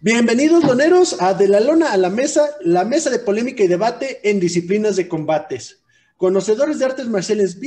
[0.00, 4.30] Bienvenidos, doneros, a De la Lona a la Mesa, la mesa de polémica y debate
[4.30, 5.82] en disciplinas de combates.
[6.16, 7.58] Conocedores de artes marciales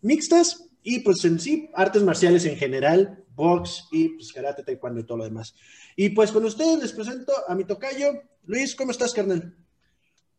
[0.00, 5.04] mixtas y, pues, en sí, artes marciales en general, box y, pues, karate, taekwondo y
[5.04, 5.54] todo lo demás.
[5.94, 8.14] Y, pues, con ustedes les presento a mi tocayo.
[8.46, 9.54] Luis, ¿cómo estás, carnal?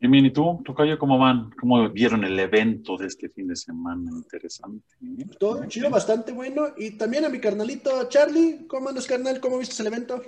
[0.02, 1.52] Y bien, ¿y tú, Tocayo, cómo van?
[1.60, 4.10] ¿Cómo vieron el evento de este fin de semana?
[4.10, 4.96] Interesante.
[5.20, 5.28] ¿eh?
[5.40, 6.70] Todo chido, bastante bueno.
[6.76, 9.40] Y también a mi carnalito Charlie, ¿cómo andas, carnal?
[9.40, 10.24] ¿Cómo viste el evento?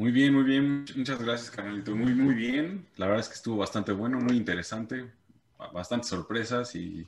[0.00, 0.86] Muy bien, muy bien.
[0.96, 1.94] Muchas gracias, carnalito.
[1.94, 2.86] Muy, muy bien.
[2.96, 5.10] La verdad es que estuvo bastante bueno, muy interesante.
[5.74, 7.06] Bastantes sorpresas y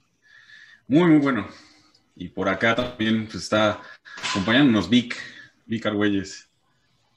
[0.89, 1.49] muy, muy bueno.
[2.15, 3.81] Y por acá también pues, está
[4.31, 5.17] acompañándonos Vic,
[5.65, 6.51] Vic Argüelles.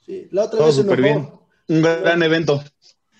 [0.06, 1.30] Sí, la otra vez súper bien.
[1.68, 2.64] Un gran evento.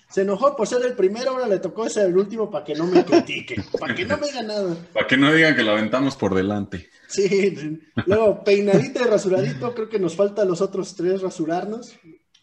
[0.09, 2.87] Se enojó por ser el primero, ahora le tocó ser el último para que no
[2.87, 4.75] me critique, para que no me diga nada.
[4.93, 6.89] Para que no digan que lo aventamos por delante.
[7.07, 11.93] Sí, luego peinadito y rasuradito, creo que nos falta los otros tres rasurarnos.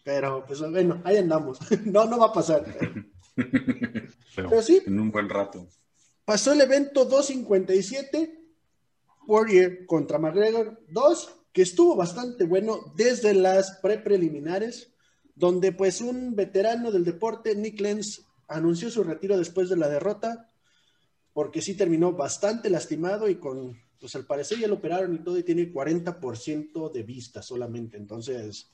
[0.05, 1.57] Pero, pues bueno, ahí andamos.
[1.85, 2.63] No, no va a pasar.
[4.35, 4.83] Pero, sí.
[4.85, 5.67] En un buen rato.
[6.23, 8.39] Pasó el evento 257,
[9.27, 14.93] Warrior contra McGregor 2, que estuvo bastante bueno desde las pre-preliminares,
[15.33, 20.51] donde pues un veterano del deporte, Nick Lenz, anunció su retiro después de la derrota,
[21.33, 25.37] porque sí terminó bastante lastimado y con, pues al parecer ya lo operaron y todo
[25.37, 27.97] y tiene 40% de vista solamente.
[27.97, 28.69] Entonces,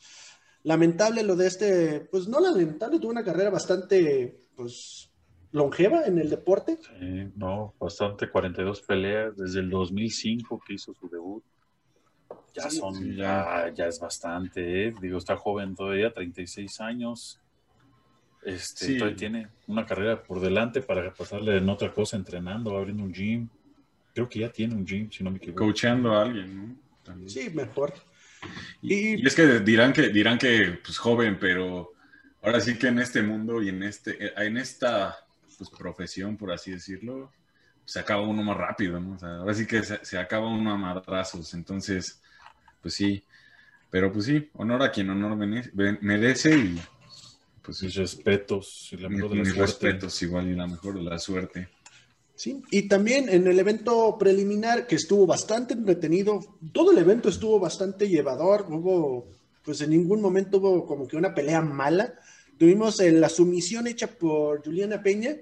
[0.63, 5.11] lamentable lo de este, pues no lamentable, tuvo una carrera bastante, pues,
[5.51, 6.77] longeva en el deporte.
[6.81, 11.43] Sí, no, bastante, 42 peleas desde el 2005 que hizo su debut.
[12.53, 14.93] Ya son, ya, ya es bastante, ¿eh?
[15.01, 17.39] digo, está joven todavía, 36 años.
[18.43, 23.13] Este, todavía tiene una carrera por delante para pasarle en otra cosa, entrenando, abriendo un
[23.13, 23.47] gym.
[24.13, 25.63] Creo que ya tiene un gym, si no me equivoco.
[25.63, 27.29] Coachando a alguien, ¿no?
[27.29, 27.93] Sí, mejor.
[28.81, 31.93] Y, es que dirán que, dirán que, pues joven, pero
[32.41, 35.17] ahora sí que en este mundo y en, este, eh, en esta
[35.57, 37.31] pues, profesión, por así decirlo,
[37.85, 39.15] se acaba uno más rápido, ¿no?
[39.15, 42.21] O sea, ahora sí que se, acaba uno a madrazos, entonces,
[42.81, 43.23] pues sí,
[43.89, 46.81] pero pues sí, honor a quien honor merece y
[47.61, 51.03] pues mis respetos y la mejor de la mis respetos igual y la mejor de
[51.03, 51.69] la suerte.
[52.41, 56.39] Sí, y también en el evento preliminar, que estuvo bastante entretenido,
[56.73, 59.27] todo el evento estuvo bastante llevador, hubo,
[59.63, 62.15] pues en ningún momento hubo como que una pelea mala.
[62.57, 65.35] Tuvimos eh, la sumisión hecha por Juliana Peña,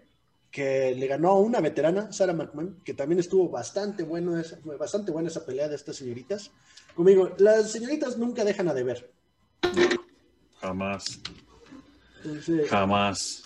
[0.52, 4.34] que le ganó a una veterana, Sarah McMahon, que también estuvo bastante, bueno,
[4.78, 6.52] bastante buena esa pelea de estas señoritas.
[6.96, 9.10] Conmigo, las señoritas nunca dejan a deber.
[10.60, 11.22] Jamás.
[12.68, 13.44] Jamás.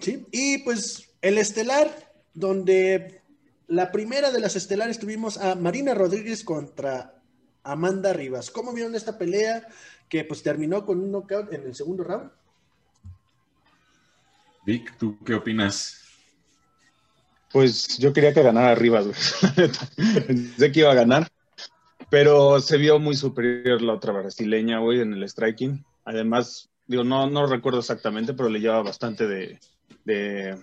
[0.00, 2.04] Sí, y pues el estelar
[2.36, 3.22] donde
[3.66, 7.14] la primera de las estelares tuvimos a Marina Rodríguez contra
[7.64, 8.50] Amanda Rivas.
[8.50, 9.66] ¿Cómo vieron esta pelea
[10.08, 12.30] que pues terminó con un knockout en el segundo round?
[14.64, 16.02] Vic, ¿tú qué opinas?
[17.52, 19.06] Pues yo quería que ganara Rivas,
[20.26, 21.28] Pensé que iba a ganar,
[22.10, 25.84] pero se vio muy superior la otra brasileña, güey, en el striking.
[26.04, 29.58] Además, digo, no, no recuerdo exactamente, pero le lleva bastante de,
[30.04, 30.58] de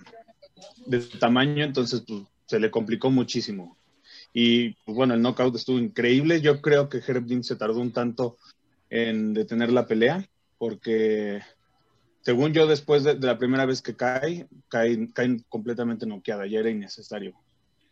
[1.20, 3.78] tamaño, entonces pues, se le complicó muchísimo.
[4.34, 6.42] Y pues, bueno, el knockout estuvo increíble.
[6.42, 8.38] Yo creo que Herb Dean se tardó un tanto
[8.90, 11.42] en detener la pelea, porque
[12.22, 16.70] según yo, después de, la primera vez que cae, cae, cae completamente noqueada, ya era
[16.70, 17.34] innecesario.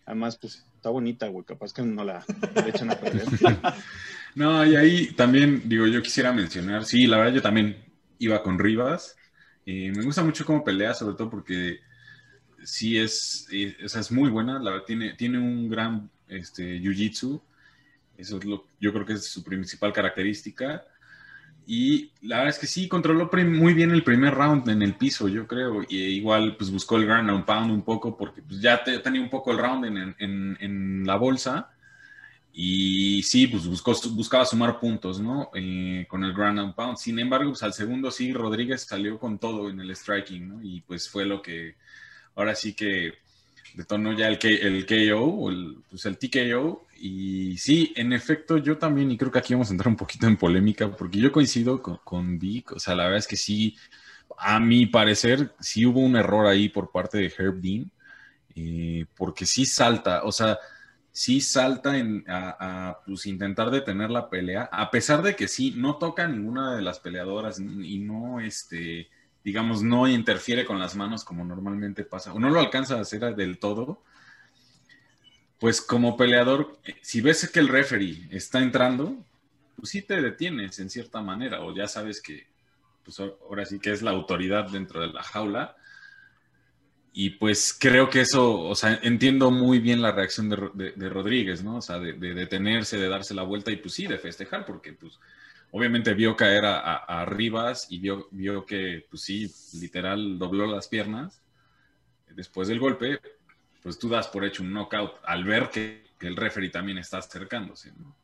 [0.05, 2.25] Además, pues está bonita, güey, capaz que no la,
[2.65, 3.25] echan a perder.
[4.35, 7.77] no, y ahí también, digo, yo quisiera mencionar, sí, la verdad yo también
[8.19, 9.15] iba con Rivas.
[9.65, 11.79] Y me gusta mucho cómo pelea, sobre todo porque
[12.63, 17.41] sí es, es muy buena, la, tiene, tiene un gran este, jiu-jitsu,
[18.17, 20.85] eso es lo, yo creo que es su principal característica.
[21.65, 25.27] Y la verdad es que sí, controló muy bien el primer round en el piso,
[25.27, 25.83] yo creo.
[25.87, 29.29] Y igual, pues buscó el ground and pound un poco, porque pues, ya tenía un
[29.29, 31.71] poco el round en, en, la bolsa.
[32.53, 35.49] Y sí, pues buscó, buscaba sumar puntos, ¿no?
[35.55, 36.97] Eh, con el ground and pound.
[36.97, 40.59] Sin embargo, pues al segundo sí, Rodríguez salió con todo en el striking.
[40.63, 41.75] Y pues fue lo que
[42.35, 43.13] ahora sí que
[43.73, 46.87] detonó ya el, KO, el, pues el TKO.
[46.99, 50.27] Y sí, en efecto, yo también, y creo que aquí vamos a entrar un poquito
[50.27, 53.75] en polémica, porque yo coincido con, Vic, o sea, la verdad es que sí,
[54.37, 57.91] a mi parecer, sí hubo un error ahí por parte de Herb Dean,
[58.55, 60.59] eh, porque sí salta, o sea,
[61.11, 65.73] sí salta en, a, a pues, intentar detener la pelea, a pesar de que sí,
[65.75, 69.09] no toca ninguna de las peleadoras y no, este,
[69.43, 73.35] digamos, no interfiere con las manos como normalmente pasa, o no lo alcanza a hacer
[73.35, 74.03] del todo,
[75.59, 79.15] pues como peleador, si ves que el referee está entrando,
[79.75, 82.51] pues sí te detienes en cierta manera, o ya sabes que
[83.03, 85.75] pues ahora sí que es la autoridad dentro de la jaula.
[87.13, 91.77] Y pues creo que eso, o sea, entiendo muy bien la reacción de, Rodríguez, ¿no?
[91.77, 95.19] O sea, de, detenerse, de darse la vuelta y pues sí, de festejar, porque pues
[95.71, 101.41] obviamente vio caer a, Rivas y vio, vio que pues sí, literal dobló las piernas
[102.35, 103.19] después del golpe,
[103.81, 107.91] pues tú das por hecho un knockout al ver que, el referee también está acercándose,
[107.93, 108.15] ¿no?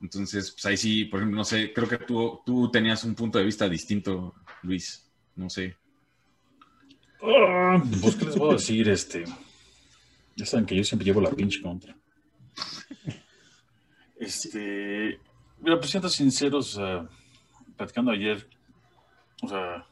[0.00, 3.38] Entonces, pues ahí sí, por ejemplo, no sé, creo que tú, tú tenías un punto
[3.38, 5.76] de vista distinto, Luis, no sé.
[7.20, 8.88] Ah, pues, ¿qué les voy a decir?
[8.88, 9.24] Este,
[10.36, 11.96] ya saben que yo siempre llevo la pinche contra.
[14.16, 15.18] Este,
[15.62, 16.78] mira, pues siendo sinceros,
[17.76, 18.46] platicando ayer,
[19.42, 19.86] o sea,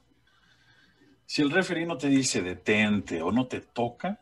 [1.25, 4.21] si el referee no te dice detente o no te toca,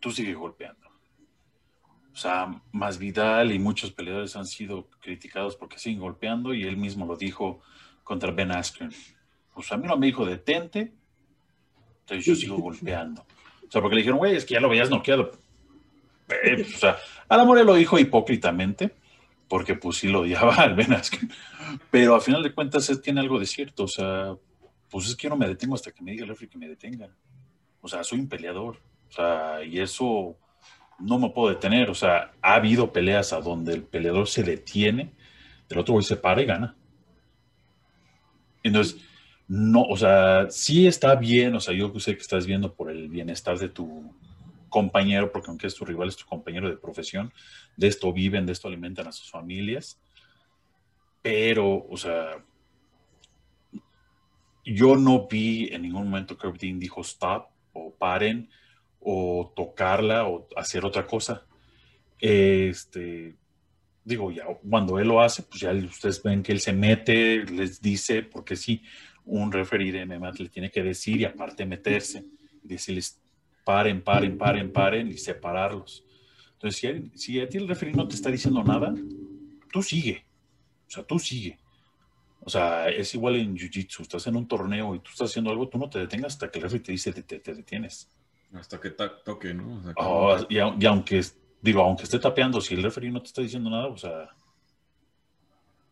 [0.00, 0.88] tú sigues golpeando.
[2.12, 6.76] O sea, más Vidal y muchos peleadores han sido criticados porque siguen golpeando y él
[6.76, 7.60] mismo lo dijo
[8.04, 8.92] contra Ben Askren.
[9.52, 10.92] Pues a mí no me dijo detente,
[12.00, 13.22] entonces yo sigo golpeando.
[13.66, 15.32] O sea, porque le dijeron, güey, es que ya lo veías noqueado.
[16.28, 16.98] Eh, pues, o sea,
[17.28, 18.94] a la lo dijo hipócritamente,
[19.48, 21.30] porque pues sí lo odiaba al Ben Askren.
[21.90, 23.84] Pero a final de cuentas tiene algo de cierto.
[23.84, 24.34] O sea,
[24.90, 26.68] pues es que yo no me detengo hasta que me diga el refri que me
[26.68, 27.10] detengan.
[27.80, 28.78] O sea, soy un peleador.
[29.08, 30.36] O sea, y eso
[30.98, 31.90] no me puedo detener.
[31.90, 35.12] O sea, ha habido peleas a donde el peleador se detiene,
[35.68, 36.76] el otro güey se para y gana.
[38.62, 39.00] Entonces,
[39.46, 43.08] no, o sea, sí está bien, o sea, yo sé que estás viendo por el
[43.08, 44.14] bienestar de tu
[44.74, 47.32] compañero, porque aunque es tu rival, es tu compañero de profesión,
[47.76, 50.00] de esto viven, de esto alimentan a sus familias,
[51.22, 52.44] pero, o sea,
[54.64, 58.50] yo no vi en ningún momento que Dean dijo stop o paren
[58.98, 61.46] o tocarla o hacer otra cosa.
[62.18, 63.36] Este,
[64.04, 67.80] digo, ya cuando él lo hace, pues ya ustedes ven que él se mete, les
[67.80, 68.82] dice, porque sí,
[69.24, 72.24] un referee de MMA le tiene que decir y aparte meterse,
[72.64, 73.23] decirles
[73.64, 76.04] paren, paren, paren, paren y separarlos.
[76.54, 78.94] Entonces, si, si a ti el referee no te está diciendo nada,
[79.72, 80.24] tú sigue.
[80.86, 81.58] O sea, tú sigue.
[82.40, 84.02] O sea, es igual en Jiu-Jitsu.
[84.02, 86.58] Estás en un torneo y tú estás haciendo algo, tú no te detengas hasta que
[86.58, 88.10] el referee te dice te, te, detienes.
[88.52, 89.82] Hasta que toque, ¿no?
[89.96, 91.22] Oh, y, aunque,
[91.60, 94.28] digo, aunque esté tapeando, si el referee no te está diciendo nada, o sea,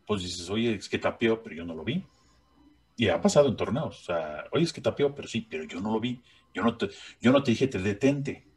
[0.05, 2.05] pues dices, oye, es que tapeó, pero yo no lo vi.
[2.95, 4.01] Y ha pasado en torneos.
[4.01, 6.21] O sea, oye, es que tapeó, pero sí, pero yo no lo vi.
[6.53, 8.47] Yo no te, yo no te dije, te detente.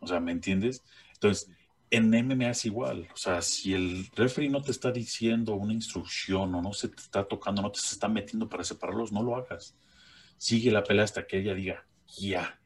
[0.00, 0.84] O sea, ¿me entiendes?
[1.14, 1.50] Entonces,
[1.90, 3.08] en MMA es igual.
[3.12, 7.00] O sea, si el referee no te está diciendo una instrucción o no se te
[7.00, 9.76] está tocando, no te se está metiendo para separarlos, no lo hagas.
[10.36, 11.86] Sigue la pelea hasta que ella diga,
[12.18, 12.60] ya.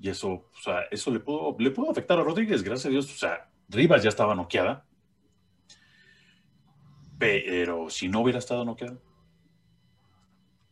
[0.00, 3.06] Y eso, o sea, eso le pudo, le pudo afectar a Rodríguez, gracias a Dios.
[3.12, 4.86] O sea, Rivas ya estaba noqueada.
[7.18, 8.98] Pero si no hubiera estado noqueada,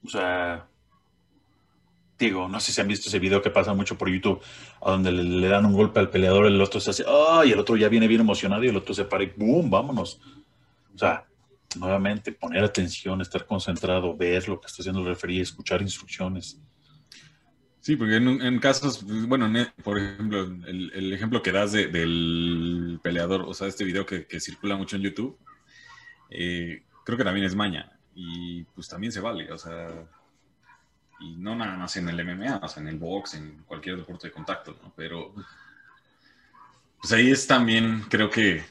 [0.04, 0.66] o sea,
[2.18, 4.40] digo, no sé si han visto ese video que pasa mucho por YouTube,
[4.82, 7.48] a donde le, dan un golpe al peleador, el otro se hace, ¡ay!
[7.48, 9.70] y el otro ya viene bien emocionado y el otro se para y ¡boom!
[9.70, 10.20] Vámonos.
[10.94, 11.26] O sea,
[11.76, 16.60] nuevamente, poner atención, estar concentrado, ver lo que está haciendo el referee, escuchar instrucciones.
[17.80, 19.50] Sí, porque en, casos, bueno,
[19.82, 24.96] por ejemplo, el, ejemplo que das del peleador, o sea, este video que, circula mucho
[24.96, 25.38] en YouTube,
[26.28, 29.88] eh, creo que también es maña y pues también se vale, o sea,
[31.20, 34.26] y no nada más en el MMA, o sea, en el box, en cualquier deporte
[34.26, 34.92] de contacto, ¿no?
[34.94, 35.34] Pero
[37.00, 38.62] pues ahí es también, creo que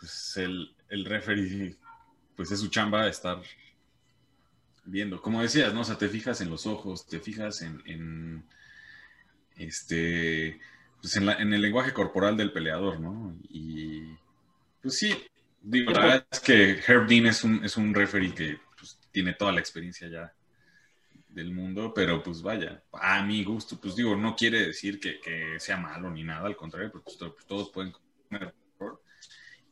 [0.00, 1.76] pues, el, el referee,
[2.34, 3.40] pues es su chamba estar
[4.84, 5.82] viendo, como decías, ¿no?
[5.82, 8.44] O sea, te fijas en los ojos, te fijas en, en
[9.56, 10.58] este,
[11.00, 13.36] pues en, la, en el lenguaje corporal del peleador, ¿no?
[13.50, 14.16] Y
[14.82, 15.16] pues sí,
[15.62, 18.65] digo, la verdad es que Herb Dean es un, es un referee que
[19.16, 20.34] tiene toda la experiencia ya
[21.30, 25.20] del mundo, pero pues vaya, a mi gusto, pues digo, no quiere decir que,
[25.58, 27.94] sea malo ni nada, al contrario, pues, pues, todos pueden
[28.28, 28.54] comer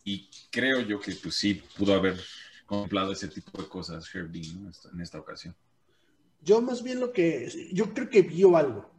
[0.02, 2.18] Y creo yo que pues sí pudo haber
[2.64, 5.54] contemplado ese tipo de cosas Dean en esta ocasión.
[6.40, 8.90] Yo más bien lo que, yo creo que vio algo,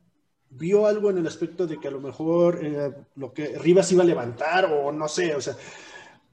[0.51, 4.03] vio algo en el aspecto de que a lo mejor eh, lo que Rivas iba
[4.03, 5.57] a levantar o no sé, o sea,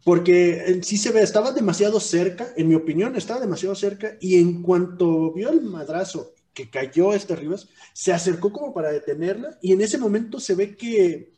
[0.05, 4.63] porque sí se ve, estaba demasiado cerca, en mi opinión, estaba demasiado cerca, y en
[4.63, 9.81] cuanto vio el madrazo que cayó este Rivas, se acercó como para detenerla, y en
[9.81, 11.33] ese momento se ve que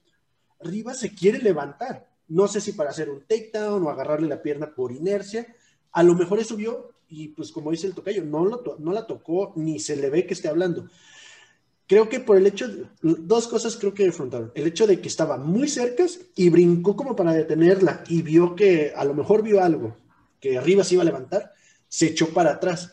[0.60, 2.08] Rivas se quiere levantar.
[2.26, 5.46] No sé si para hacer un takedown o agarrarle la pierna por inercia.
[5.92, 9.06] A lo mejor eso vio, y pues como dice el tocayo, no, lo, no la
[9.06, 10.88] tocó ni se le ve que esté hablando
[11.94, 12.66] creo que por el hecho,
[13.02, 14.50] dos cosas creo que afrontaron.
[14.56, 18.92] El hecho de que estaba muy cerca y brincó como para detenerla y vio que
[18.96, 19.96] a lo mejor vio algo,
[20.40, 21.52] que arriba se iba a levantar,
[21.86, 22.90] se echó para atrás.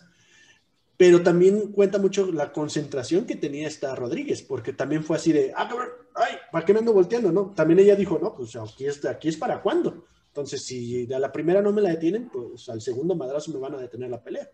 [0.98, 5.52] pero también cuenta mucho la concentración que tenía esta Rodríguez, porque también fue así de,
[5.56, 7.32] ah, cabrón, ay, ¿para qué me ando volteando?
[7.32, 10.06] No, también ella dijo, no, pues aquí es, aquí es para cuándo.
[10.28, 13.74] Entonces, si a la primera no me la detienen, pues al segundo madrazo me van
[13.74, 14.48] a detener la pelea.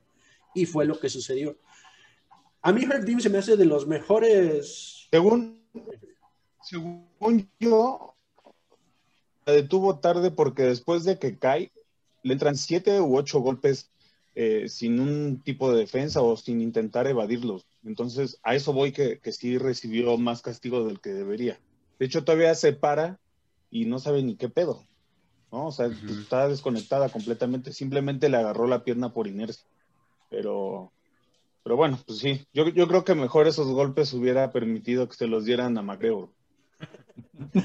[0.56, 1.58] Y fue lo que sucedió.
[2.62, 5.08] A mí Herb se me hace de los mejores.
[5.12, 5.64] Según,
[6.62, 8.16] según yo,
[9.46, 11.72] la detuvo tarde porque después de que cae,
[12.24, 13.90] le entran siete u ocho golpes
[14.36, 17.66] eh, sin un tipo de defensa o sin intentar evadirlos.
[17.84, 21.60] Entonces, a eso voy que, que, sí recibió más castigo del que debería.
[22.00, 23.20] De hecho, todavía se para
[23.72, 24.84] y no sabe ni qué pedo.
[25.52, 25.68] ¿no?
[25.68, 27.74] O sea, está desconectada completamente.
[27.74, 29.66] Simplemente le agarró la pierna por inercia.
[30.30, 30.92] Pero,
[31.68, 32.48] pero bueno, pues sí.
[32.54, 36.32] Yo, yo creo que mejor esos golpes hubiera permitido que se los dieran a Macreo.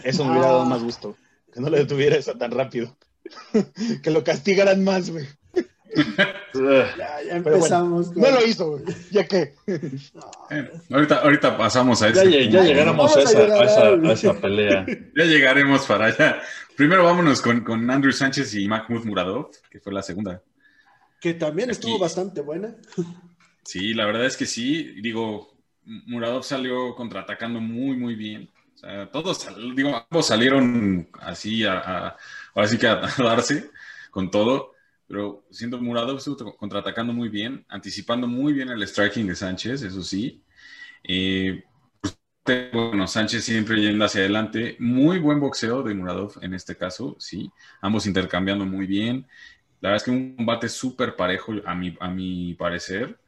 [0.02, 1.16] Eso me hubiera dado más gusto.
[1.54, 2.96] Que no le detuviera eso tan rápido.
[4.02, 5.24] que lo castigaran más, güey.
[5.94, 8.16] ya, ya empezamos.
[8.16, 8.80] no lo hizo,
[9.12, 9.54] ya que.
[10.90, 12.24] ahorita, ahorita pasamos a eso.
[12.24, 14.84] Ya, ya llegáramos a esa, esa, pelea.
[15.16, 16.42] Ya llegaremos para allá.
[16.76, 20.42] Primero vámonos con, con Andrew Sánchez y Mahmoud Muradov, que fue la segunda.
[21.20, 22.74] Que también estuvo bastante buena.
[23.64, 25.00] Sí, la verdad es que sí.
[25.00, 25.54] Digo,
[25.84, 28.50] Muradov salió contraatacando muy, muy bien.
[28.74, 32.16] O sea, todos, digo, ambos salieron así a,
[32.80, 33.70] que a darse
[34.10, 34.72] con todo
[35.12, 40.02] pero siendo Muradov estuvo contraatacando muy bien, anticipando muy bien el striking de Sánchez, eso
[40.02, 40.42] sí.
[41.04, 41.64] Eh,
[42.00, 42.16] pues,
[42.72, 44.74] bueno, Sánchez siempre yendo hacia adelante.
[44.80, 47.50] Muy buen boxeo de Muradov en este caso, sí.
[47.82, 49.26] Ambos intercambiando muy bien.
[49.82, 53.18] La verdad es que un combate súper parejo a a mi parecer.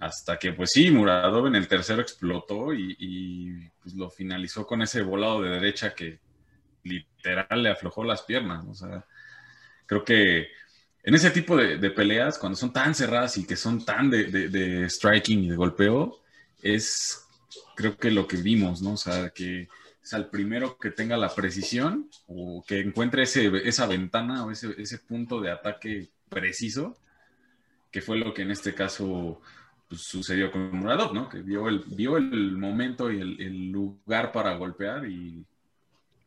[0.00, 4.80] Hasta que, pues sí, Muradov en el tercero explotó y, y pues, lo finalizó con
[4.82, 6.18] ese volado de derecha que
[6.84, 8.64] literal le aflojó las piernas.
[8.66, 9.04] O sea,
[9.86, 10.48] creo que
[11.02, 15.44] en ese tipo de, peleas, cuando son tan cerradas y que son tan de, striking
[15.44, 16.20] y de golpeo,
[16.62, 17.26] es
[17.74, 18.92] creo que lo que vimos, ¿no?
[18.92, 19.68] O sea, que
[20.02, 24.74] es al primero que tenga la precisión o que encuentre ese, esa ventana o ese,
[24.78, 26.98] ese punto de ataque preciso,
[27.90, 29.40] que fue lo que en este caso
[29.90, 31.28] pues, sucedió con Muradov, ¿no?
[31.28, 35.44] Que vio el, vio el momento y el, el lugar para golpear y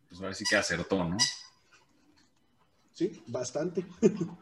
[0.10, 1.18] pues ahora sí que acertó, ¿no?
[2.92, 3.86] Sí, bastante.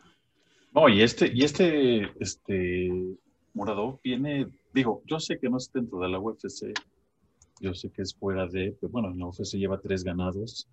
[0.74, 2.90] No, y este, y este, este
[3.54, 6.72] Muradov viene, digo, yo sé que no es dentro de la UFC,
[7.60, 10.70] yo sé que es fuera de, pero bueno, en la UFC lleva tres ganados,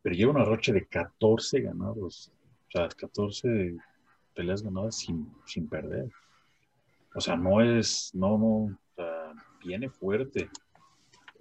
[0.00, 2.32] pero lleva una rocha de 14 ganados,
[2.68, 3.76] o sea, 14
[4.34, 6.10] peleas ganadas sin, sin perder.
[7.14, 9.32] O sea, no es, no, no, o sea,
[9.64, 10.50] viene fuerte.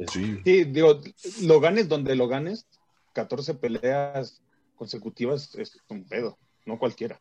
[0.08, 0.39] sí.
[0.44, 1.01] sí, digo,
[1.42, 2.68] lo ganes donde lo ganes,
[3.13, 4.42] 14 peleas
[4.75, 7.20] consecutivas es un pedo, no cualquiera.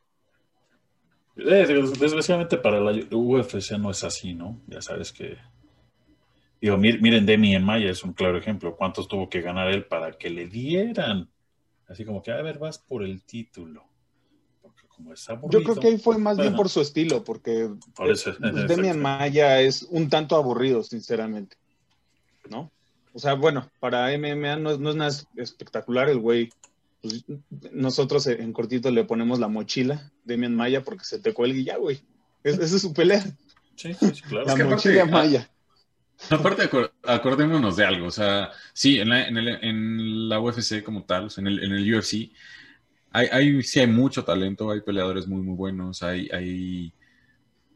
[1.37, 1.67] Eh,
[1.99, 4.61] desgraciadamente para la UFC no es así, ¿no?
[4.67, 5.39] Ya sabes que.
[6.61, 8.77] Digo, miren, Demi en Maya es un claro ejemplo.
[8.77, 11.29] ¿Cuántos tuvo que ganar él para que le dieran?
[11.89, 13.85] Así como que, a ver, vas por el título.
[15.03, 17.71] Porque como es aburrido, Yo creo que ahí fue más bien por su estilo, porque
[18.69, 21.57] Demi en Maya es un tanto aburrido, sinceramente.
[22.49, 22.71] ¿No?
[23.13, 26.51] O sea, bueno, para MMA no, no es nada espectacular el güey
[27.03, 27.25] pues,
[27.73, 31.77] nosotros en cortito le ponemos la mochila Demian Maya porque se te cuelga y ya,
[31.77, 32.01] güey.
[32.45, 33.25] esa es su pelea.
[33.75, 34.57] Sí, sí, claro.
[34.57, 35.51] La mochila Maya.
[36.31, 36.71] Aparte,
[37.03, 38.07] acordémonos de algo.
[38.07, 42.31] O sea, sí, en la, en, la UFC como tal, en, el, en el UFC,
[43.13, 46.93] hay, hay, sí hay mucho talento, hay peleadores muy, muy buenos, hay, hay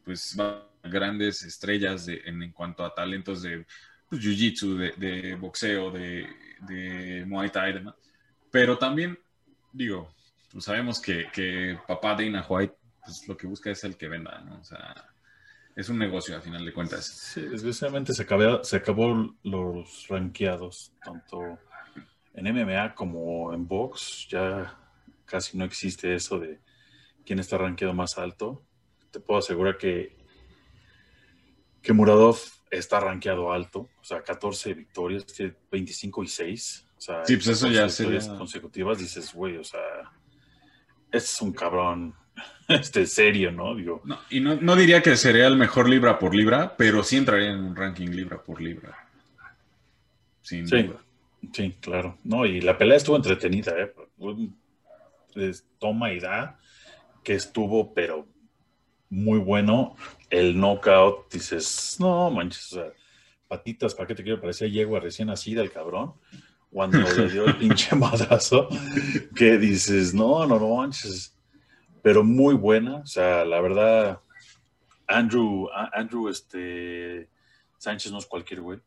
[0.05, 0.37] pues
[0.83, 3.66] grandes estrellas de, en, cuanto a talentos de
[4.09, 6.26] pues, jiu-jitsu, de, boxeo, de,
[6.61, 7.85] de Muay Thai.
[8.50, 9.19] Pero también,
[9.73, 10.14] digo,
[10.52, 12.75] pues sabemos que, que papá Dana White,
[13.05, 14.61] pues lo que busca es el que venda, ¿no?
[14.61, 14.95] O sea,
[15.75, 17.05] es un negocio a final de cuentas.
[17.05, 21.59] Sí, desgraciadamente se acabó, se acabó los ranqueados, tanto
[22.33, 24.75] en MMA como en box, ya
[25.26, 26.61] casi no existe eso de
[27.25, 28.62] quién está rankeado más alto.
[29.11, 30.16] Te puedo asegurar que,
[31.83, 32.38] que Muradov
[32.71, 35.25] está rankeado alto, o sea, 14 victorias,
[35.71, 36.87] 25 y 6.
[36.97, 38.21] O sea, sí, pues eso ya sería...
[38.38, 39.80] consecutivas dices, güey, o sea,
[41.12, 42.14] es un cabrón
[42.68, 43.75] este serio, ¿no?
[43.75, 44.02] Digo.
[44.04, 47.50] No, y no, no, diría que sería el mejor libra por libra, pero sí entraría
[47.50, 48.97] en un ranking libra por libra.
[50.42, 50.90] Sin sí,
[51.52, 52.18] sí, claro.
[52.25, 53.92] No, y la pelea estuvo entretenida, ¿eh?
[55.78, 56.59] Toma y da,
[57.23, 58.26] que estuvo, pero
[59.09, 59.97] muy bueno.
[60.31, 62.93] El knockout, dices, no manches, o sea,
[63.49, 64.40] patitas, ¿para qué te quiero?
[64.40, 66.14] Parecía yegua recién nacida el cabrón
[66.73, 68.69] cuando le dio el pinche madrazo,
[69.35, 71.35] que dices, no, no, no manches,
[72.02, 74.21] pero muy buena, o sea, la verdad,
[75.07, 77.28] Andrew, Andrew, este,
[77.78, 78.81] Sánchez no es cualquier güey.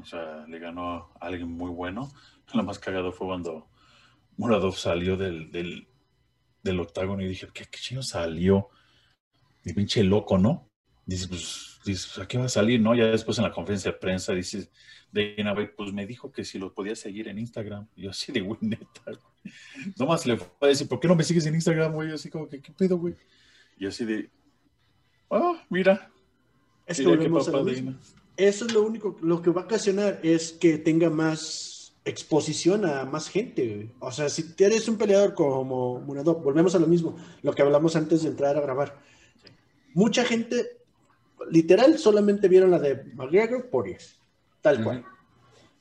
[0.00, 2.10] O sea, le ganó a alguien muy bueno.
[2.52, 3.68] Lo más cagado fue cuando
[4.38, 8.70] Muradov salió del, del, octágono y dije, ¿qué, qué chino salió?
[9.64, 10.70] Y pinche loco, ¿no?
[11.04, 12.80] Dice, pues, dice, ¿a qué va a salir?
[12.80, 14.70] No, ya después en la conferencia de prensa dice,
[15.10, 17.88] Dana pues me dijo que si lo podía seguir en Instagram.
[17.96, 19.54] Y yo así de, güey, neta, güey.
[19.98, 22.12] Nomás le fue a decir, ¿por qué no me sigues en Instagram, güey?
[22.12, 23.14] Así como que, ¿qué pedo, güey?
[23.76, 24.30] Y así de,
[25.30, 26.10] ah, mira.
[26.86, 27.02] Es que
[28.36, 33.04] Eso es lo único, lo que va a ocasionar es que tenga más exposición a
[33.04, 33.90] más gente.
[34.00, 37.96] O sea, si eres un peleador como Muradov, volvemos a lo mismo, lo que hablamos
[37.96, 38.98] antes de entrar a grabar.
[39.94, 40.78] Mucha gente,
[41.50, 43.86] literal, solamente vieron la de McGregor por
[44.60, 45.04] tal cual.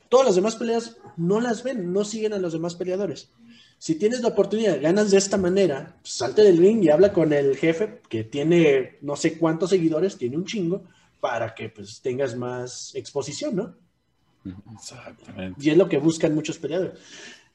[0.10, 3.30] Todas las demás peleas no las ven, no siguen a los demás peleadores.
[3.78, 7.32] Si tienes la oportunidad, ganas de esta manera, pues, salte del ring y habla con
[7.32, 10.84] el jefe que tiene no sé cuántos seguidores, tiene un chingo,
[11.20, 13.76] para que pues tengas más exposición, ¿no?
[14.75, 15.60] Exactamente.
[15.63, 16.94] Y es lo que buscan muchos peleadores.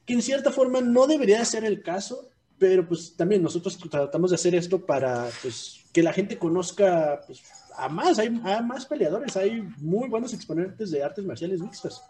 [0.05, 4.35] Que en cierta forma no debería ser el caso, pero pues también nosotros tratamos de
[4.35, 7.41] hacer esto para pues que la gente conozca pues,
[7.77, 12.01] a más, hay a más peleadores, hay muy buenos exponentes de artes marciales mixtas.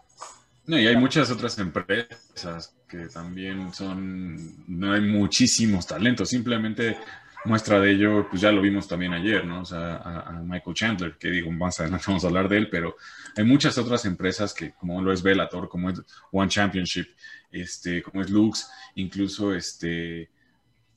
[0.66, 6.96] No, y hay muchas otras empresas que también son, no hay muchísimos talentos, simplemente
[7.44, 9.60] muestra de ello, pues ya lo vimos también ayer, ¿no?
[9.60, 12.96] O sea, a, Michael Chandler, que digo, más adelante vamos a hablar de él, pero
[13.36, 16.00] hay muchas otras empresas que, como lo es Bellator, como es
[16.32, 17.08] One Championship,
[17.50, 20.30] este, como es Lux, incluso este,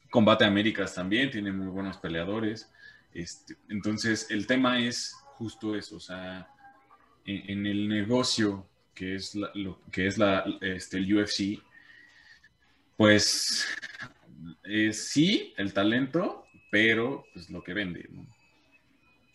[0.09, 2.71] Combate Américas también, tiene muy buenos peleadores.
[3.13, 6.49] Este, entonces, el tema es justo eso, o sea,
[7.25, 11.61] en el negocio que es, lo, que es la, este, el UFC,
[12.95, 13.63] pues
[14.63, 18.09] eh, sí, el talento, pero pues lo que vende.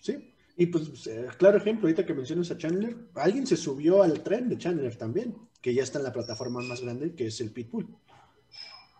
[0.01, 4.23] Sí, y pues eh, claro ejemplo, ahorita que mencionas a Chandler, alguien se subió al
[4.23, 7.51] tren de Chandler también, que ya está en la plataforma más grande, que es el
[7.51, 7.88] Pitbull.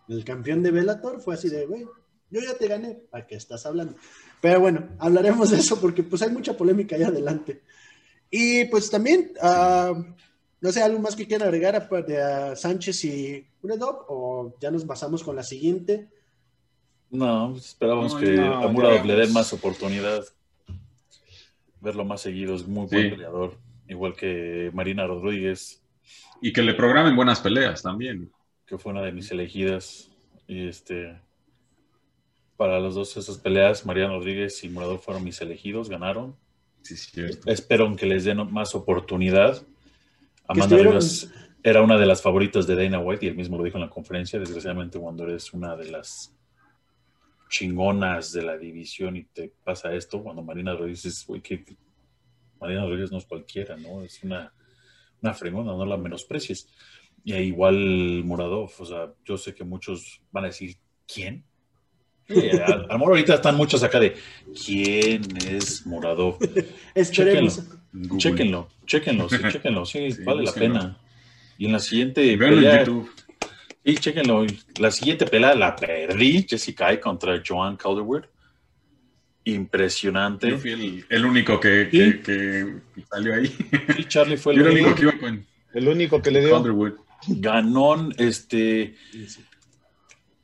[0.09, 1.87] El campeón de Bellator fue así de, güey,
[2.31, 3.95] yo ya te gané, ¿para qué estás hablando?
[4.41, 7.63] Pero bueno, hablaremos de eso porque pues hay mucha polémica ahí adelante.
[8.31, 10.03] Y pues también, uh,
[10.61, 14.07] no sé, ¿algo más que quieran agregar a, Sánchez y Unedop?
[14.09, 16.09] ¿O ya nos pasamos con la siguiente?
[17.13, 20.25] No, pues esperamos que a Muradov le den más oportunidad.
[21.81, 23.57] Verlo más seguido, es muy buen peleador.
[23.87, 25.83] Igual que Marina Rodríguez.
[26.41, 28.33] Y que le programen buenas peleas también.
[28.67, 30.11] Que fue una de mis elegidas.
[30.49, 31.21] Y este.
[32.57, 36.35] Para las dos esas peleas, Mariana Rodríguez y Muradov fueron mis elegidos, ganaron.
[36.83, 37.51] Sí, cierto.
[37.51, 39.63] Espero que les den más oportunidad
[40.49, 41.31] Amanda Rivas
[41.63, 43.91] era una de las favoritas de Dana White y él mismo lo dijo en la
[43.91, 44.39] conferencia.
[44.39, 46.35] Desgraciadamente, cuando eres una de las
[47.53, 51.63] chingonas de la división y te pasa esto, cuando Marina Rodríguez es, que
[52.59, 54.03] Marina Rodríguez no es cualquiera, ¿no?
[54.03, 54.53] Es una,
[55.21, 56.67] una fregona, no la menosprecies.
[57.25, 61.45] Y igual Muradov, o sea, yo sé que muchos van a decir, ¿quién?
[62.31, 64.15] a, lo mejor ahorita están muchos acá de
[64.65, 66.39] ¿quién es Muradov?
[66.95, 67.63] Esperemos.
[68.17, 70.99] Chéquenlo, chéquenlo, sí, chéquenlo, sí, vale la pena.
[71.59, 72.87] Y en la siguiente pelea,
[73.85, 74.47] Sí, chéquenlo.
[74.79, 78.25] La siguiente pelea la perdí, Jessica contra Joan Calderwood.
[79.45, 80.51] Impresionante.
[80.51, 83.53] Yo fui el, único que, que, salió ahí.
[83.99, 85.47] Y Charlie fue el, único que iba con.
[85.75, 86.53] El único que le dio.
[86.53, 86.93] Calderwood.
[87.27, 88.95] Ganón, este.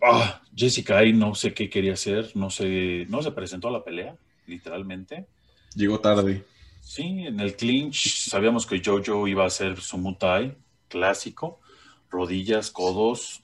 [0.02, 4.16] Ah, Jessica no sé qué quería hacer, no sé, no se presentó a la pelea,
[4.46, 5.26] literalmente.
[5.74, 6.44] Llegó tarde.
[6.80, 10.56] Sí, en el clinch sabíamos que Jojo iba a hacer su mutai
[10.88, 11.60] clásico,
[12.10, 13.42] rodillas, codos,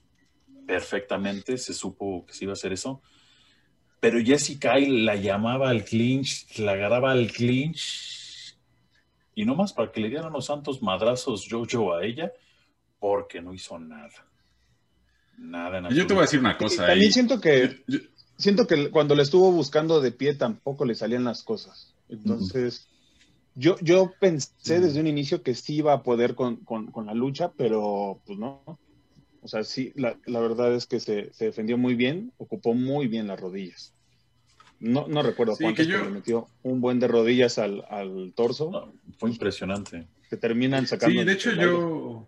[0.65, 3.01] perfectamente, se supo que se iba a hacer eso.
[3.99, 8.57] Pero Jessica la llamaba al clinch, la agarraba al clinch,
[9.33, 12.31] y no más para que le dieran los santos madrazos Jojo a ella,
[12.99, 14.25] porque no hizo nada.
[15.37, 15.79] Nada.
[15.79, 16.87] En Yo te voy a decir una cosa.
[16.87, 17.83] También siento que
[18.37, 21.93] siento que cuando le estuvo buscando de pie tampoco le salían las cosas.
[22.07, 22.87] Entonces,
[23.55, 26.59] yo, yo pensé desde un inicio que sí iba a poder con,
[27.05, 28.61] la lucha, pero pues no.
[29.41, 33.39] O sea, sí, la, verdad es que se, defendió muy bien, ocupó muy bien las
[33.39, 33.93] rodillas.
[34.79, 38.93] No, no recuerdo cuánto le metió un buen de rodillas al, torso.
[39.17, 40.05] fue impresionante.
[40.29, 41.21] Que terminan sacando.
[41.21, 42.27] Sí, de hecho yo,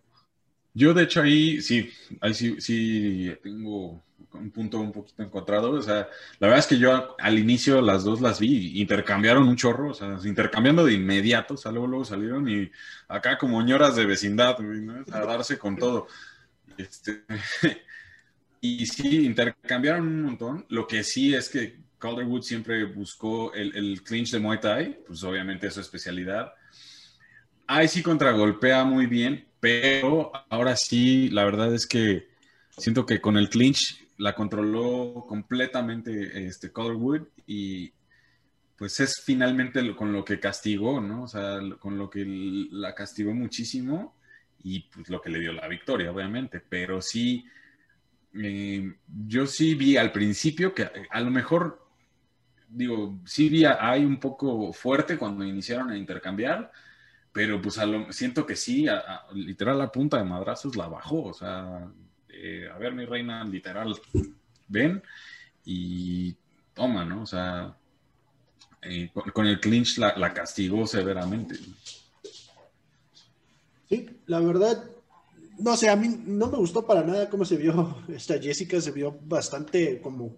[0.78, 1.90] yo de hecho ahí sí,
[2.22, 5.72] ahí sí, sí tengo un punto un poquito encontrado.
[5.72, 6.08] O sea,
[6.40, 9.94] la verdad es que yo al inicio las dos las vi, intercambiaron un chorro, o
[9.94, 12.70] sea, intercambiando de inmediato, o sea, luego, luego salieron y
[13.08, 14.58] acá como ñoras de vecindad,
[15.12, 16.08] a darse con todo.
[16.78, 17.24] Este,
[18.62, 20.66] y sí, intercambiaron un montón.
[20.70, 25.24] Lo que sí es que Calderwood siempre buscó el, el, clinch de Muay Thai, pues
[25.24, 26.54] obviamente es su especialidad.
[27.68, 32.30] Ahí sí contragolpea muy bien, pero ahora sí, la verdad es que
[32.70, 37.92] siento que con el clinch la controló completamente este Calderwood y
[38.78, 41.24] pues es finalmente con lo que castigó, ¿no?
[41.24, 42.24] O sea, con lo que
[42.72, 44.16] la castigó muchísimo
[44.64, 47.46] y pues lo que le dio la victoria, obviamente, pero sí,
[48.34, 48.94] eh,
[49.28, 51.86] yo sí vi al principio que a lo mejor,
[52.70, 56.72] digo, sí vi ahí un poco fuerte cuando iniciaron a intercambiar,
[57.38, 58.88] pero pues siento que sí,
[59.36, 61.88] literal la punta de madrazos la bajó, o sea,
[62.30, 63.96] eh, a ver mi reina, literal,
[64.68, 65.04] ven
[65.64, 66.36] y
[66.74, 67.22] toma, ¿no?
[67.22, 67.78] O sea,
[68.82, 71.60] eh, con, el clinch la castigó severamente.
[73.88, 74.84] Sí, la verdad,
[75.60, 78.90] no sé, a mí no me gustó para nada cómo se vio esta Jessica, se
[78.90, 80.38] vio bastante como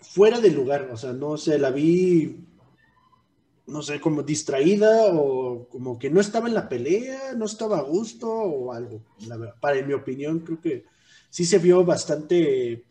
[0.00, 2.44] fuera de lugar, o sea, no sé, la vi,
[3.70, 7.82] no sé, como distraída o como que no estaba en la pelea, no estaba a
[7.82, 10.84] gusto o algo, la verdad, para en mi opinión creo que
[11.28, 12.84] sí se vio bastante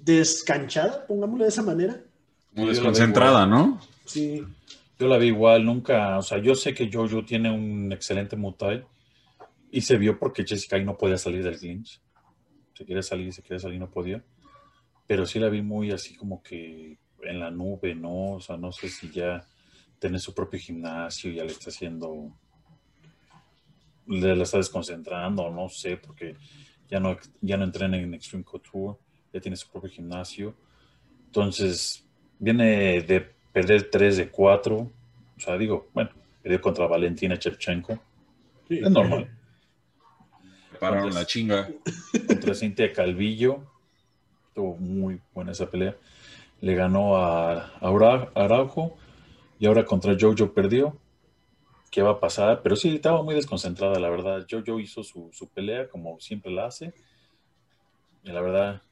[0.00, 2.02] descanchada, pongámoslo de esa manera.
[2.52, 3.80] Muy desconcentrada, ¿no?
[4.04, 4.44] Sí.
[4.98, 8.84] Yo la vi igual, nunca, o sea, yo sé que Jojo tiene un excelente mutai
[9.70, 12.00] y se vio porque Jessica ahí no podía salir del clinch.
[12.74, 14.22] Se quiere salir, se quiere salir, no podía.
[15.06, 18.32] Pero sí la vi muy así como que en la nube, ¿no?
[18.32, 19.46] O sea, no sé si ya
[19.98, 22.32] tiene su propio gimnasio, ya le está haciendo,
[24.06, 26.36] le la está desconcentrando, no sé, porque
[26.88, 28.98] ya no, ya no entrena en Extreme Couture,
[29.32, 30.54] ya tiene su propio gimnasio.
[31.26, 32.06] Entonces,
[32.38, 33.20] viene de
[33.52, 34.76] perder 3 de 4.
[34.76, 34.90] O
[35.40, 36.10] sea, digo, bueno,
[36.42, 37.98] perdió contra Valentina Chevchenko.
[38.68, 39.30] es normal.
[40.78, 41.68] Pararon la chinga.
[42.26, 43.64] Contra Cintia Calvillo.
[44.48, 45.96] Estuvo muy buena esa pelea.
[46.64, 48.96] Le ganó a, Araujo.
[49.58, 50.96] Y ahora contra Jojo perdió.
[51.90, 52.62] ¿Qué va a pasar?
[52.62, 54.46] Pero sí, estaba muy desconcentrada, la verdad.
[54.50, 56.92] Jojo hizo su, su pelea como siempre la hace.
[58.24, 58.82] Y la verdad,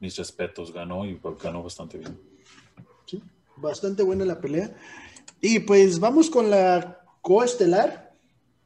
[0.00, 2.18] mis respetos, ganó y ganó bastante bien.
[3.06, 3.22] Sí
[3.56, 4.74] bastante buena la pelea.
[5.40, 8.12] Y pues vamos con la coestelar,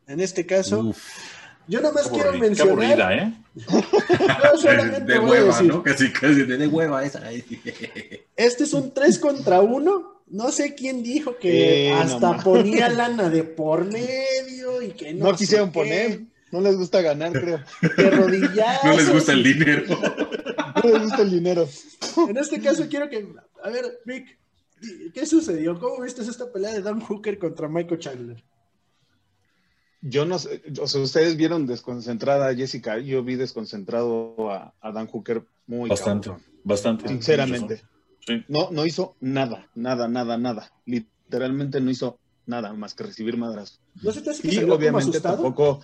[0.06, 0.92] en este caso.
[1.68, 3.12] Yo nada más quiero mencionar.
[3.12, 3.34] ¿eh?
[5.04, 5.82] de hueva, ¿no?
[5.82, 7.30] Casi, casi de hueva esa.
[8.36, 10.18] este es un 3 contra 1.
[10.30, 15.30] No sé quién dijo que hasta ponía lana de por medio y que no.
[15.30, 16.22] No quisieron poner.
[16.50, 17.60] No les gusta ganar, creo.
[17.96, 18.84] De rodillas.
[18.84, 19.84] No les gusta el dinero.
[20.84, 21.68] No les gusta el dinero.
[22.28, 23.26] En este caso quiero que.
[23.64, 24.38] A ver, Vic,
[25.12, 25.78] ¿Qué sucedió?
[25.78, 28.44] ¿Cómo viste esta pelea de Dan Hooker contra Michael Chandler?
[30.00, 35.08] Yo no sé, o sea, ustedes vieron desconcentrada a Jessica, yo vi desconcentrado a, Dan
[35.08, 36.30] Hooker muy bastante,
[36.64, 37.08] bastante.
[37.08, 37.82] Sinceramente.
[38.46, 40.72] No, no hizo nada, nada, nada, nada.
[40.84, 43.80] Literalmente no hizo nada más que recibir madras.
[44.02, 45.80] ¿No se te hace que y obviamente tampoco.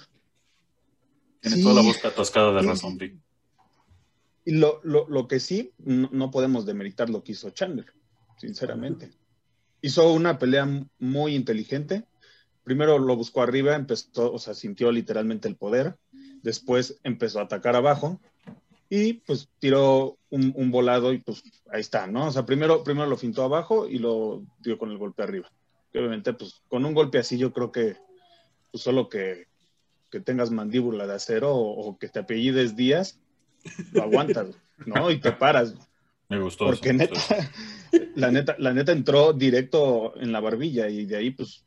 [1.41, 2.99] Tiene toda la boca atascada de razón,
[4.45, 7.93] Y lo, lo, lo que sí, no, no podemos demeritar lo que hizo Chandler
[8.37, 9.11] sinceramente.
[9.81, 12.05] Hizo una pelea muy inteligente.
[12.65, 15.97] Primero lo buscó arriba, empezó, o sea, sintió literalmente el poder.
[16.43, 18.21] Después empezó a atacar abajo
[18.89, 22.27] y pues tiró un, volado y pues ahí está, ¿no?
[22.27, 25.51] O sea, primero, primero lo fintó abajo y lo dio con el golpe arriba.
[25.95, 27.97] obviamente, pues con un golpe así yo creo que
[28.71, 29.47] pues, solo que,
[30.11, 33.19] que tengas mandíbula de acero o, que te apellides Díaz,
[33.93, 34.49] lo aguantas,
[34.87, 35.11] ¿no?
[35.11, 35.75] Y te paras.
[36.29, 36.67] Me gustó.
[36.67, 37.21] Porque neta,
[38.15, 41.65] la neta, la neta entró directo en la barbilla y de ahí, pues,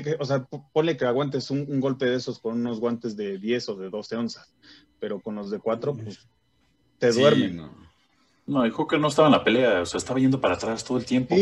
[0.00, 3.68] ¿qué, o sea, ponle que aguantes un, golpe de esos con unos guantes de 10
[3.70, 4.54] o de 12 onzas,
[4.98, 6.26] pero con los de 4, pues,
[6.98, 7.56] te duermen.
[7.56, 7.82] No.
[8.44, 10.98] No, el Hooker no estaba en la pelea, o sea, estaba yendo para atrás todo
[10.98, 11.36] el tiempo.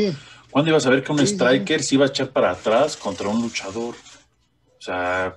[0.51, 3.41] ¿Cuándo ibas a ver que un striker se iba a echar para atrás contra un
[3.41, 3.95] luchador?
[3.95, 5.35] O sea,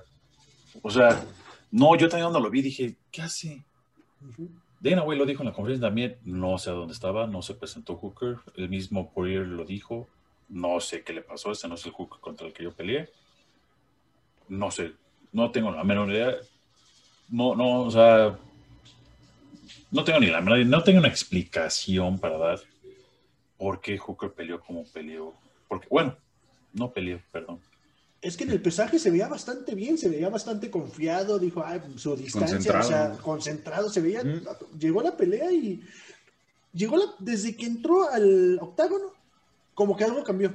[0.82, 1.24] o sea,
[1.70, 3.64] no, yo también cuando lo vi dije, ¿qué hace?
[4.80, 7.54] Dana White lo dijo en la conferencia también, no sé a dónde estaba, no se
[7.54, 10.06] presentó Hooker, el mismo Poirier lo dijo,
[10.54, 13.10] no sé qué le pasó, ese no es el Hooker contra el que yo peleé,
[14.48, 14.92] no sé,
[15.32, 16.36] no tengo la menor idea,
[17.28, 18.38] no, no, o sea,
[19.90, 22.60] no tengo ni la menor idea, no tengo una explicación para dar
[23.58, 25.34] por qué Hooker peleó como peleó,
[25.66, 26.16] porque, bueno,
[26.72, 27.60] no peleó, perdón,
[28.22, 31.80] es que en el pesaje se veía bastante bien, se veía bastante confiado, dijo, ay,
[31.96, 34.22] su distancia, o sea, concentrado, se veía,
[34.78, 35.82] llegó la pelea y
[36.72, 39.12] llegó la, desde que entró al octágono,
[39.74, 40.54] como que algo cambió,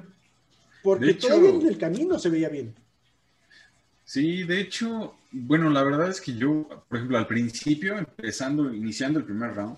[0.84, 2.73] porque todavía en el camino se veía bien.
[4.03, 9.19] Sí, de hecho, bueno, la verdad es que yo, por ejemplo, al principio, empezando, iniciando
[9.19, 9.77] el primer round,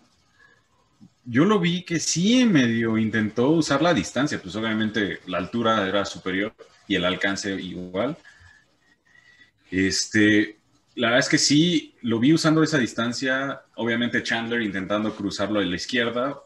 [1.25, 6.05] yo lo vi que sí medio intentó usar la distancia, pues obviamente la altura era
[6.05, 6.53] superior
[6.87, 8.17] y el alcance igual.
[9.69, 10.59] Este,
[10.95, 15.63] la verdad es que sí, lo vi usando esa distancia, obviamente Chandler intentando cruzarlo a
[15.63, 16.41] la izquierda,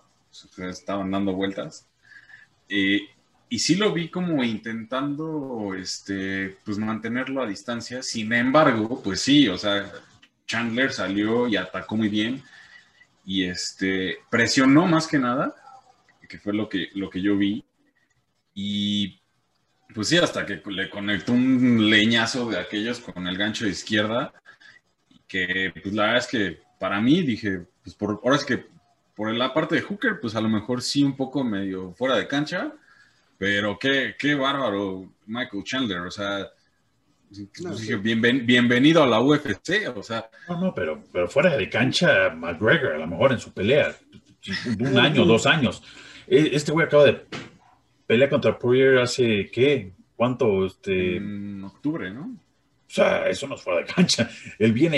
[0.57, 1.87] estaban dando vueltas.
[2.69, 3.01] Eh,
[3.49, 8.01] y sí lo vi como intentando, este, pues mantenerlo a distancia.
[8.01, 9.91] Sin embargo, pues sí, o sea,
[10.47, 12.43] Chandler salió y atacó muy bien
[13.25, 15.55] y este, presionó más que nada,
[16.27, 17.65] que fue lo que, lo que yo vi.
[18.53, 19.19] Y
[19.93, 24.33] pues sí, hasta que le conectó un leñazo de aquellos con el gancho de izquierda,
[25.27, 28.65] que pues la verdad es que para mí dije, pues por, ahora es que
[29.15, 32.27] por la parte de Hooker, pues a lo mejor sí un poco medio fuera de
[32.27, 32.73] cancha,
[33.37, 36.49] pero qué, qué bárbaro Michael Chandler, o sea,
[37.29, 40.29] pues bienvenido a la UFC, o sea.
[40.47, 43.95] No, no, pero, pero fuera de cancha, McGregor, a lo mejor en su pelea,
[44.79, 45.81] un año, dos años.
[46.27, 47.25] E, este güey acaba de
[48.05, 49.91] pelear contra Poirier hace, ¿qué?
[50.15, 50.65] ¿Cuánto?
[50.65, 51.17] Este...
[51.17, 52.37] En octubre, ¿no?
[52.87, 54.29] O sea, eso no es fuera de cancha.
[54.59, 54.97] Él viene,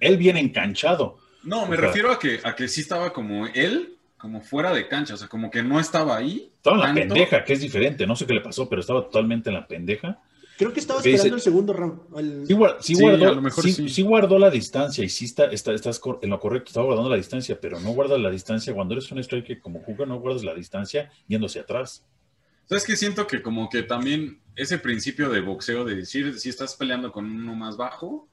[0.00, 1.18] él viene enganchado.
[1.46, 5.14] No, me refiero a que, a que sí estaba como él, como fuera de cancha,
[5.14, 6.50] o sea, como que no estaba ahí.
[6.56, 8.06] Estaba en la pendeja, que es diferente.
[8.06, 10.20] No sé qué le pasó, pero estaba totalmente en la pendeja.
[10.58, 12.46] Creo que estaba esperando el segundo round.
[12.46, 17.10] Sí, guardó, sí, guardó, la distancia y sí está, estás en lo correcto, estaba guardando
[17.10, 18.74] la distancia, pero no guardas la distancia.
[18.74, 22.04] Cuando eres un striker como jugador, no guardas la distancia yéndose atrás.
[22.68, 26.74] ¿Sabes que Siento que como que también ese principio de boxeo de decir, si estás
[26.74, 28.26] peleando con uno más bajo,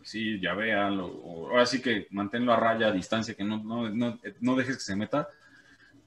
[0.00, 3.62] pues sí, ya véalo, o ahora sí que manténlo a raya, a distancia, que no,
[3.62, 5.28] no, no, dejes que se meta.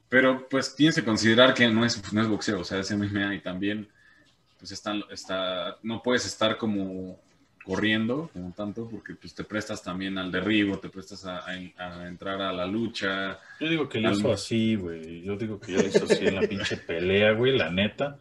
[0.10, 3.36] Pero pues tienes que considerar que no es, no es boxeo, o sea, es MMA
[3.36, 3.88] y también
[4.58, 7.20] pues está, está, no puedes estar como
[7.64, 11.56] corriendo como tanto porque pues te prestas también al derribo, te prestas a,
[12.08, 13.40] entrar a la lucha.
[13.60, 15.22] Yo digo que lo hizo así, güey.
[15.22, 18.18] Yo digo que lo hizo así en la pinche pelea, güey, la neta.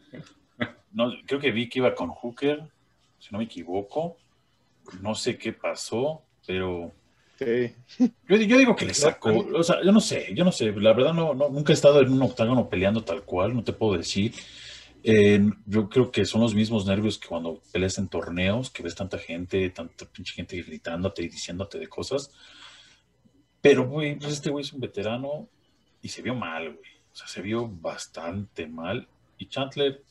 [0.92, 2.62] No, creo que vi que iba con Hooker,
[3.18, 4.18] si no me equivoco.
[5.00, 6.92] No sé qué pasó, pero
[7.38, 11.12] yo, digo que le sacó, o sea, yo no sé, yo no sé, la verdad
[11.12, 14.32] no, no, nunca he estado en un octágono peleando tal cual, no te puedo decir,
[15.66, 19.18] yo creo que son los mismos nervios que cuando peleas en torneos, que ves tanta
[19.18, 22.30] gente, tanta pinche gente gritándote y diciéndote de cosas.
[23.60, 25.48] Pero, güey, pues este güey es un veterano
[26.00, 26.90] y se vio mal, güey.
[27.12, 29.08] O sea, se vio bastante mal.
[29.38, 30.02] Y Chandler.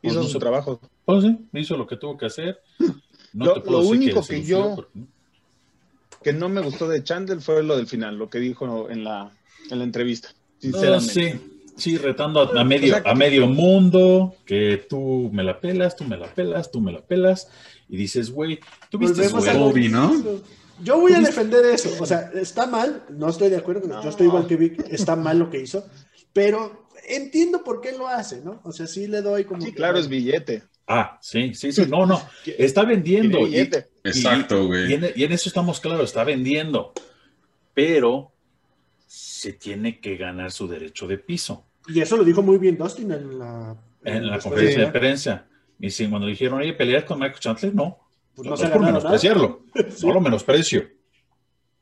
[0.00, 0.80] Pues, hizo su trabajo.
[1.04, 2.60] Pues sí, hizo lo que tuvo que hacer.
[3.38, 4.88] No lo, único que, yo.
[6.22, 9.30] Que no me gustó de Chandler fue lo del final, lo que dijo en la,
[9.70, 10.30] en la entrevista.
[10.58, 11.12] Sinceramente.
[11.12, 11.54] sí.
[11.78, 16.26] Sí, retando a, medio, a medio mundo, que tú me la pelas, tú me la
[16.26, 17.48] pelas, tú me la pelas,
[17.88, 18.58] y dices, güey,
[18.90, 20.12] tú viste Bobby, ¿no?
[20.82, 24.26] Yo voy a defender eso, o sea, está mal, no estoy de acuerdo, yo estoy
[24.26, 25.86] igual que Vic, está mal lo que hizo,
[26.32, 28.60] pero entiendo por qué lo hace, ¿no?
[28.64, 29.62] O sea, sí le doy como...
[29.62, 30.64] Sí, claro, es billete.
[30.88, 32.20] Ah, sí, sí, sí, no, no,
[32.58, 33.46] está vendiendo.
[34.02, 34.90] Exacto, güey.
[35.14, 36.92] y en eso estamos claros, está vendiendo,
[37.74, 38.32] pero
[39.06, 41.66] se tiene que ganar su derecho de piso.
[41.86, 45.46] Y eso lo dijo muy bien Dustin en la, en la conferencia de prensa.
[45.78, 47.98] Y si cuando dijeron, oye, pelear con Michael Chandler, no.
[48.34, 49.64] Pues no, no por menospreciarlo,
[50.02, 50.88] no lo menosprecio.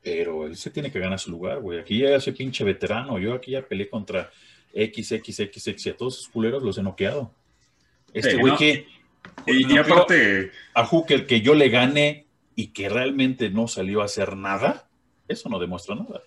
[0.01, 1.79] Pero él se tiene que ganar su lugar, güey.
[1.79, 3.19] Aquí ya ese pinche veterano.
[3.19, 4.31] Yo aquí ya peleé contra
[4.73, 7.33] XXXX y a todos esos culeros los he noqueado.
[8.13, 8.87] Este güey que.
[9.45, 10.51] Y, aparte.
[10.73, 14.87] A Hooker que yo le gane y que realmente no salió a hacer nada,
[15.27, 16.21] eso no demuestra nada.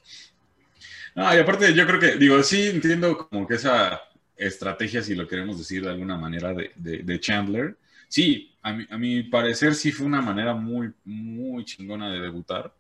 [1.15, 4.01] No, y aparte yo creo que, digo, sí entiendo como que esa
[4.37, 7.77] estrategia, si lo queremos decir de alguna manera, de, de, Chandler.
[8.09, 12.73] Sí, a mi, a mi, parecer sí fue una manera muy, muy chingona de debutar.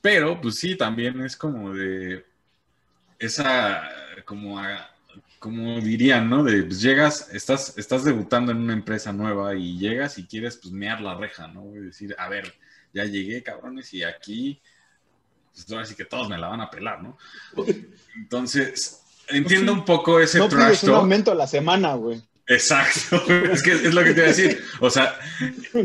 [0.00, 2.24] Pero, pues sí, también es como de
[3.18, 3.88] esa,
[4.24, 4.58] como,
[5.40, 6.44] como dirían, ¿no?
[6.44, 10.72] De, pues llegas, estás, estás debutando en una empresa nueva y llegas y quieres, pues,
[10.72, 11.74] mear la reja, ¿no?
[11.74, 12.54] Y decir, a ver,
[12.94, 14.62] ya llegué, cabrones, y aquí
[15.52, 17.18] pues ahora sí que todos me la van a pelar, ¿no?
[18.16, 22.22] Entonces, entiendo un poco ese no trash un aumento a la semana, güey.
[22.50, 24.60] Exacto, es que es lo que te iba a decir.
[24.80, 25.16] O sea,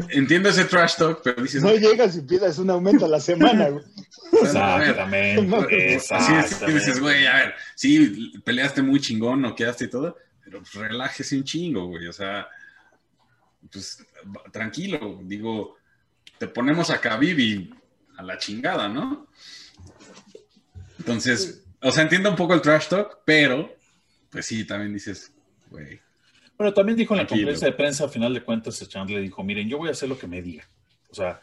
[0.10, 1.62] entiendo ese trash talk, pero dices.
[1.62, 3.86] No llegas y pidas un aumento a la semana, güey.
[4.42, 5.98] Exactamente.
[6.10, 10.74] Así dices, güey, a ver, sí, peleaste muy chingón, no quedaste y todo, pero pues
[10.74, 12.08] relájese un chingo, güey.
[12.08, 12.48] O sea,
[13.72, 14.04] pues
[14.52, 15.78] tranquilo, digo,
[16.40, 17.76] te ponemos acá, Vivi,
[18.18, 19.28] a la chingada, ¿no?
[20.98, 23.78] Entonces, o sea, entiendo un poco el trash talk, pero
[24.32, 25.32] pues sí, también dices,
[25.70, 26.04] güey.
[26.58, 29.68] Bueno, también dijo en la conferencia de prensa, al final de cuentas, Chandler dijo, miren,
[29.68, 30.68] yo voy a hacer lo que me diga.
[31.10, 31.40] O sea,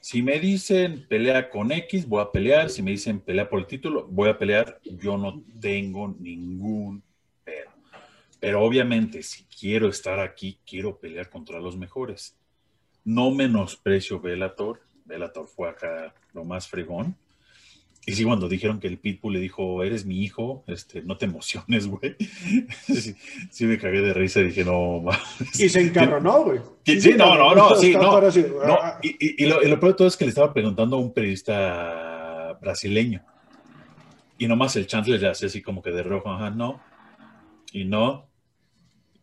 [0.00, 2.68] Si me dicen pelea con X, voy a pelear.
[2.68, 4.78] Si me dicen pelea por el título, voy a pelear.
[4.84, 7.02] Yo no tengo ningún
[7.42, 7.70] pero.
[8.38, 12.36] Pero obviamente, si quiero estar aquí, quiero pelear contra los mejores.
[13.02, 14.82] No menosprecio Velator.
[15.06, 17.16] Velator fue acá lo más fregón.
[18.06, 21.24] Y sí, cuando dijeron que el Pitbull le dijo, eres mi hijo, este, no te
[21.24, 22.16] emociones, güey.
[22.86, 23.14] Sí,
[23.50, 25.58] sí me cagué de risa y dije, no, mames.
[25.58, 26.60] Y se encarronó, güey.
[26.84, 28.18] Sí, no, no, no, sí, no.
[28.74, 30.96] ah, y, y- y lo, y lo peor de todo es que le estaba preguntando
[30.96, 33.24] a un periodista brasileño.
[34.36, 36.82] Y nomás el Chandler le hacía así como que de rojo, ajá, no.
[37.72, 38.28] Y no.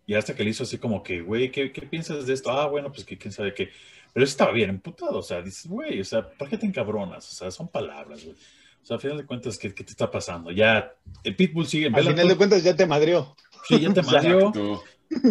[0.08, 2.50] Y hasta que le hizo así como que, güey, ¿qué, qué piensas de esto?
[2.52, 3.70] Ah, bueno, pues que quién sabe qué.
[4.14, 7.30] Pero eso estaba bien emputado, o sea, dices, güey, o sea, ¿por qué te encabronas?
[7.32, 8.36] O sea, son palabras, güey.
[8.82, 10.52] O sea, al final de cuentas, ¿qué, qué te está pasando?
[10.52, 13.36] Ya, el Pitbull sigue en Al final de cuentas ya te madrió.
[13.68, 14.52] Sí, ya te madrió,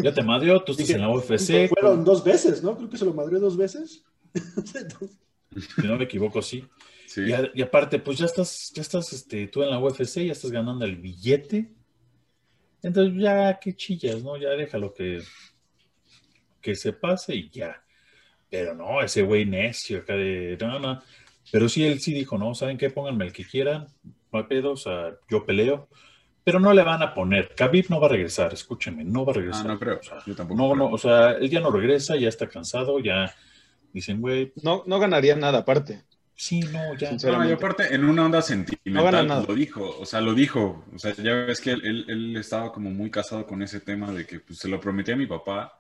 [0.03, 2.77] ya te madrió, tú estás en la UFC, Fueron dos veces, ¿no?
[2.77, 4.05] Creo que se lo madrió dos veces.
[5.53, 6.65] Si no me equivoco, sí.
[7.09, 7.23] Sí.
[7.23, 10.31] Y, a- y aparte, pues ya estás, ya estás este, tú en la UFC, ya
[10.33, 11.73] estás ganando el billete.
[12.85, 14.37] Entonces ya que chillas, ¿no?
[14.37, 15.21] Ya déjalo que,
[16.61, 17.83] que se pase y ya.
[18.49, 21.03] Pero no, ese güey necio acá de, no, no.
[21.53, 22.91] Pero sí, él sí dijo, no, ¿saben qué?
[22.91, 23.87] Pónganme el que quieran,
[24.33, 25.89] no hay pedo, o sea, yo peleo.
[26.45, 29.37] Pero no le van a poner, Khabib no va a regresar, escúchenme, no va a
[29.37, 29.67] Ah, regresar.
[29.67, 29.99] no creo.
[29.99, 30.61] O sea, Yo tampoco.
[30.61, 30.89] no, creo.
[30.89, 33.35] no, o sea, él ya no regresa, ya está cansado, ya
[33.93, 36.05] dicen, güey, No, no ganaría nada aparte.
[36.35, 37.13] sí, no, ya.
[37.13, 39.45] No, y aparte, en una onda No sentimental, gana nada.
[39.47, 40.85] lo dijo, o sea, lo dijo.
[40.95, 44.13] O sea, ya ves que él, él- él estaba como muy casado con ese tema
[44.13, 45.79] de que pues, se lo prometí a mi papá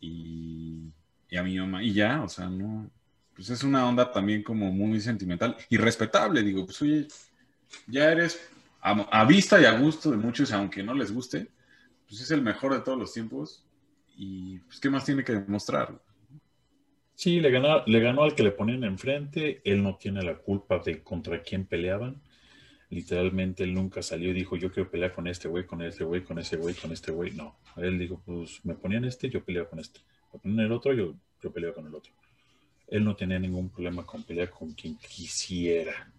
[0.00, 0.92] y,
[1.28, 2.90] y a mi mamá, y ya, o sea, no.
[3.40, 7.08] Pues es una onda también como muy sentimental y respetable, digo, pues oye,
[7.86, 8.38] ya eres
[8.82, 11.48] a, vista y a gusto de muchos, aunque no les guste,
[12.06, 13.64] pues es el mejor de todos los tiempos
[14.14, 15.98] y pues qué más tiene que demostrar.
[17.14, 19.62] Sí, le ganó, le ganó al que le ponían enfrente.
[19.64, 22.20] Él no tiene la culpa de contra quién peleaban.
[22.90, 26.24] Literalmente él nunca salió y dijo, yo quiero pelear con este güey, con este güey,
[26.24, 27.30] con ese güey, con este güey.
[27.30, 30.00] No, él dijo, pues me ponían este, yo peleo con este.
[30.30, 32.12] Me ponían el otro, yo, yo peleo con el otro.
[32.90, 36.12] Él no tenía ningún problema con pelear con quien quisiera.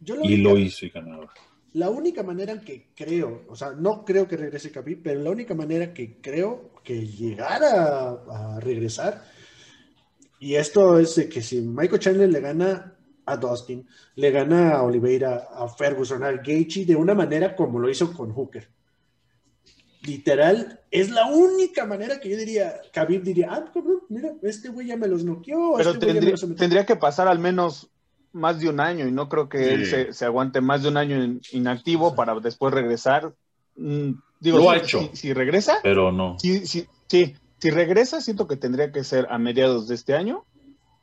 [0.00, 1.32] yo Y lo hizo y ganaba.
[1.72, 5.54] La única manera que creo, o sea, no creo que regrese Khabib, pero la única
[5.54, 9.24] manera que creo que llegara a, a regresar,
[10.38, 14.82] y esto es de que si Michael Chandler le gana a Dustin, le gana a
[14.82, 18.68] Oliveira, a Ferguson, a Gaethje, de una manera como lo hizo con Hooker.
[20.02, 24.86] Literal, es la única manera que yo diría, Khabib diría, ah, cabrón, mira, este güey
[24.88, 26.60] ya me los noqueó, Pero este me tendría, los sometió".
[26.60, 27.88] tendría que pasar al menos
[28.32, 29.64] más de un año y no creo que Sí.
[29.72, 33.34] él se, se aguante más de un año in- inactivo para después regresar.
[33.76, 35.00] Mm, digo, Lo si, ha hecho.
[35.00, 36.36] Si, si regresa, Pero no.
[36.38, 40.44] sí, sí, sí, si regresa, siento que tendría que ser a mediados de este año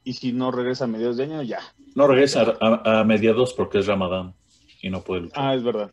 [0.03, 1.59] y si no regresa a mediados de año, ya.
[1.95, 4.33] No regresa a, a mediados porque es Ramadán
[4.81, 5.43] y no puede luchar.
[5.43, 5.91] Ah, es verdad.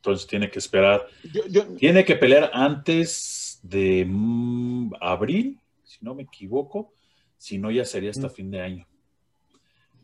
[0.00, 6.14] Entonces tiene que esperar Yo, yo, Tiene que pelear antes de mm, abril, si no
[6.14, 6.92] me equivoco.
[7.36, 8.30] Si no, ya sería hasta Mm.
[8.30, 8.86] fin de año.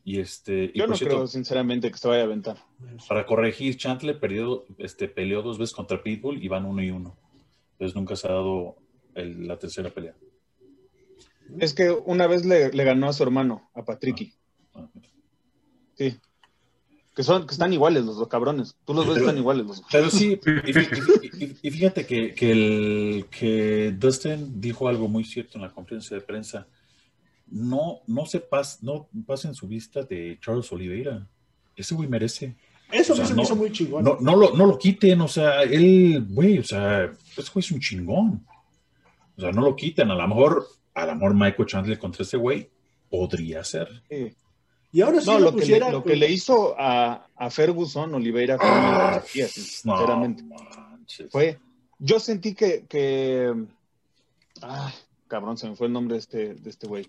[0.05, 2.59] Y este, yo no cierto, creo sinceramente que se vaya a aventar.
[3.09, 7.17] para corregir, Chandler perdió, este, peleó dos veces contra Pitbull y van uno y uno.
[7.73, 8.77] Entonces nunca se ha dado
[9.15, 10.15] el- la tercera pelea.
[11.59, 14.35] Es que una vez le, le ganó a su hermano, a Patricky.
[14.75, 14.89] Ah,
[15.97, 16.19] Sí.
[17.17, 18.77] Que son, que están iguales los dos cabrones.
[18.85, 22.35] Tú los ves están iguales los Pero sí, y, fí- y- y- y fíjate que,
[22.35, 26.67] que, el, que Dustin dijo algo muy cierto en la conferencia de prensa.
[27.49, 31.27] No, no se pas, no pasen su vista de Charles Oliveira.
[31.75, 32.55] Ese güey merece.
[32.93, 34.05] Eso O sea, se no- me hizo muy chingón.
[34.05, 37.71] No, no, lo, no lo quiten, o sea, él, güey, o sea, ese güey es
[37.73, 38.47] un chingón.
[39.37, 40.11] O sea, no lo quiten.
[40.11, 42.69] A lo mejor, a lo mejor Michael Chandler contra ese güey
[43.09, 44.03] podría ser.
[44.11, 44.35] Sí.
[44.93, 47.51] Y ahora sí No, lo lo que, le, pusiera lo que le hizo a, a
[47.51, 50.43] Ferguson, Oliveira, fue una maravilla, No, sinceramente.
[50.43, 51.31] manches.
[51.31, 51.59] Fue,
[51.99, 53.53] yo sentí que, que
[54.63, 54.93] ay,
[55.29, 57.07] cabrón, se me fue el nombre de este, de este güey.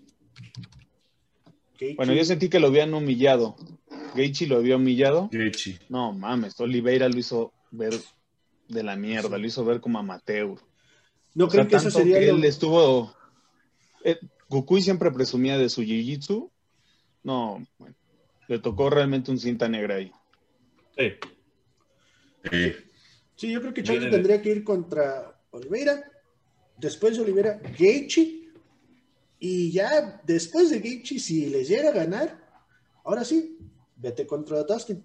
[1.95, 3.55] Bueno, yo sentí que lo habían humillado.
[4.15, 5.29] Gaethje lo había humillado.
[5.31, 5.79] Gaethje.
[5.89, 7.93] No mames, Oliveira lo hizo ver
[8.67, 10.55] de la mierda, lo hizo ver como amateur.
[11.35, 13.13] ¿No O sea, creen que eso sería que lo- él estuvo.
[14.03, 14.17] Eh,
[14.49, 16.49] Kukui siempre presumía de su jiu-jitsu.
[17.23, 17.95] No, bueno,
[18.47, 20.11] le tocó realmente un cinta negra ahí.
[20.97, 22.73] Sí.
[23.35, 26.01] Sí, yo creo que de- tendría que ir contra Oliveira,
[26.77, 28.49] después de Oliveira, Gaethje,
[29.39, 32.39] y ya después de Gaethje, si les llega a ganar,
[33.03, 33.57] ahora sí,
[33.95, 35.03] vete contra Dustin.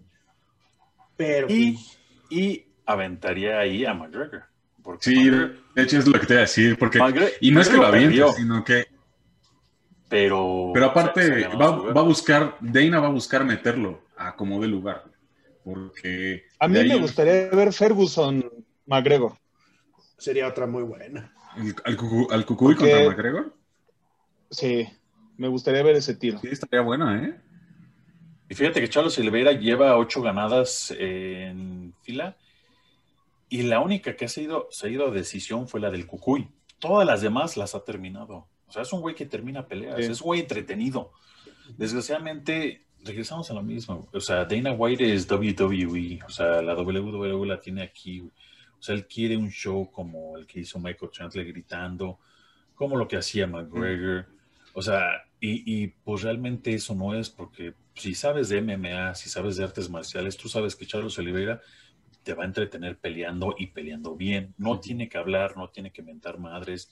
[1.16, 1.98] Pero Y, pues,
[2.30, 4.44] y aventaría ahí a McGregor.
[4.82, 6.98] Porque sí, McGregor- de hecho es lo que te iba a decir, porque...
[7.00, 8.86] McGregor- Y no es que lo avientes, sino que...
[10.12, 10.70] Pero.
[10.74, 14.36] Pero aparte, se- se ganó va, va a buscar, Dana va a buscar meterlo a
[14.36, 15.04] como de lugar.
[15.64, 16.44] Porque.
[16.58, 18.44] A mí me gustaría ver Ferguson
[18.86, 19.38] McGregor.
[20.18, 21.32] Sería otra muy buena.
[21.84, 23.56] al, Cucu- al Cucuy Porque- contra McGregor.
[24.50, 24.86] Sí,
[25.38, 26.38] me gustaría ver ese tiro.
[26.40, 27.40] Sí, estaría bueno, ¿eh?
[28.50, 32.36] Y fíjate que Charles Oliveira lleva ocho ganadas en fila
[33.48, 36.48] y la única que ha sido, se ha ido a decisión fue la del Cucuy.
[36.78, 38.46] Todas las demás las ha terminado.
[38.72, 40.10] O sea, es un güey que termina peleas, Sí.
[40.10, 41.12] es un güey entretenido.
[41.76, 44.08] Desgraciadamente, regresamos a lo mismo.
[44.14, 48.20] O sea, Dana White es WWE, o sea, la WWE la tiene aquí.
[48.20, 52.18] O sea, él quiere un show como el que hizo Michael Chandler gritando,
[52.74, 54.26] como lo que hacía McGregor.
[54.72, 59.28] O sea, y, y, pues realmente eso no es porque si sabes de MMA, si
[59.28, 61.60] sabes de artes marciales, tú sabes que Charles Oliveira
[62.22, 64.54] te va a entretener peleando y peleando bien.
[64.56, 66.90] No tiene que hablar, no tiene que mentar madres,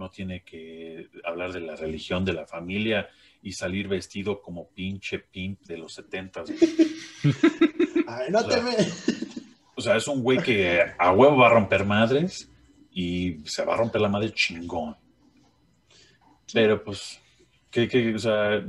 [0.00, 3.10] no tiene que hablar de la religión, de la familia
[3.42, 6.50] y salir vestido como pinche pimp de los setentas.
[8.08, 8.72] Ay, no te me...
[9.76, 12.50] O sea, es un güey que a huevo va a romper madres
[12.90, 14.96] y se va a romper la madre chingón.
[16.50, 17.20] Pero pues,
[17.70, 18.64] que, que, o sea,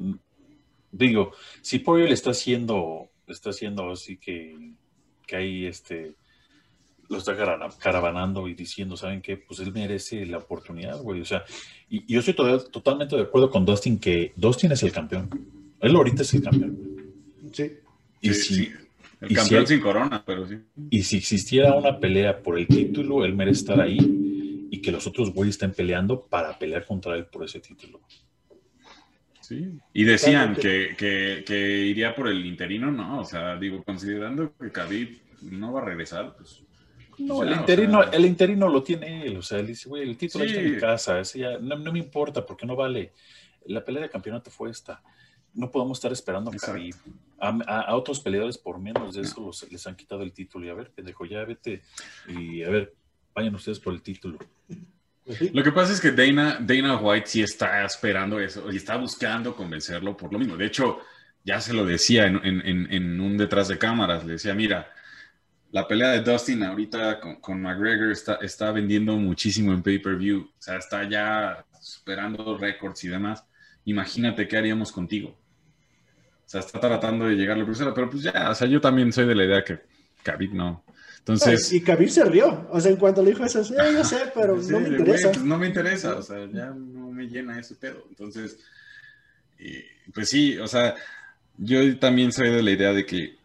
[0.92, 4.74] digo, si Poirier le está haciendo, le está haciendo así que,
[5.26, 6.16] que ahí este,
[7.12, 9.38] lo está cara- caravanando y diciendo, ¿saben qué?
[9.38, 11.22] Pues él merece la oportunidad, güey.
[11.22, 11.44] O sea,
[11.90, 15.30] y, y yo estoy to- totalmente de acuerdo con Dustin que Dustin es el campeón.
[15.80, 16.78] Él ahorita es el campeón.
[17.54, 17.72] Sí.
[18.22, 18.72] Y Sí, si, sí.
[19.20, 20.58] El y campeón si- sin corona, pero sí.
[20.90, 23.98] y si existiera una pelea por el título, él merece estar ahí
[24.72, 28.00] y que los otros güeyes estén peleando para pelear contra él por ese título.
[29.42, 29.68] Sí.
[29.94, 30.96] Y decían que,
[31.46, 33.20] que iría por el interino, no.
[33.20, 36.64] O sea, digo, considerando que Khabib no va a regresar, pues.
[37.28, 39.38] No, el o interino, sea, el interino lo tiene él.
[39.38, 40.52] O sea, él dice, güey, el título Sí.
[40.52, 41.20] está en mi casa.
[41.20, 43.14] Ese ya, no, no me importa porque no vale.
[43.66, 45.02] La pelea de campeonato fue esta.
[45.54, 46.52] No podemos estar esperando
[47.40, 50.66] a otros peleadores por menos de eso los- les han quitado el título.
[50.66, 51.82] Y a ver, pendejo, ya vete.
[52.28, 52.94] Y a ver,
[53.34, 54.38] vayan ustedes por el título.
[55.26, 55.54] Pues.
[55.54, 59.56] Lo que pasa es que Dana, Dana White sí está esperando eso y está buscando
[59.56, 60.58] convencerlo por lo mismo.
[60.58, 61.00] De hecho,
[61.44, 64.26] ya se lo decía en, en- en- en un detrás de cámaras.
[64.26, 64.92] Le decía, mira,
[65.72, 70.42] la pelea de Dustin ahorita con, con McGregor está, está vendiendo muchísimo en pay-per-view.
[70.42, 73.46] O sea, está ya superando récords y demás.
[73.86, 75.30] Imagínate qué haríamos contigo.
[75.30, 79.26] O sea, está tratando de llegarle a pero pues ya, o sea, yo también soy
[79.26, 79.80] de la idea que
[80.24, 80.84] Khabib no.
[81.22, 82.68] Entonces, y Kabir se rió.
[82.72, 85.32] O sea, en cuanto le dijo eso, sí, yo sé, pero Sí, no me interesa.
[85.32, 88.06] pues no me interesa, o sea, ya no me llena ese pedo.
[88.10, 88.58] Entonces,
[89.60, 90.96] eh, pues sí, o sea,
[91.58, 93.38] yo también soy de la idea de que,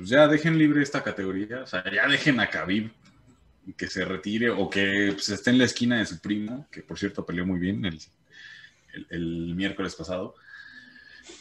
[0.00, 2.90] pues ya dejen libre esta categoría, o sea, ya dejen a Khabib
[3.76, 6.98] que se retire o que pues, esté en la esquina de su primo, que por
[6.98, 8.00] cierto peleó muy bien el,
[8.94, 10.34] el- el miércoles pasado.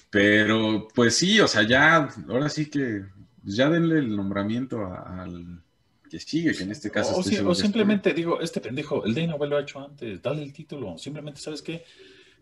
[0.10, 3.06] Pero, pues sí, o sea, ya, ahora sí que,
[3.44, 5.62] pues, ya denle el nombramiento al
[6.10, 9.14] que sigue, que en este caso O, si- o que simplemente digo, este pendejo, el
[9.16, 10.98] Dana lo ha hecho antes, dale el título.
[10.98, 11.86] Simplemente, ¿sabes qué?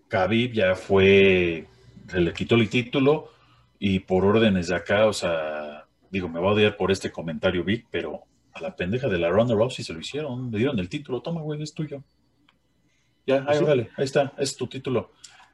[0.08, 1.68] Khabib ya fue,
[2.10, 3.32] se le quitó el título
[3.78, 5.77] y por órdenes de acá, o sea,
[6.12, 9.30] digo, me va a odiar por este comentario, Vic, pero a la pendeja de la
[9.30, 12.04] Ronda Rousey se lo hicieron, le dieron el título, toma, güey, es tuyo.
[13.26, 13.64] Ya, ahí, Sí.
[13.64, 15.12] órale, ahí está, es tu título.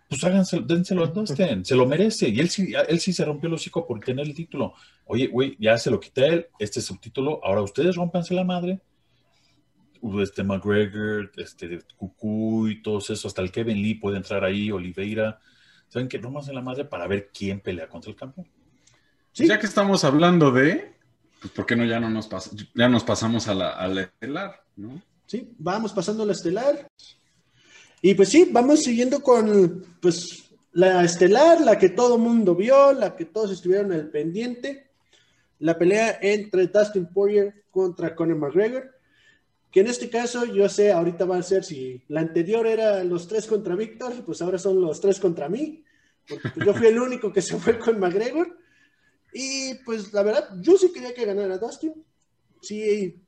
[0.10, 2.30] Pues háganse, dénselo a Dustin, se lo merece.
[2.30, 4.74] Y él sí, él sí se rompió el hocico por tener el título.
[5.06, 8.44] Oye, güey, ya se lo quité él, este es su título, ahora ustedes rompanse la
[8.44, 8.80] madre.
[10.22, 15.40] Este McGregor, este Cucuy, todos esos, hasta el Kevin Lee puede entrar ahí, Oliveira.
[15.88, 16.18] ¿Saben qué?
[16.18, 18.48] Rompanse la madre para ver quién pelea contra el campeón.
[19.34, 19.48] Sí.
[19.48, 20.94] Ya que estamos hablando de,
[21.42, 24.02] pues ¿por qué no ya no nos pas- ya nos pasamos a la, a la
[24.04, 25.02] estelar, ¿no?
[25.26, 26.88] Sí, vamos pasando la estelar.
[28.02, 33.16] Y pues sí, vamos siguiendo con pues la estelar, la que todo mundo vio, la
[33.16, 34.88] que todos estuvieron al pendiente.
[35.60, 38.92] La pelea entre Dustin Poirier contra Conor McGregor.
[39.72, 43.28] Que en este caso, yo sé, ahorita va a ser si la anterior era los
[43.28, 45.84] tres contra Víctor, pues ahora son los tres contra mí.
[46.28, 48.58] Porque pues, yo fui el único que se fue con McGregor.
[49.34, 51.94] Y pues la verdad, yo sí quería que ganara Dustin.
[52.62, 53.20] Sí,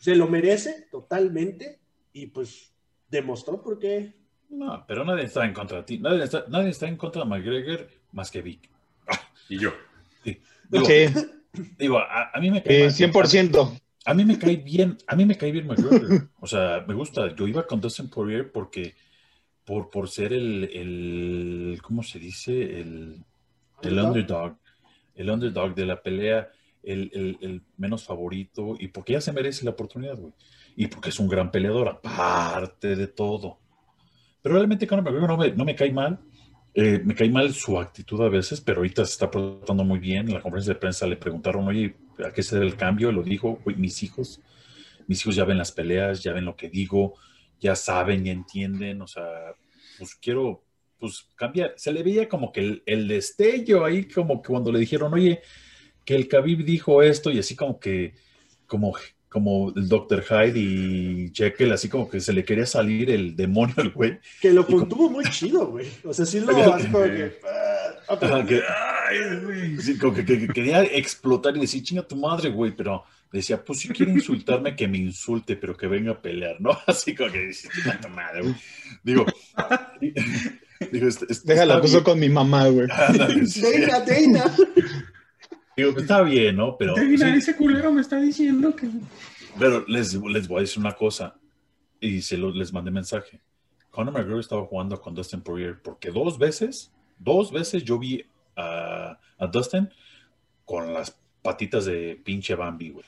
[0.00, 1.78] se lo merece totalmente.
[2.12, 2.72] Y pues
[3.10, 4.14] demostró por qué.
[4.50, 5.98] No, pero nadie está en contra de ti.
[5.98, 8.68] Nadie está, nadie está en contra de McGregor más que Vic.
[9.48, 9.70] Y yo.
[10.24, 10.40] Sí.
[10.70, 11.06] Digo, Sí,
[11.78, 13.80] digo, a, a mí me cae eh, mal- 100%.
[14.04, 16.28] A mí me cae bien, a mí me cae bien McGregor.
[16.40, 17.34] O sea, me gusta.
[17.34, 18.94] Yo iba con Dustin Poirier porque,
[19.64, 22.80] por, por ser el, el, ¿cómo se dice?
[22.80, 23.22] El,
[23.82, 24.56] el underdog.
[25.18, 26.50] El underdog de la pelea,
[26.82, 27.10] el,
[27.40, 30.32] el- menos favorito, y porque ya se merece la oportunidad, güey.
[30.76, 33.58] Y porque es un gran peleador, aparte de todo.
[34.42, 36.18] Pero realmente no me, no me cae mal.
[36.74, 40.28] Eh, me cae mal su actitud a veces, pero ahorita se está portando muy bien.
[40.28, 43.10] En la conferencia de prensa le preguntaron, oye, ¿a qué se debe el cambio?
[43.10, 44.40] Lo dijo, mis hijos,
[45.08, 47.14] mis hijos ya ven las peleas, ya ven lo que digo,
[47.60, 49.24] ya saben, y entienden, o sea,
[49.98, 50.62] pues quiero,
[50.98, 51.74] pues cambiar.
[51.76, 55.40] Se le veía como que el, el destello ahí, como que cuando le dijeron, oye,
[56.04, 58.14] que el Khabib dijo esto, y así como que,
[58.66, 58.94] como
[59.28, 60.24] como el Dr.
[60.24, 64.18] Hyde y Jekyll, así como que se le quería salir el demonio al güey.
[64.40, 65.86] Que lo contuvo muy chido, güey.
[66.04, 67.38] O sea, sí lo como que.
[68.08, 68.62] Ah, que,
[69.82, 73.88] sí, como que, quería explotar y decir, chinga tu madre, güey, pero decía, pues si
[73.88, 76.70] quiere insultarme, que me insulte, pero que venga a pelear, ¿no?
[76.86, 78.54] Así como que dice, chinga tu madre, güey.
[79.02, 79.26] Digo,
[80.92, 82.86] digo este, este Déjala, puso con mi mamá, güey.
[83.60, 84.44] Deina, Deina.
[85.76, 86.76] Digo, está bien, ¿no?
[86.76, 86.96] Pero.
[86.96, 88.88] ese culero me está diciendo que.
[89.58, 91.36] Pero les, les voy a decir una cosa.
[92.00, 93.40] Y se lo, les mandé mensaje.
[93.90, 98.24] Conor McGregor estaba jugando con Dustin Poirier porque dos veces, dos veces yo vi
[98.56, 99.88] a, a Dustin
[100.64, 103.06] con las patitas de pinche Bambi, güey.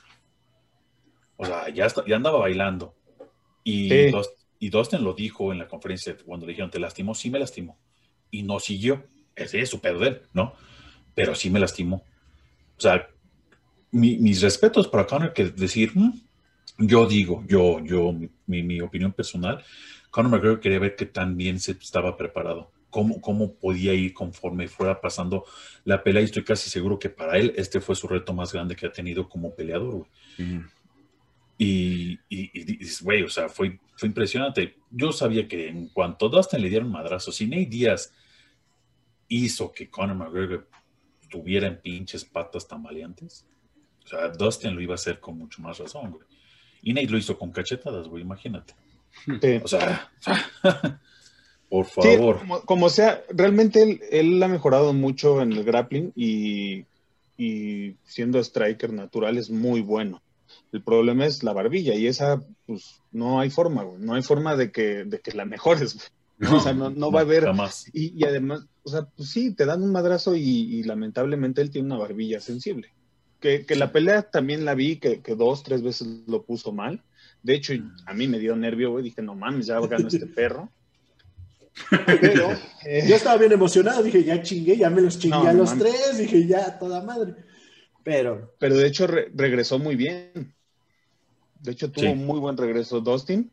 [1.37, 2.95] O sea, ya, ya andaba bailando.
[3.63, 4.11] Y,
[4.61, 7.15] y Dustin lo dijo en la conferencia cuando le dijeron, ¿te lastimó?
[7.15, 7.79] Sí me lastimó.
[8.29, 9.03] Y no siguió.
[9.35, 10.53] Ese es su pedo de él, ¿no?
[11.15, 12.03] Pero sí me lastimó.
[12.77, 13.09] O sea,
[13.89, 16.11] mis respetos para Conor que decir, mm,
[16.77, 19.63] yo digo, yo, yo, mi, opinión personal,
[20.11, 25.01] Conor McGregor quería ver que también se estaba preparado, cómo, cómo podía ir conforme fuera
[25.01, 25.43] pasando
[25.85, 28.75] la pelea y estoy casi seguro que para él este fue su reto más grande
[28.75, 30.05] que ha tenido como peleador,
[31.63, 34.77] Y, y, güey, o sea, fue, fue impresionante.
[34.89, 38.11] Yo sabía que en cuanto Dustin le dieron madrazo, si Nate Díaz
[39.27, 40.67] hizo que Conor McGregor
[41.29, 43.45] tuviera en pinches patas tambaleantes.
[44.03, 46.25] O sea, Dustin lo iba a hacer con mucho más razón, güey.
[46.81, 48.73] Y Nate lo hizo con cachetadas, güey, imagínate.
[49.63, 50.11] O sea,
[51.69, 52.39] por favor.
[52.65, 56.85] como, sea, realmente él, él, ha mejorado mucho en el grappling y,
[57.37, 60.23] y siendo striker natural es muy bueno.
[60.71, 64.01] El problema es la barbilla y esa, pues, no hay forma, güey.
[64.01, 66.07] No hay forma de que, de que la mejores, güey.
[66.41, 67.47] No, o sea, no, va a haber.
[67.93, 71.87] Y, y, además, o sea, pues sí, te dan un madrazo y, lamentablemente él tiene
[71.87, 72.89] una barbilla sensible.
[73.39, 77.03] Que, la pelea también la vi, que, dos, tres veces lo puso mal.
[77.43, 77.73] De hecho,
[78.05, 79.03] a mí me dio nervio, güey.
[79.03, 80.69] Dije, no mames, ya ganó este perro.
[81.89, 82.51] Pero
[82.85, 84.01] eh, yo estaba bien emocionado.
[84.01, 86.17] Dije, ya chingué, ya me los chingué a los tres.
[86.17, 87.35] Dije, ya, toda madre.
[88.03, 88.53] Pero.
[88.59, 90.53] Pero de hecho, regresó muy bien.
[91.59, 93.51] De hecho, tuvo un muy buen regreso Dustin.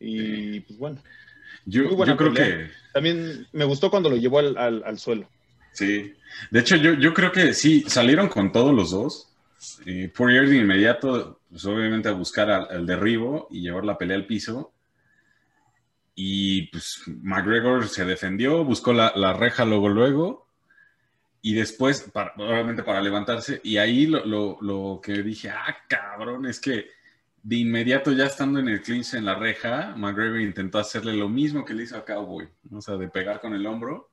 [0.00, 1.02] Y pues bueno.
[1.66, 2.70] Yo, creo que.
[2.92, 5.28] También me gustó cuando lo llevó al, suelo.
[5.72, 6.14] Sí.
[6.50, 9.28] De hecho, yo, yo, creo que sí, salieron con todos los dos.
[9.86, 14.26] Eh, Poirier de inmediato, pues obviamente a buscar al, derribo y llevar la pelea al
[14.26, 14.72] piso.
[16.14, 20.47] Y pues McGregor se defendió, buscó la, reja luego, luego.
[21.40, 23.60] Y después, obviamente para levantarse.
[23.62, 26.86] Y ahí lo, lo, lo que dije, ah, cabrón, es que
[27.42, 31.64] de inmediato ya estando en el clinch en la reja, McGregor intentó hacerle lo mismo
[31.64, 34.10] que le hizo a Cowboy, o sea, de pegar con el hombro.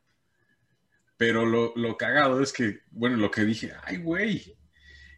[1.18, 4.56] Pero lo, lo cagado es que, bueno, lo que dije, ay, güey,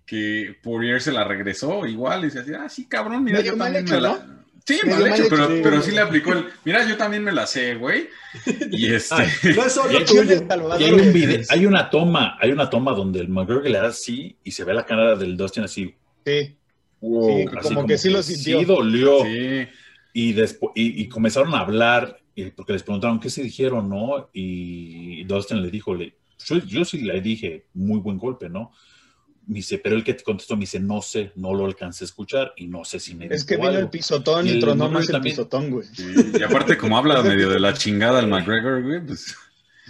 [0.06, 3.86] que Poirier se la regresó igual, y se hacía, ah, sí, cabrón, mira, yo también
[3.86, 4.46] me la...
[4.68, 7.76] Sí, mal hecho, pero, pero sí le aplicó el, mira, yo también me la sé,
[7.76, 8.10] güey.
[8.72, 9.16] Y este...
[9.56, 13.30] no es solo y hay, un video, hay una toma, hay una toma donde el
[13.30, 15.96] McGregor le da así y se ve la cara del Dustin así.
[16.26, 16.58] Sí
[17.00, 18.60] como, que sí lo sintió.
[18.60, 19.20] Sí, dolió.
[20.14, 22.20] Y, después, y, comenzaron a hablar,
[22.56, 24.30] porque les preguntaron qué se dijeron, ¿no?
[24.34, 26.16] Y Dustin le dijo, le,
[26.66, 28.72] yo, sí le dije, muy buen golpe, ¿no?
[29.48, 32.08] Me dice, pero el que te contestó me dice, no sé, no lo alcancé a
[32.08, 35.22] escuchar y no sé si me Es que vino el pisotón y, tronó más el
[35.22, 35.88] pisotón, güey.
[36.38, 39.36] y aparte, como habla medio de la chingada el McGregor, güey, pues...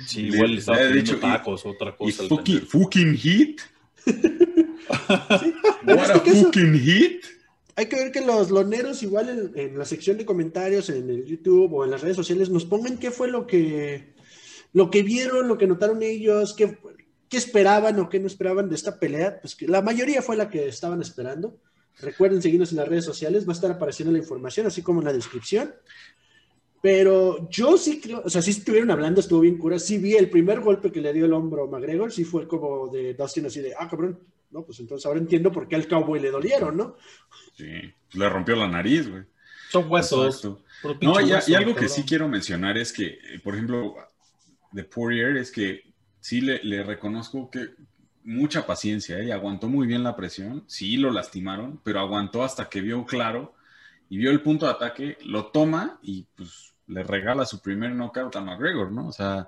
[0.05, 2.24] Sí, igual le estaba dicho tacos, otra cosa.
[2.24, 3.62] Y fucking hit.
[6.26, 7.26] fucking hit.
[7.76, 11.72] Hay que ver que los loneros, igual en, la sección de comentarios, en el YouTube
[11.74, 14.16] o en las redes sociales, nos pongan qué fue lo que,
[14.74, 16.76] lo que vieron, lo que notaron ellos, qué,
[17.30, 19.40] qué esperaban o qué no esperaban de esta pelea.
[19.42, 21.60] Pues que la mayoría fue la que estaban esperando.
[22.00, 25.06] Recuerden seguirnos en las redes sociales, va a estar apareciendo la información, así como en
[25.06, 25.74] la descripción.
[26.82, 29.80] Pero yo sí creo, o sea, si estuvieron hablando, estuvo bien cura.
[29.80, 32.88] Sí vi el primer golpe que le dio el hombro a McGregor, sí fue como
[32.90, 34.20] de Dustin así de, ah, cabrón,
[34.52, 34.64] ¿no?
[34.64, 36.96] Pues entonces ahora entiendo por qué al cowboy le dolieron, ¿no?
[37.56, 37.66] Sí,
[38.14, 39.24] le rompió la nariz, güey.
[39.72, 40.44] Son huesos.
[41.02, 43.96] No, y, algo que sí quiero mencionar es que, por ejemplo,
[44.72, 45.87] de Poirier es que
[46.28, 47.70] sí le, reconozco que
[48.26, 49.32] mucha paciencia, ¿eh?
[49.32, 53.56] aguantó muy bien la presión, sí lo lastimaron, pero aguantó hasta que vio claro
[54.10, 58.36] y vio el punto de ataque, lo toma y pues le regala su primer knockout
[58.36, 59.08] a McGregor, ¿no?
[59.08, 59.48] O sea,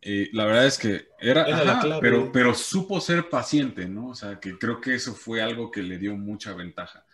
[0.00, 4.08] Eh, la verdad es que era, ajá, pero, pero supo ser paciente, ¿no?
[4.10, 7.04] O sea, que creo que eso fue algo que le dio mucha ventaja.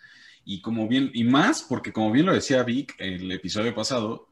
[0.44, 4.28] Y como bien, y más porque como bien lo decía Vic el episodio pasado,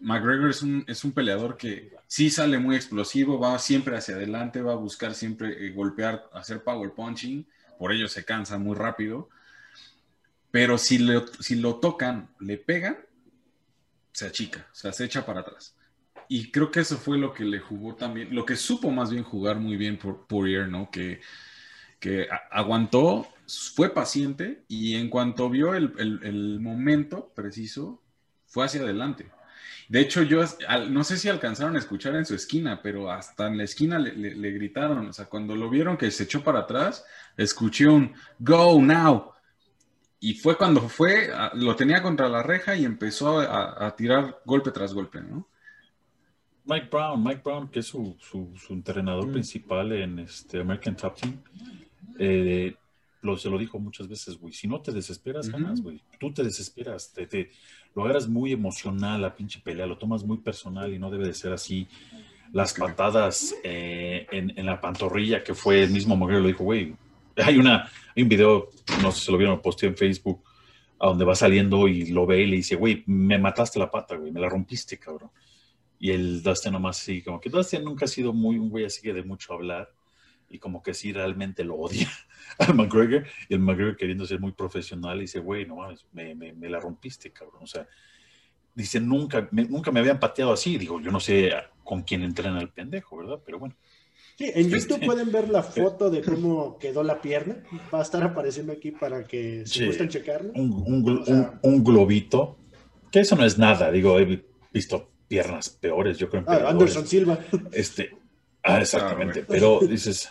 [0.00, 4.60] McGregor es un, es un peleador que sí sale muy explosivo, va siempre hacia adelante,
[4.62, 7.46] va a buscar siempre eh, golpear, hacer power punching,
[7.78, 9.28] por ello se cansa muy rápido,
[10.50, 12.96] pero si, le- si lo tocan, le pegan,
[14.12, 15.74] se achica, se echa para atrás.
[16.28, 19.24] Y creo que eso fue lo que le jugó también, lo que supo más bien
[19.24, 20.90] jugar muy bien por Poirier, ¿no?
[20.90, 21.20] Que,
[22.00, 23.28] que aguantó,
[23.74, 28.02] fue paciente y en cuanto vio el, el- el momento preciso,
[28.46, 29.30] fue hacia adelante.
[29.88, 33.46] De hecho, yo al- no sé si alcanzaron a escuchar en su esquina, pero hasta
[33.48, 36.42] en la esquina le, le- le gritaron, o sea, cuando lo vieron que se echó
[36.42, 37.04] para atrás,
[37.36, 39.32] escuché un Go now.
[40.20, 44.40] Y fue cuando fue, a- lo tenía contra la reja y empezó a, a tirar
[44.46, 45.48] golpe tras golpe, ¿no?
[46.66, 49.32] Mike Brown, Mike Brown, que es su, su, su entrenador Mm.
[49.32, 51.42] principal en este American Top Team,
[52.18, 52.74] eh,
[53.24, 56.00] lo, se lo dijo muchas veces, güey, si no te desesperas, ganas, güey.
[56.20, 57.50] Tú te desesperas, te, te-
[57.94, 61.34] lo agarras muy emocional la pinche pelea, lo tomas muy personal y no debe de
[61.34, 61.86] ser así.
[62.52, 66.94] Las patadas eh, en, en la pantorrilla, que fue el mismo McGregor, lo dijo, güey,
[67.36, 68.68] hay, una, hay un video,
[69.02, 70.42] no sé si lo vieron, posté en Facebook,
[70.98, 74.16] a donde va saliendo y lo ve y le dice, güey, me mataste la pata,
[74.16, 75.30] güey, me la rompiste, cabrón.
[75.98, 79.00] Y el Dustin nomás sí, como que Dustin nunca ha sido muy un güey así
[79.02, 79.92] que de mucho hablar
[80.54, 82.08] y como que sí realmente lo odia
[82.58, 86.34] al McGregor y el McGregor queriendo ser muy profesional y dice, güey, no mames, me,
[86.34, 87.62] me, me la rompiste, cabrón.
[87.62, 87.86] O sea,
[88.74, 90.78] dice, nunca me, nunca me habían pateado así.
[90.78, 91.50] Digo, yo no sé
[91.82, 93.40] con quién entrena el pendejo, ¿verdad?
[93.44, 93.74] Pero bueno.
[94.38, 97.56] Sí, en Este- YouTube pueden ver la foto de cómo quedó la pierna.
[97.92, 99.86] Va a estar apareciendo aquí para que si Sí.
[99.86, 100.52] gustan checarlo.
[100.54, 102.58] un, un glo- O sea- un- un globito,
[103.10, 106.42] que eso no es nada, digo, he visto piernas peores, yo creo.
[106.42, 106.68] en Ah.
[106.68, 107.38] Anderson Silva.
[107.72, 108.10] Este,
[108.64, 110.30] ah, exactamente, Ah, pero dices,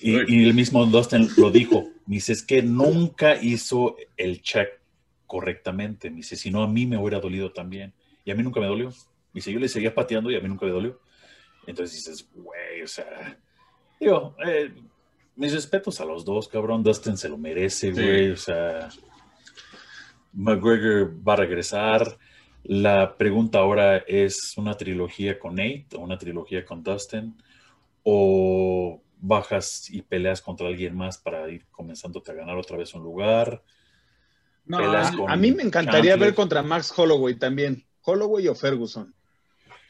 [0.00, 4.68] y, y el mismo Dustin lo dijo, me dice, es que nunca hizo el check
[5.26, 7.92] correctamente, me dice, si no a mí me hubiera dolido también,
[8.24, 8.94] y a mí nunca me dolió, me
[9.34, 11.00] dice, yo le seguía pateando y a mí nunca me dolió,
[11.66, 13.38] entonces dices, güey, o sea,
[14.00, 14.72] digo, eh,
[15.36, 18.02] mis respetos a los dos, cabrón, Dustin se lo merece, Sí.
[18.02, 18.88] güey, o sea,
[20.32, 22.18] McGregor va a regresar,
[22.64, 27.34] la pregunta ahora es una trilogía con Nate o una trilogía con Dustin
[28.02, 33.02] o bajas y peleas contra alguien más para ir comenzándote a ganar otra vez un
[33.02, 33.62] lugar.
[34.64, 36.28] No, a, mí me encantaría Chandler.
[36.28, 37.84] ver contra Max Holloway también.
[38.02, 39.12] Holloway o Ferguson.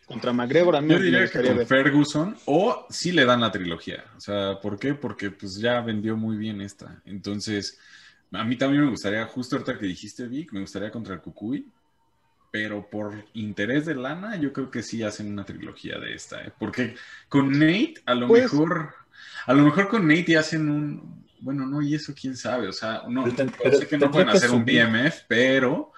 [0.07, 1.67] Contra McGregor a mí Yo me diría que con ver.
[1.67, 4.05] Ferguson o sí le dan la trilogía.
[4.17, 4.95] O sea, ¿por qué?
[4.95, 7.01] Porque pues ya vendió muy bien esta.
[7.05, 7.79] Entonces,
[8.33, 11.69] a mí también me gustaría, justo ahorita que dijiste, Vic, me gustaría contra el Cucuy.
[12.53, 16.43] Pero por interés de lana, yo creo que sí hacen una trilogía de esta.
[16.43, 16.53] ¿eh?
[16.59, 16.97] Porque
[17.29, 18.95] con Nate, a lo Pues- mejor,
[19.47, 22.69] a lo mejor con Nate hacen un, bueno, no, y eso quién sabe.
[22.69, 23.25] O sea, no,
[23.63, 24.87] Pero sé que no pueden que hacer un subir.
[24.87, 25.93] BMF, pero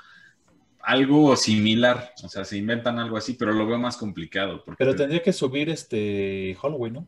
[0.80, 2.12] algo similar.
[2.24, 4.62] O sea, se inventan algo así, pero lo veo más complicado.
[4.64, 7.06] Porque Pero tendría que subir este Holloway, ¿no?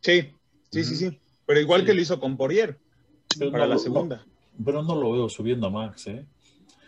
[0.00, 0.30] Sí,
[0.70, 1.20] sí, sí, sí.
[1.46, 1.86] Pero igual Sí.
[1.86, 2.78] que lo hizo con Poirier
[3.38, 4.24] Pero para no la lo- segunda.
[4.58, 6.24] no, pero no lo veo subiendo a Max, ¿eh?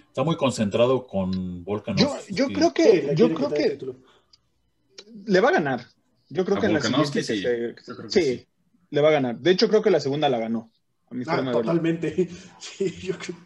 [0.09, 1.99] Está muy concentrado con Volkanov.
[2.01, 3.79] Yo, yo y- creo que, le yo creo que
[5.27, 5.87] le va a ganar.
[6.29, 8.47] Yo creo ¿A que en la siguiente que Sí, se- yo creo que sí, sí.
[8.91, 9.39] Le va a ganar.
[9.39, 10.70] De hecho, creo que la segunda la ganó.
[11.11, 12.28] A mi Ah, forma de totalmente.
[12.59, 13.37] Sí, yo creo.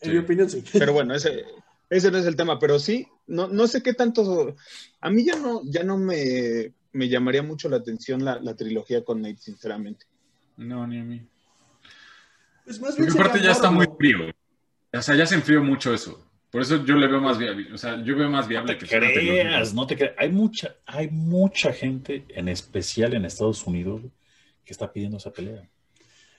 [0.00, 0.10] En Sí.
[0.10, 0.62] mi opinión, sí.
[0.72, 1.44] Pero bueno, ese,
[1.88, 2.58] ese no es el tema.
[2.58, 4.54] Pero sí, no, no sé qué tanto.
[5.00, 9.02] A mí ya no, ya no me, me llamaría mucho la atención la, la trilogía
[9.04, 10.06] con Nate, sinceramente.
[10.56, 11.26] No, ni a mí.
[12.64, 14.30] Pues más bien Porque aparte sería ya está muy frío.
[14.92, 16.24] O sea, ya se enfrió mucho eso.
[16.54, 17.72] Por eso yo le veo más viable.
[17.72, 19.42] O sea, yo veo más No viable te que sea una trilogía.
[19.42, 20.14] creas, no te creas.
[20.16, 24.02] Hay mucha, hay mucha gente, en especial en Estados Unidos,
[24.64, 25.68] que está pidiendo esa pelea.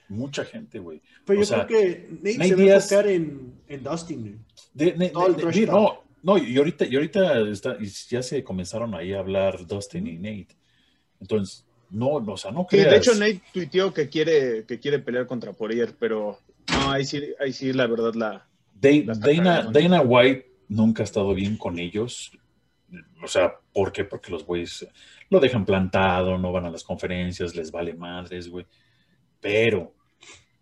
[0.08, 1.02] Mucha gente, güey.
[1.26, 4.20] Pero O yo sea, creo que Nate, Nate se va a enfocar en, en Dustin.
[4.20, 4.34] güey.
[4.72, 9.12] De- de- de- no, no, y ahorita, y ahorita está, y ya se comenzaron ahí
[9.12, 10.56] a hablar Dustin y Nate.
[11.20, 12.90] Entonces, no, no, o sea, no Sí, creas.
[12.90, 16.38] de hecho, Nate tuiteó que quiere, que quiere pelear contra Poirier, pero
[16.72, 18.46] no, ahí sí, ahí sí, la verdad, la.
[18.80, 19.62] Dana.
[19.72, 22.30] Dana White nunca ha estado bien con ellos.
[23.22, 24.04] O sea, ¿por qué?
[24.04, 24.86] Porque los güeyes
[25.30, 28.66] lo dejan plantado, no van a las conferencias, les vale madres, güey.
[29.40, 29.92] Pero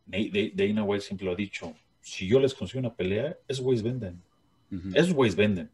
[0.07, 3.65] Na- Da- Dana White siempre lo ha dicho, si yo les consigo una pelea, esos
[3.65, 4.23] güeyes venden.
[4.71, 4.91] Ujú.
[4.95, 5.71] Esos güeyes venden.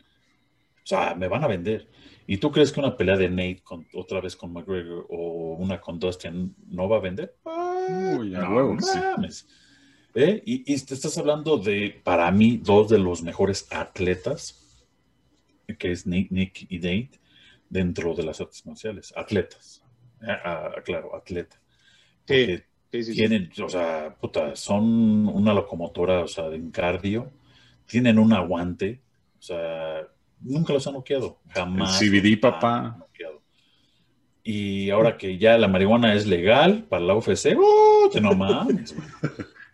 [0.77, 1.89] O sea, me van a vender.
[2.29, 5.81] ¿Y tú crees que una pelea de Nate con, otra vez con McGregor o una
[5.81, 7.35] con Dustin no va a vender?
[7.45, 8.99] Uy, a No huevo que sí.
[10.15, 10.43] ¿Eh?
[10.45, 14.57] Y, y te estás hablando de, para mí, dos de los mejores atletas,
[15.79, 17.21] que es Nick, Nick y Nate.
[17.69, 19.85] dentro de las artes marciales, atletas.
[20.23, 21.61] Ah, ah, claro, atleta.
[22.27, 22.59] Sí,
[22.91, 27.31] tienen, o sea, puta, son una locomotora, o sea, en cardio,
[27.87, 29.01] tienen un aguante,
[29.39, 30.07] o sea,
[30.41, 32.03] nunca los han noqueado, jamás.
[32.03, 32.97] El CBD, papá.
[32.99, 33.43] noqueado.
[34.43, 38.11] Y ahora que ya la marihuana es legal para la UFC, ¡oh!
[38.13, 39.09] que no mames, güey.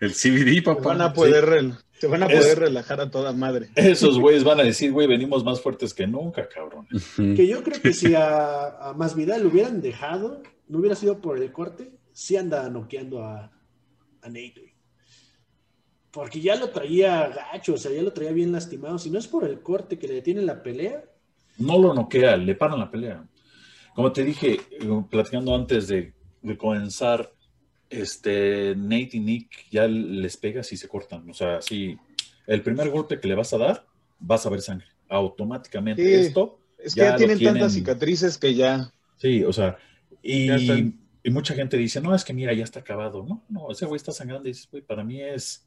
[0.00, 0.80] El CBD, Te papá.
[0.88, 3.68] van a poder, rel- te van a Es- poder relajar a toda madre.
[3.74, 6.86] Esos güeyes van a decir, güey, venimos más fuertes que nunca, cabrón.
[7.16, 11.38] Que yo creo que si a, a Masvidal lo hubieran dejado, no hubiera sido por
[11.38, 13.44] el corte, sí anda noqueando a,
[14.22, 14.52] a Nate.
[14.56, 14.74] güey.
[16.10, 18.98] Porque ya lo traía gacho, o sea, ya lo traía bien lastimado.
[18.98, 21.04] Si no es por el corte que le detiene la pelea,
[21.58, 23.26] no lo noquea, le paran la pelea.
[23.94, 27.30] Como te dije, eh, platicando antes de, de comenzar,
[27.90, 31.28] este, Nate y Nick ya les pegas y se cortan.
[31.30, 31.96] O sea, si
[32.46, 33.86] el primer golpe que le vas a dar,
[34.18, 34.86] vas a ver sangre.
[35.08, 36.02] Automáticamente.
[36.04, 36.26] Sí.
[36.26, 38.92] Esto, Es que Ya tienen, tienen- tantas cicatrices que ya.
[39.16, 39.76] sí, o sea,
[40.22, 40.50] y,
[41.30, 43.24] mucha gente dice, no, es que mira, ya está acabado.
[43.26, 45.66] No, no, ese güey está sangrando y dices, güey, para mí es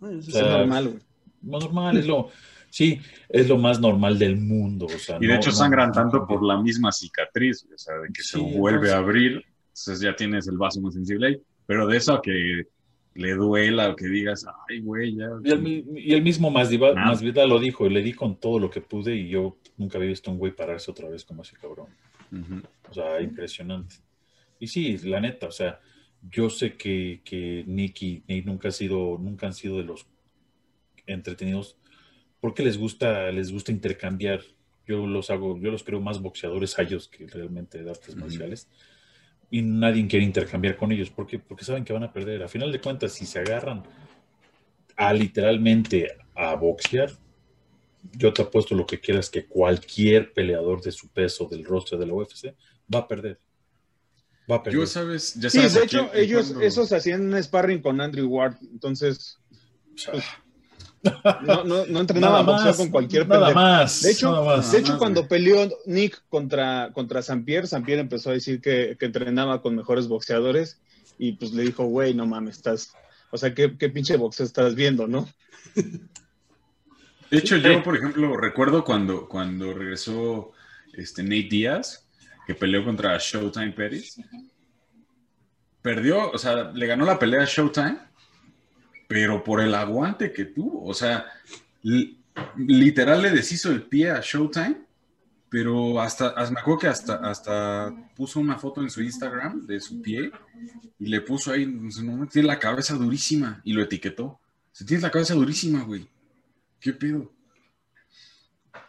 [0.00, 0.38] bueno, eso O sí.
[0.38, 0.98] Es normal, güey.
[1.42, 2.30] normal, es lo,
[2.70, 4.86] sí, es lo más normal del mundo.
[4.86, 7.78] O sea, Y de no- hecho no- sangran no tanto por la misma cicatriz, o
[7.78, 10.92] sea, de que Sí, se vuelve entonces- a abrir, entonces ya tienes el vaso muy
[10.92, 11.36] sensible ahí.
[11.66, 12.64] Pero de eso a que
[13.14, 15.28] le duela o que digas, ay, güey, ya.
[15.44, 17.08] Y el, mi- y el mismo Masvidal, Nada.
[17.08, 20.08] Masvidal lo dijo, y le di con todo lo que pude y yo nunca había
[20.10, 21.88] visto a un güey pararse otra vez como ese cabrón.
[22.88, 23.96] O sea, impresionante.
[24.58, 25.80] Y sí, la neta, o sea,
[26.30, 30.06] yo sé que, que Nick y Nate nunca, ha sido, nunca han sido de los
[31.06, 31.76] entretenidos
[32.40, 34.40] porque les gusta, les gusta intercambiar.
[34.86, 38.68] Yo los hago, yo los creo más boxeadores a ellos que realmente de artes marciales.
[39.52, 41.10] Y nadie quiere intercambiar con ellos.
[41.10, 41.38] ¿Por qué?
[41.38, 42.42] Porque saben que van a perder.
[42.42, 43.82] A final de cuentas, si se agarran
[44.96, 47.12] a literalmente a boxear,
[48.16, 52.06] yo te apuesto lo que quieras que cualquier peleador de su peso del roster de
[52.06, 52.54] la UFC
[52.92, 53.38] va a perder.
[54.50, 54.80] Va a perder.
[54.80, 55.34] Yo, ¿sabes?
[55.34, 58.26] Ya Sí, sabes de a quién- hecho, ellos, cuando- esos hacían un sparring con Andrew
[58.28, 59.38] Ward, entonces
[59.94, 60.14] O sea,
[61.42, 63.60] no, no, no entrenaban nada boxeo más, con cualquier nada pendejo.
[63.60, 64.02] más.
[64.02, 64.72] De hecho, nada más.
[64.72, 65.28] De hecho, más, cuando güey.
[65.28, 70.80] peleó Nick contra, contra Sampier, Sampier empezó a decir que, que entrenaba con mejores boxeadores
[71.18, 72.94] y pues le dijo, güey, no mames, estás,
[73.30, 75.28] o sea, ¿qué, qué pinche boxeo estás viendo, no?
[75.74, 80.52] De hecho, yo, por ejemplo, recuerdo cuando, cuando regresó
[80.92, 82.06] este, Nate Díaz,
[82.46, 84.16] que peleó contra Showtime Pérez.
[85.80, 87.98] Perdió, o sea, le ganó la pelea a Showtime,
[89.12, 90.86] pero por el aguante que tuvo.
[90.86, 91.26] O sea,
[91.82, 92.18] li-
[92.56, 94.78] literal le deshizo el pie a Showtime,
[95.50, 99.80] pero hasta, hasta- me acuerdo que hasta, hasta puso una foto en su Instagram de
[99.80, 100.32] su pie
[100.98, 104.40] y le puso ahí, no, tiene la cabeza durísima y lo etiquetó.
[104.72, 106.08] Se tiene la cabeza durísima, güey.
[106.80, 107.30] ¿Qué pedo?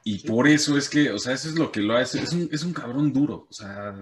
[0.05, 2.21] Y por eso es que, o sea, eso es lo que lo hace.
[2.21, 3.45] Es un, es un cabrón duro.
[3.49, 3.93] O sea,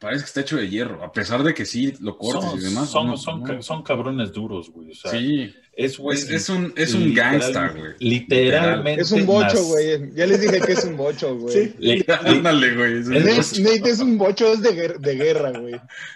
[0.00, 1.04] parece que está hecho de hierro.
[1.04, 2.90] A pesar de que sí lo cortes son, y demás.
[2.90, 3.62] son, no, son, no.
[3.62, 4.90] son cabrones duros, güey.
[4.90, 7.92] O sea, sí, es, güey, es, es un, es un literal- gangsta, güey.
[8.00, 9.02] Literalmente.
[9.02, 10.14] Es un bocho, nas- güey.
[10.14, 11.74] Ya les dije que es un bocho, güey.
[11.80, 12.04] Sí.
[12.24, 12.98] Ándale, güey.
[13.00, 15.74] es un- Es- Nate, Nate es un bocho, es de, de guerra, güey.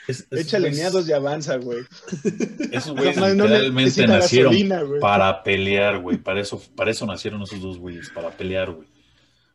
[0.09, 1.81] es- es- Échale es- miados y avanza, güey.
[2.73, 5.01] Esos güeyes no literalmente nacieron gasolina, güey.
[5.01, 6.17] para pelear, güey.
[6.19, 8.89] Para eso, para eso nacieron esos dos güeyes, para pelear, güey.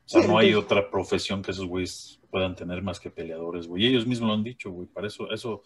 [0.09, 3.11] O sea, Sí, no hay entonces- otra profesión que esos güeyes puedan tener más que
[3.11, 3.85] peleadores, güey.
[3.85, 4.87] Ellos mismos lo han dicho, güey.
[4.87, 5.61] Para eso, eso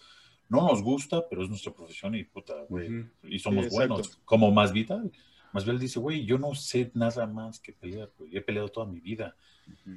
[0.50, 3.06] no nos gusta, pero es nuestra profesión y puta, güey.
[3.24, 4.20] Y somos Sí, buenos.
[4.26, 5.12] Como más vital.
[5.54, 8.36] Más bien dice, güey, yo no sé nada más que pelear, güey.
[8.36, 9.36] He peleado toda mi vida.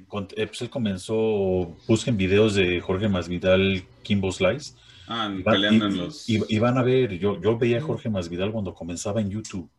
[0.07, 4.75] Con- eh, pues él comenzó, busquen videos de Jorge Masvidal, Kimbo Slice.
[5.07, 6.29] Ah, Y, peleando y- en los.
[6.29, 9.69] y- y van a ver, yo, yo veía a Jorge Masvidal cuando comenzaba en YouTube.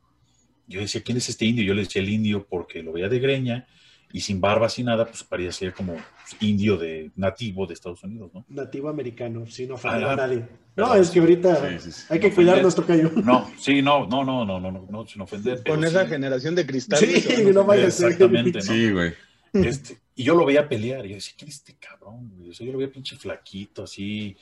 [0.66, 1.64] Yo decía, ¿quién es este indio?
[1.64, 3.66] Yo le decía el indio porque lo veía de greña
[4.12, 5.96] y sin barba, sin nada, pues parecía como
[6.40, 8.44] indio de nativo de Estados Unidos, ¿no?
[8.48, 10.36] nativo americano, sin ofender Ah, a nadie.
[10.76, 11.00] No, perdón.
[11.00, 12.06] es que ahorita Sí, sí, sí.
[12.08, 12.62] hay que No cuidar ofender.
[12.62, 13.10] nuestro callo.
[13.24, 15.62] No, sí, no, no, no, no, no, no, no sin ofender.
[15.66, 16.98] Con esa sí, generación de cristal.
[17.00, 18.12] Sí, no vaya a ser.
[18.12, 18.64] Exactamente, ¿no?
[18.64, 19.12] Sí, güey.
[19.52, 22.30] Este, y yo lo veía pelear, y yo decía, ¿quién es este cabrón?
[22.36, 22.50] güey?
[22.50, 24.36] O sea, yo lo veía pinche flaquito, así,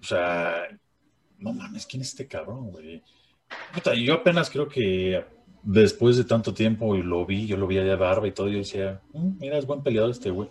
[0.00, 0.64] o sea,
[1.38, 3.02] no mames, ¿quién es este cabrón, güey?
[3.72, 5.24] Puta, yo apenas creo que
[5.62, 8.58] después de tanto tiempo y lo vi, yo lo vi de barba y todo, yo
[8.58, 10.48] decía, "Mm, mira, es buen peleador este güey.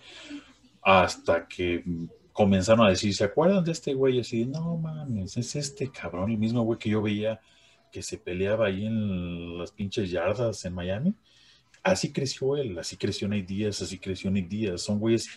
[0.82, 1.84] Hasta que
[2.32, 4.18] comenzaron a decir, ¿se acuerdan de este güey?
[4.18, 7.40] Y así, no mames, es este cabrón, el mismo güey que yo veía
[7.92, 11.16] que se peleaba ahí en las pinches yardas en Miami.
[11.84, 14.82] Así creció él, así creció Nate Díaz, así creció Nick Díaz.
[14.82, 15.30] Son güeyes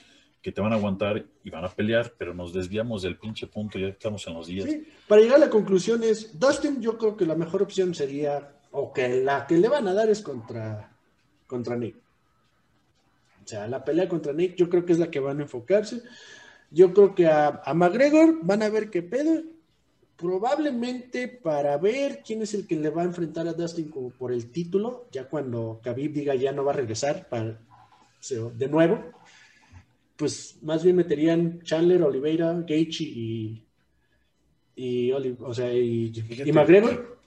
[0.42, 3.78] que te van a aguantar y van a pelear, pero nos desviamos del pinche punto,
[3.78, 4.68] ya estamos en los días.
[5.06, 8.92] Para llegar a la conclusión es, Dustin yo creo que la mejor opción sería, o
[8.92, 10.96] que la que le van a dar es contra,
[11.46, 11.96] contra Nick.
[13.44, 16.02] sea, la pelea contra Nate yo creo que es la que van a enfocarse.
[16.70, 19.42] Yo creo que a, a McGregor van a ver qué pedo.
[20.16, 24.32] Probablemente para ver quién es el que le va a enfrentar a Dustin como por
[24.32, 27.58] el título, ya cuando Khabib diga ya no va a regresar para,
[28.38, 29.02] o de nuevo,
[30.16, 33.64] pues más bien meterían Chandler, Oliveira, Gaethje y,
[34.76, 36.12] y, o sea, y,
[36.44, 37.19] y McGregor.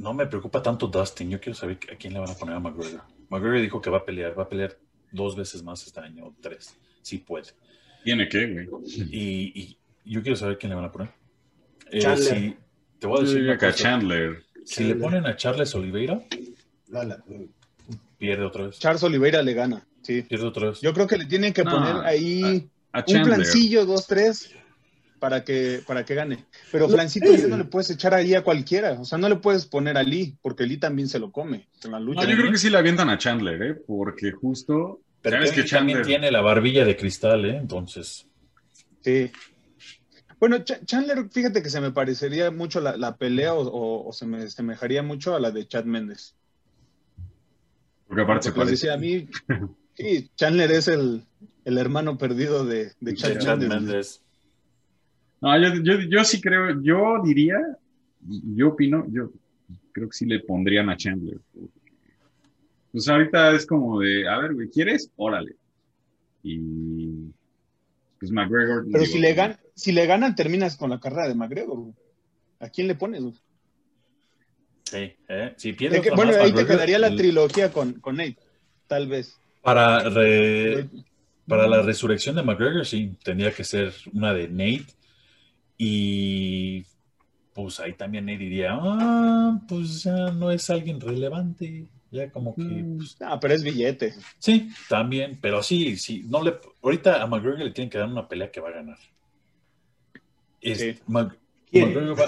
[0.00, 1.30] No me preocupa tanto Dustin.
[1.30, 3.02] Yo quiero saber a quién le van a poner a McGregor.
[3.28, 4.76] McGregor dijo que va a pelear, va a pelear
[5.12, 7.48] dos veces más este año, o tres, si puede.
[8.04, 8.68] ¿Tiene qué, güey?
[9.10, 9.78] Y, y
[10.12, 11.10] yo quiero saber quién le van a poner.
[11.90, 12.34] Eh, Chandler.
[12.38, 12.56] si-
[12.98, 13.72] te voy a Yo decir que cosa.
[13.72, 14.44] Chandler.
[14.64, 16.22] Si le ponen a Charles Oliveira,
[16.88, 17.22] La- la-
[18.18, 18.78] pierde otra vez.
[18.78, 20.22] Charles Oliveira le gana, sí.
[20.22, 20.80] Pierde otra vez.
[20.80, 24.50] Yo creo que le tienen que No, poner ahí A un flancillo, dos, tres,
[25.20, 26.46] para que, para que gane.
[26.72, 27.46] Pero flancito ya sí.
[27.46, 28.92] no le puedes echar ahí a cualquiera.
[29.00, 31.92] O sea, no le puedes poner a Lee, porque Lee también se lo come en
[31.92, 32.22] la lucha.
[32.22, 33.74] No, yo creo que sí le avientan a Chandler, ¿eh?
[33.86, 35.00] Porque justo.
[35.22, 36.06] Pero ¿Sabes que también Chandler.
[36.06, 37.56] tiene la barbilla de cristal, ¿eh?
[37.56, 38.26] Entonces,
[39.02, 39.30] Sí.
[40.38, 44.12] Bueno, Ch- Chandler, fíjate que se me parecería mucho la, la pelea o, o- o
[44.14, 46.34] se me semejaría mucho a la de Chad Méndez.
[48.08, 48.70] Porque aparte se parece.
[48.72, 49.28] decía a mí,
[49.94, 51.24] sí, Chandler es el,
[51.66, 54.22] el hermano perdido de, de Chad, de Chad Mendes.
[55.40, 57.56] No, yo, yo, yo sí creo, yo diría,
[58.54, 59.30] yo opino, yo
[59.92, 61.38] creo que sí le pondrían a Chandler.
[62.92, 65.10] Pues ahorita es como de, a ver, güey, ¿quieres?
[65.16, 65.54] Órale.
[66.42, 66.58] Y
[68.18, 68.84] pues McGregor.
[68.90, 71.78] Pero digo, si le, gan, si le ganan, terminas con la carrera de McGregor.
[71.78, 71.94] güey.
[72.58, 73.22] ¿A quién le pones?
[73.22, 73.34] güey?
[74.84, 75.54] Sí, ¿eh?
[75.56, 78.36] Si pierde De que- bueno, ahí te quedaría la trilogía con, con Nate,
[78.88, 79.38] tal vez.
[79.62, 80.88] Para, re-
[81.46, 84.86] para la resurrección de McGregor, sí, tendría que ser una de Nate.
[85.82, 86.84] Y
[87.54, 91.86] pues ahí también Nate diría, ah, pues ya no es alguien relevante.
[92.10, 92.98] Ya como que, Mm.
[92.98, 94.12] pues, Ah, pero es billete.
[94.38, 98.28] sí, también, pero sí, sí, no le, ahorita a McGregor le tienen que dar una
[98.28, 98.98] pelea que va a ganar.
[100.60, 101.00] Es-.
[101.06, 102.26] McGregor, va,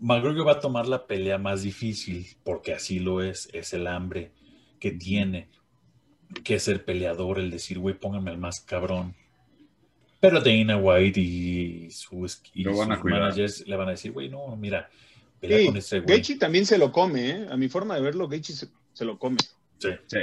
[0.00, 4.30] McGregor va a tomar la pelea más difícil, porque así lo es, es el hambre
[4.80, 5.48] que tiene,
[6.44, 9.14] que es el peleador, el decir, güey, pónganme al más cabrón.
[10.20, 13.20] Pero Dana White y sus, y Lo van a sus cuidar.
[13.20, 14.88] managers le van a decir, güey, no, mira,
[15.40, 16.16] pelea Sí, con este güey.
[16.16, 17.46] Gaethje también se lo come, ¿eh?
[17.50, 19.36] A mi forma de verlo, Gaethje se, se lo come.
[19.78, 19.88] Sí.
[20.06, 20.18] Sí.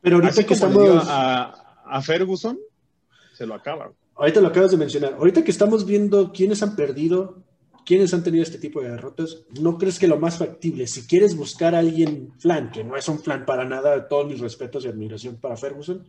[0.00, 2.58] Pero ahorita Así que estamos, a, a Ferguson,
[3.34, 3.92] se lo acaba.
[4.14, 7.42] ahorita lo acabas de mencionar, ahorita que estamos viendo quiénes han perdido,
[7.84, 11.36] quiénes han tenido este tipo de derrotas, ¿no crees que lo más factible, si quieres
[11.36, 14.88] buscar a alguien flan, que no es un flan para nada, todos mis respetos y
[14.88, 16.06] admiración para Ferguson,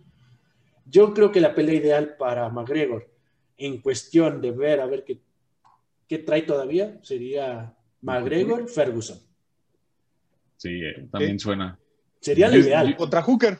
[0.90, 3.10] yo creo que la pelea ideal para McGregor,
[3.58, 5.22] en cuestión de ver a ver qué,
[6.08, 9.20] qué trae todavía, sería McGregor-Ferguson.
[10.58, 11.78] Sí, eh, también suena.
[12.20, 12.96] Sería la ideal.
[12.98, 13.60] Contra Hooker.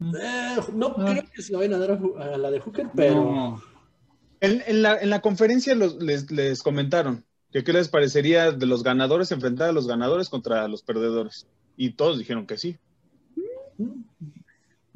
[0.00, 1.04] Eh, no Ah.
[1.12, 3.14] creo que se la vayan a dar a, la de Hooker, pero...
[3.14, 3.62] No.
[4.40, 8.66] En, en la, en la conferencia los- les, les comentaron que qué les parecería de
[8.66, 11.46] los ganadores enfrentar a los ganadores contra los perdedores.
[11.76, 12.76] Y todos dijeron que sí.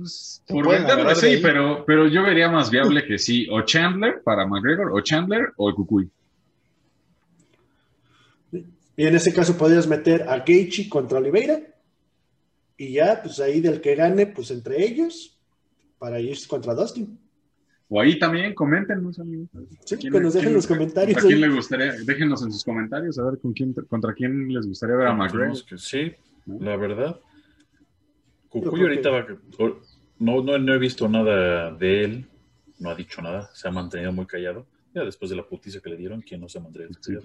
[0.01, 1.43] Pues, por de sí, ahí.
[1.43, 5.69] pero, pero yo vería más viable que sí, o Chandler para McGregor, o Chandler o
[5.69, 6.11] el Cucuy.
[8.97, 11.61] Y en ese caso podrías meter a Gaethje contra Oliveira
[12.77, 15.39] y ya, pues ahí del que gane, pues entre ellos,
[15.99, 17.19] para irse contra Dustin.
[17.91, 19.49] O ahí también, coméntenos, amigos.
[19.85, 21.19] Sí, ¿A quién- que nos dejen quién- los comentarios.
[21.19, 21.93] ¿A quién le gustaría?
[22.05, 25.63] Déjenos en sus comentarios a ver con quién, contra quién les gustaría ver a McGregor.
[25.67, 26.13] Que- Sí,
[26.47, 26.59] ¿no?
[26.61, 27.21] la verdad.
[28.49, 29.27] Cucuy ahorita va,
[29.59, 29.81] o-
[30.21, 32.27] no, no, no he visto nada de él,
[32.79, 34.67] no ha dicho nada, se ha mantenido muy callado.
[34.95, 37.23] Ya después de la putiza que le dieron, ¿quién no se Sí, callado?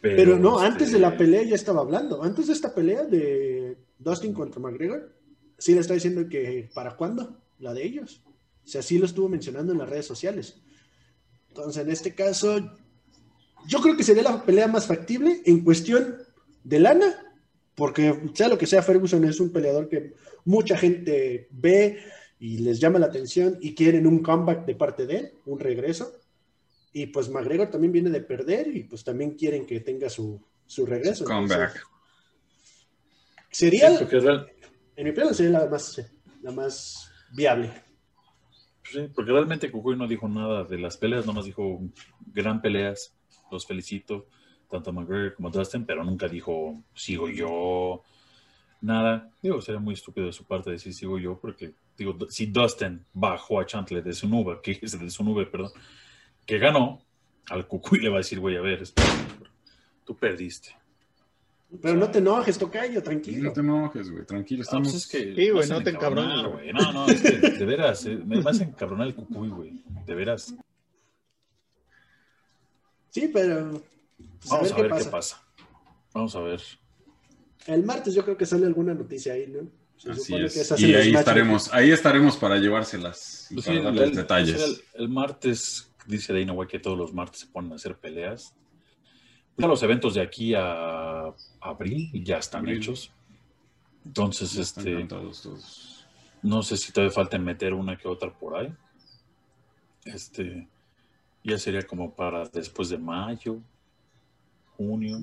[0.00, 2.22] Pero no, este, antes de la pelea ya estaba hablando.
[2.22, 5.12] Antes de esta pelea de Dustin contra McGregor,
[5.56, 8.22] sí le está diciendo que para cuándo, la de ellos.
[8.64, 10.60] O sea, sí lo estuvo mencionando en las redes sociales.
[11.48, 12.72] Entonces, en este caso,
[13.66, 16.16] yo creo que sería la pelea más factible en cuestión
[16.62, 17.27] de lana,
[17.78, 20.12] porque sea lo que sea, Ferguson es un peleador que
[20.44, 21.98] mucha gente ve
[22.40, 26.12] y les llama la atención y quieren un comeback de parte de él, un regreso.
[26.92, 30.84] Y pues McGregor también viene de perder y pues también quieren que tenga su, su
[30.84, 31.24] regreso.
[31.24, 31.70] Comeback.
[31.70, 31.82] Entonces,
[33.50, 34.50] sería, Sí, porque, real-
[34.96, 36.02] en mi opinión, sería la más,
[36.42, 37.70] la más viable.
[38.90, 41.80] sí, porque realmente Cucuy no dijo nada de las peleas, nomás dijo
[42.32, 43.14] gran peleas,
[43.50, 44.26] los felicito,
[44.68, 48.02] tanto a McGregor como a Dustin, pero nunca dijo sigo yo,
[48.80, 49.30] nada.
[49.42, 53.60] Digo, sería muy estúpido de su parte decir sigo yo, porque digo, si Dustin bajó
[53.60, 55.72] a Chandler de su nube, que es de su nube, perdón,
[56.46, 57.02] que ganó,
[57.50, 59.08] al Cucuy le va a decir, güey, a ver, espera,
[60.04, 60.76] tú perdiste.
[61.82, 63.44] Pero no te enojes, tocayo, tranquilo.
[63.44, 64.94] No te enojes, güey, tranquilo, Ah, pues estamos...
[64.94, 66.72] es que Sí, güey, no te encabrones, güey.
[66.72, 69.82] No, no, es que de veras, eh, me me hace encabronar el cucuy, güey.
[70.06, 70.54] De veras.
[73.10, 73.82] Sí, pero.
[74.18, 75.42] Pues, Vamos a ver qué pasa.
[76.12, 76.62] Vamos a ver.
[77.66, 79.68] El martes yo creo que sale alguna noticia ahí, ¿no?
[79.98, 80.72] Se Así supone que es.
[80.72, 84.62] hace Y ahí estaremos, ahí estaremos para llevárselas y Pues para sí, darles el, detalles.
[84.94, 88.54] el- el martes, dice Dana White que todos los martes se ponen a hacer peleas.
[89.56, 92.76] Ya los eventos de aquí a abril ya están Abril.
[92.78, 93.10] hechos.
[94.06, 96.06] Entonces, este, todos.
[96.42, 98.72] no sé si todavía falta meter una que otra por ahí.
[100.04, 100.68] Este,
[101.44, 103.58] ya sería como para después de mayo,
[104.78, 105.18] junio,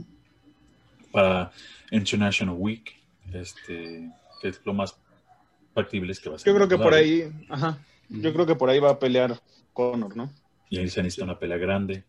[1.11, 1.51] para
[1.91, 2.93] International Week,
[3.33, 4.95] este, que es lo más
[5.73, 6.51] factible es que va a ser.
[6.51, 7.79] Yo creo que por ahí, ajá,
[8.09, 9.39] yo creo que por ahí va a pelear
[9.73, 10.31] Conor, ¿no?
[10.69, 12.03] Y ahí se necesita una pelea grande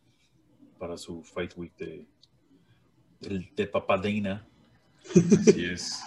[0.79, 2.05] para su Fight Week de,
[3.57, 4.45] de Papá Dana.
[5.41, 6.01] Así es.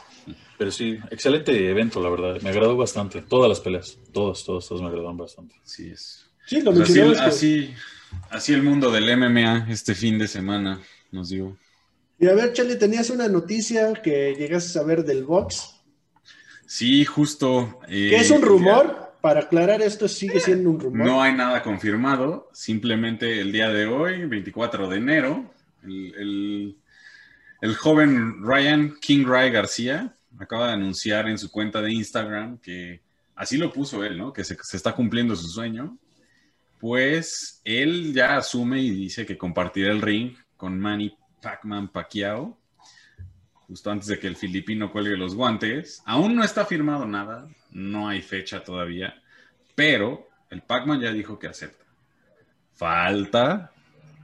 [0.58, 2.42] Pero sí, excelente evento, la verdad.
[2.42, 3.22] Me agradó bastante.
[3.22, 5.56] Todas las peleas, todas, todas, todas me agradaron bastante.
[5.64, 6.30] Así es.
[6.46, 7.74] Sí, lo Pues así, que- así,
[8.30, 10.82] así el mundo del MMA este fin de semana,
[11.12, 11.58] nos digo.
[12.20, 15.76] Y a ver, Charlie, tenías una noticia que llegaste a saber del box.
[16.66, 17.80] Sí, justo.
[17.88, 19.08] eh, Que es un rumor.
[19.22, 21.06] Para aclarar, esto sigue siendo un rumor.
[21.06, 25.54] No hay nada confirmado, simplemente el día de hoy, 24 de enero,
[25.84, 26.76] el, el-
[27.62, 33.02] el joven Ryan King Ray García acaba de anunciar en su cuenta de Instagram que
[33.36, 34.32] así lo puso él, ¿no?
[34.32, 35.98] Que se, se está cumpliendo su sueño.
[36.80, 42.60] Pues él ya asume y dice que compartirá el ring con Manny Pacman Pacquiao
[43.70, 46.02] justo antes de que el filipino cuelgue los guantes.
[46.06, 49.14] Aún no está firmado nada, no hay fecha todavía,
[49.76, 51.86] pero el Pac-Man ya dijo que acepta.
[52.74, 53.72] Falta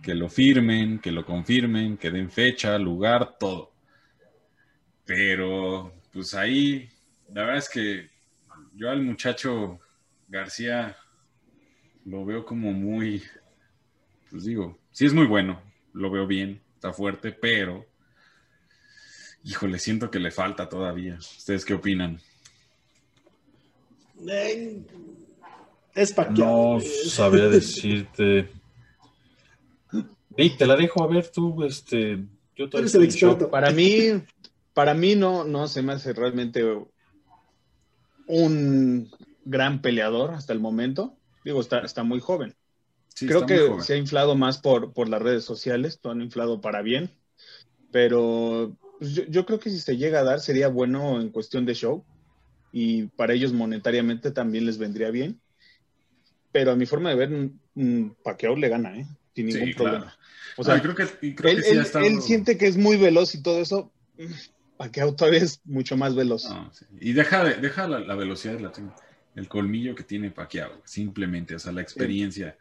[0.02, 3.72] que lo firmen, que lo confirmen, que den fecha, lugar, todo.
[5.06, 6.90] Pero, pues ahí,
[7.32, 8.10] la verdad es que
[8.74, 9.80] yo al muchacho
[10.28, 10.98] García
[12.04, 13.22] lo veo como muy,
[14.32, 15.62] pues digo, sí es muy bueno,
[15.96, 17.86] lo veo bien, está fuerte, pero,
[19.44, 21.16] híjole, siento que le falta todavía.
[21.16, 22.20] ¿Ustedes qué opinan?
[24.28, 24.82] Eh,
[25.94, 28.52] es para No sabría decirte.
[30.38, 32.26] Ey, te la dejo a ver tú, este.
[32.58, 33.50] Yo eres el experto.
[33.50, 34.22] Para mí,
[34.74, 36.62] para mí no, no se me hace realmente
[38.28, 39.10] un
[39.46, 41.18] gran peleador hasta el momento.
[41.46, 42.54] Digo, está, está muy joven.
[43.16, 46.60] Sí, Creo que se ha inflado más por, por las redes sociales, lo han inflado
[46.60, 47.10] para bien,
[47.90, 51.66] pero pues, yo, yo creo que si se llega a dar sería bueno en cuestión
[51.66, 52.06] de show
[52.74, 55.40] y para ellos monetariamente también les vendría bien.
[56.52, 57.50] Pero a mi forma de ver,
[58.24, 59.06] Pacquiao le gana, ¿eh?
[59.34, 60.00] Sin ningún Sí, problema.
[60.00, 60.18] claro.
[60.58, 62.98] O sea, creo que, creo él, que sí él- estado- él siente que es muy
[62.98, 63.94] veloz y todo eso.
[64.78, 66.50] Pacquiao todavía es mucho más veloz.
[66.50, 66.86] No, sí.
[67.00, 68.72] Y deja, de- deja la, la velocidad, la
[69.36, 72.58] el colmillo que tiene Pacquiao, simplemente, o sea, la experiencia.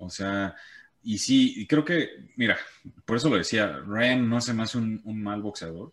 [0.00, 0.56] O sea,
[1.02, 2.58] y sí, y creo que, mira,
[3.04, 5.92] por eso lo decía, Ryan no se me hace un, un mal boxeador,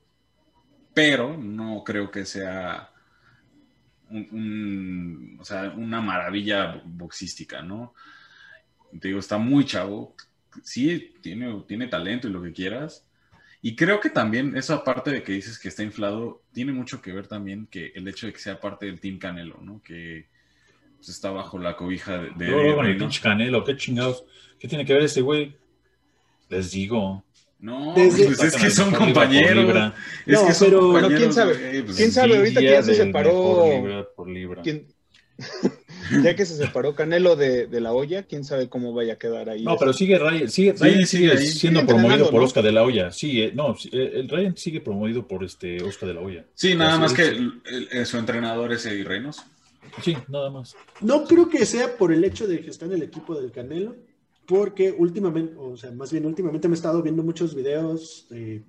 [0.94, 2.92] pero no creo que sea
[4.10, 7.94] un, o sea, una maravilla boxística, ¿no?
[9.00, 10.16] Te digo, está muy chavo,
[10.64, 13.06] sí, tiene, tiene talento y lo que quieras.
[13.62, 17.12] Y creo que también esa parte de que dices que está inflado tiene mucho que
[17.12, 19.82] ver también que el hecho de que sea parte del Team Canelo, ¿no?
[19.84, 20.28] Que
[21.12, 23.06] está bajo la cobija de, de Luego, Eddie con el Reynoso.
[23.10, 24.24] pinche Canelo, qué chingados.
[24.60, 25.56] ¿Qué tiene que ver ese güey?
[26.50, 27.24] Les digo.
[27.60, 29.56] No, Desde- pues es que son por compañeros.
[29.66, 29.96] libra.
[30.26, 32.66] Es No, que son pero- compañeros, pero quién sabe, güey, pues, quién sabe ahorita que
[32.70, 33.30] ya se separó.
[33.34, 34.62] mejor libra por libra.
[34.62, 34.88] ¿Quién-
[36.24, 39.50] ya que se separó Canelo de, de la olla, quién sabe cómo vaya a quedar
[39.50, 39.64] ahí.
[39.64, 42.46] No, pero sigue Ryan, sigue, Sí, Ryan sí, sigue siendo Sigue promovido por ¿no?
[42.46, 43.12] Oscar de la Hoya.
[43.12, 46.46] Sí, eh, no, eh, el Ryan sigue promovido por este Oscar de la Hoya.
[46.56, 47.18] Sí, nada Así más es.
[47.18, 49.44] que el- el- el- su entrenador es Eddie Reynoso.
[50.04, 50.76] Sí, nada más.
[51.02, 53.96] No creo que sea por el hecho de que está en el equipo del Canelo,
[54.46, 58.64] porque últimamente, o sea, más bien últimamente me he estado viendo muchos videos, eh,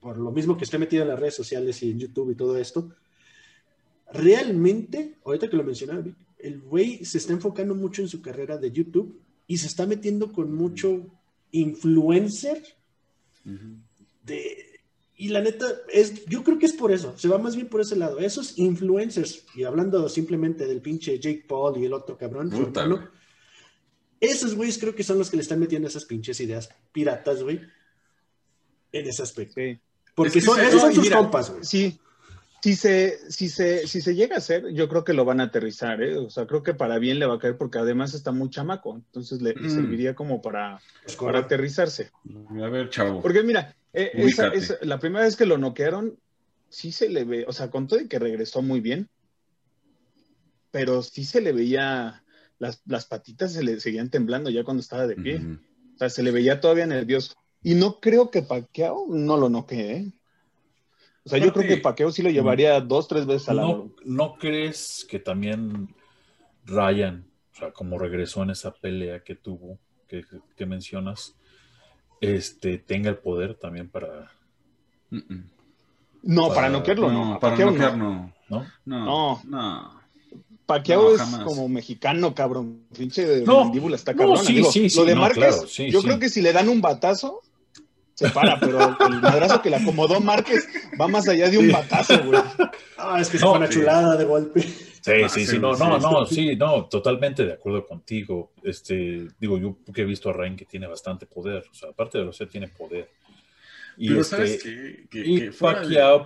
[0.00, 2.56] por lo mismo que estoy metido en las redes sociales y en YouTube y todo
[2.56, 2.90] esto.
[4.12, 6.02] Realmente, ahorita que lo mencionaba,
[6.38, 10.32] el güey se está enfocando mucho en su carrera de YouTube y se está metiendo
[10.32, 11.06] con mucho
[11.52, 12.62] influencer
[14.24, 14.69] de...
[15.22, 17.82] Y la neta, es, yo creo que es por eso, se va más bien por
[17.82, 18.18] ese lado.
[18.20, 23.08] Esos influencers, y hablando simplemente del pinche Jake Paul y el otro cabrón, hermano, güey.
[24.20, 27.60] esos güeyes creo que son los que le están metiendo esas pinches ideas piratas, güey,
[28.92, 29.54] en ese aspecto.
[29.56, 29.78] Sí.
[30.14, 31.64] Porque Es que son, se- esos son sus mira, compas, güey.
[31.64, 32.00] Sí,
[32.62, 35.44] si se, si, se, si se llega a hacer, yo creo que lo van a
[35.44, 36.16] aterrizar, ¿eh?
[36.16, 38.96] O sea, creo que para bien le va a caer porque además está muy chamaco,
[38.96, 39.70] entonces le, Mm.
[39.70, 40.80] serviría como para,
[41.18, 42.10] para aterrizarse.
[42.62, 43.22] A ver, chavo.
[43.22, 46.18] Porque mira, Eh, esa- esa- la primera vez que lo noquearon,
[46.68, 49.08] sí se le ve, o sea, con todo y que regresó muy bien,
[50.70, 52.24] pero sí se le veía,
[52.58, 55.40] las, las patitas se le seguían temblando ya cuando estaba de pie.
[55.94, 57.34] O sea, se le veía todavía nervioso.
[57.62, 60.12] Y no creo que Pacquiao no lo noquee, ¿eh?
[61.24, 63.96] O sea, yo creo que Pacquiao sí lo llevaría dos, tres veces al ¿No, ángulo.
[64.04, 65.94] ¿No crees que también
[66.64, 69.78] Ryan, o sea, como regresó en esa pelea que tuvo,
[70.08, 70.24] que,
[70.56, 71.36] que mencionas,
[72.20, 74.30] este, tenga el poder también para.
[76.22, 77.38] No, para, Para- noquearlo, no.
[77.40, 78.32] Para Pacquiao noquear, no.
[78.48, 78.58] no.
[78.58, 78.66] ¿no?
[78.84, 79.04] No.
[79.04, 79.42] No.
[79.44, 80.00] No.
[80.66, 81.40] Pacquiao No, es jamás.
[81.44, 82.82] como mexicano, cabrón.
[82.96, 84.38] Pinche No, mandíbula está no, cabrón.
[84.44, 86.06] sí, sí, sí, lo de no, Márquez, claro, sí, yo sí.
[86.06, 87.40] creo que si le dan un batazo,
[88.14, 90.68] se para, pero el madrazo que le acomodó Márquez
[91.00, 91.72] va más allá de un Sí.
[91.72, 92.40] batazo, güey.
[92.98, 94.64] Ah, es que No, fue una chulada de golpe.
[95.02, 96.06] Sí, sí, sí, no, no, sí.
[96.06, 98.52] no, sí, no, totalmente de acuerdo contigo.
[98.62, 102.18] Este, digo, yo que he visto a Ryan que tiene bastante poder, o sea, aparte
[102.18, 103.08] de lo que tiene poder.
[103.96, 105.06] Y Pero este, ¿sabes qué?
[105.10, 105.52] Que, y que de-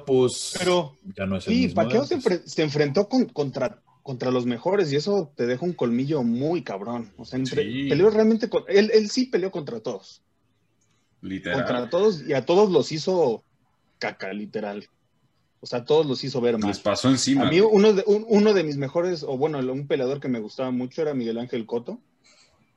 [0.05, 4.31] pues, Pero ya no es el sí, mismo Pacquiao se, se enfrentó con- contra, contra
[4.31, 7.13] los mejores y eso te deja un colmillo muy cabrón.
[7.17, 7.89] O sea, entre- Sí.
[7.89, 8.65] peleó realmente con.
[8.69, 10.23] Él, él sí peleó contra todos.
[11.21, 11.59] Literal.
[11.65, 13.43] Contra todos y a todos los hizo
[13.99, 14.87] caca, literal.
[15.65, 16.75] O sea, todos los hizo ver Les mal.
[16.85, 17.47] pasó encima.
[17.47, 20.39] A mí uno de, un- uno de mis mejores, o bueno, un peleador que me
[20.39, 22.03] gustaba mucho era Miguel Ángel Coto.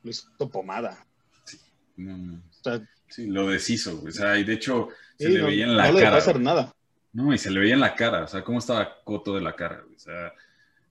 [0.04, 1.06] Lo hizo pomada.
[1.98, 2.36] No, no.
[2.38, 4.02] O sea, Sí, lo deshizo.
[4.08, 4.88] O sea, y de hecho
[5.20, 6.18] se sí, le no, veía en la no le dejó cara.
[6.18, 6.74] hacer nada.
[7.12, 8.24] No, y se le veía en la cara.
[8.24, 9.84] O sea, cómo estaba Coto de la cara.
[9.94, 10.34] O sea,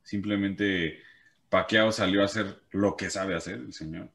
[0.03, 0.99] simplemente
[1.49, 4.11] Pacquiao salió a hacer lo que sabe hacer el señor.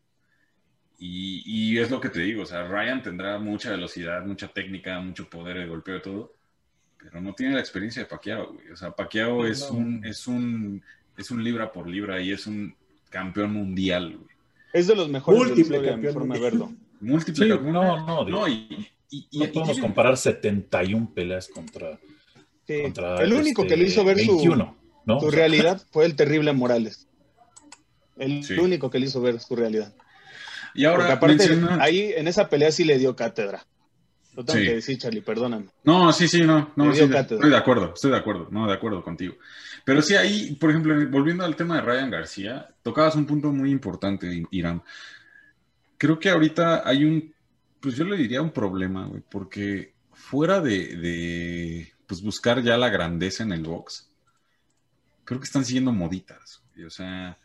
[0.99, 2.43] Y, y es lo que te digo.
[2.43, 6.33] O sea, Ryan tendrá mucha velocidad, mucha técnica, mucho poder de golpeo y todo.
[7.03, 8.71] Pero no tiene la experiencia de Pacquiao, güey.
[8.71, 9.77] O sea, Pacquiao es No.
[9.77, 10.83] un, es un,
[11.17, 12.75] es un libra por libra y es un
[13.09, 14.29] campeón mundial, güey.
[14.73, 16.59] Es de los mejores de la Múltiple mi campeón forma de mundial.
[16.69, 16.77] verlo.
[17.01, 17.73] Múltiple Sí, campeón.
[17.73, 21.99] no, no, No, y, y- y- no y podemos comparar 71 peleas contra,
[22.67, 22.81] Sí.
[22.83, 25.19] contra El único este, que le hizo ver su, 21, ¿no?
[25.19, 27.07] su O sea, realidad fue el terrible Morales.
[28.17, 28.53] El Sí.
[28.53, 29.93] único que le hizo ver su realidad.
[30.73, 33.65] Y ahora Porque aparte, menciona- ahí en esa pelea sí le dio cátedra.
[34.35, 34.65] Lo tengo Sí.
[34.65, 35.65] que decir, Charlie, perdóname.
[35.83, 37.19] No, sí, sí, no, no cátedra.
[37.21, 39.35] estoy de acuerdo, estoy de acuerdo, no, de acuerdo contigo.
[39.83, 43.71] Pero sí, ahí, por ejemplo, volviendo al tema de Ryan García, tocabas un punto muy
[43.71, 44.83] importante, Irán.
[45.97, 47.33] Creo que ahorita hay un,
[47.79, 52.89] pues yo le diría un problema, güey, porque fuera de, de, pues buscar ya la
[52.89, 54.09] grandeza en el box,
[55.25, 57.37] creo que están siguiendo moditas, güey, o sea,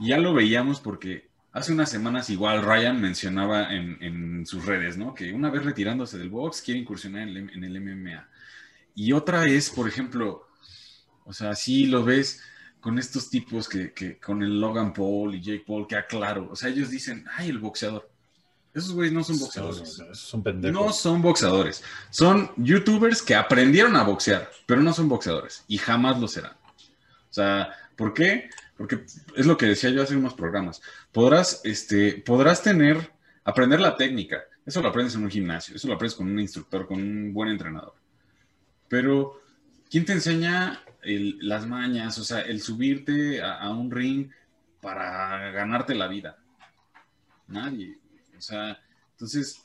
[0.00, 5.14] ya lo veíamos porque hace unas semanas igual Ryan mencionaba en, en sus redes, ¿no?
[5.14, 8.28] Que una vez retirándose del box quiere incursionar en el, en el MMA.
[8.94, 10.48] Y otra es, por ejemplo,
[11.24, 12.42] o sea, sí lo ves
[12.80, 16.56] con estos tipos que, que con el Logan Paul y Jake Paul, que aclaro, o
[16.56, 18.10] sea, ellos dicen, ay, el boxeador.
[18.72, 19.98] Esos güeyes no son boxeadores.
[19.98, 20.80] Esos son pendejos.
[20.80, 21.82] No son boxeadores.
[22.10, 26.52] Son youtubers que aprendieron a boxear, pero no son boxeadores y jamás lo serán.
[26.52, 28.48] O sea, ¿por qué?
[28.80, 29.04] Porque
[29.36, 30.80] es lo que decía yo hace unos programas.
[31.12, 33.12] Podrás, este, podrás tener,
[33.44, 34.40] aprender la técnica.
[34.64, 37.50] Eso lo aprendes en un gimnasio, eso lo aprendes con un instructor, con un buen
[37.50, 37.92] entrenador.
[38.88, 39.38] Pero,
[39.90, 42.16] ¿quién te enseña las mañas?
[42.16, 44.30] O sea, el subirte a, a un ring
[44.80, 46.38] para ganarte la vida.
[47.48, 47.98] Nadie.
[48.34, 48.80] O sea,
[49.10, 49.62] entonces,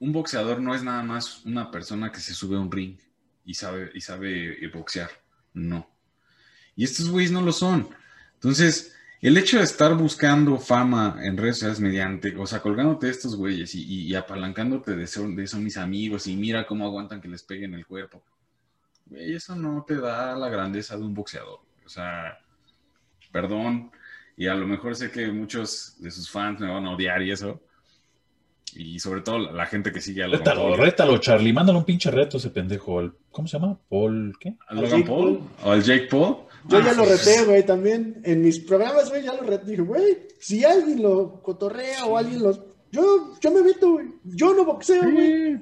[0.00, 2.98] un boxeador no es nada más una persona que se sube a un ring
[3.44, 5.10] y sabe, y sabe eh, boxear.
[5.54, 5.88] No.
[6.74, 8.01] Y estos güeyes no lo son.
[8.42, 13.12] Entonces, el hecho de estar buscando fama en redes sociales mediante, o sea, colgándote de
[13.12, 16.84] estos güeyes y, y- y apalancándote de son, de son mis amigos y mira cómo
[16.86, 18.20] aguantan que les peguen el cuerpo.
[19.06, 21.60] Güey, eso no te da la grandeza de un boxeador.
[21.86, 22.38] O sea,
[23.30, 23.90] perdón.
[24.36, 27.30] Y a lo mejor sé que muchos de sus fans me van a odiar y
[27.30, 27.60] eso.
[28.74, 30.78] Y sobre todo la, la gente que sigue a Logan Rétalo, Paul.
[30.78, 31.52] rétalo, Charlie.
[31.52, 33.12] Mándale un pinche reto a ese pendejo.
[33.30, 33.78] ¿Cómo se llama?
[33.88, 34.56] Paul, ¿qué?
[34.66, 35.04] ¿A Al Logan?
[35.04, 35.40] Paul.
[35.62, 36.36] ¿O al Jake Paul?
[36.68, 38.20] Yo Ah, ya lo reté, güey, también.
[38.24, 39.70] En mis programas, güey, ya lo reté.
[39.70, 42.60] Dije, güey, si alguien lo cotorrea o alguien los.
[42.90, 44.06] Yo, yo me meto, güey.
[44.24, 45.54] Yo no boxeo, güey.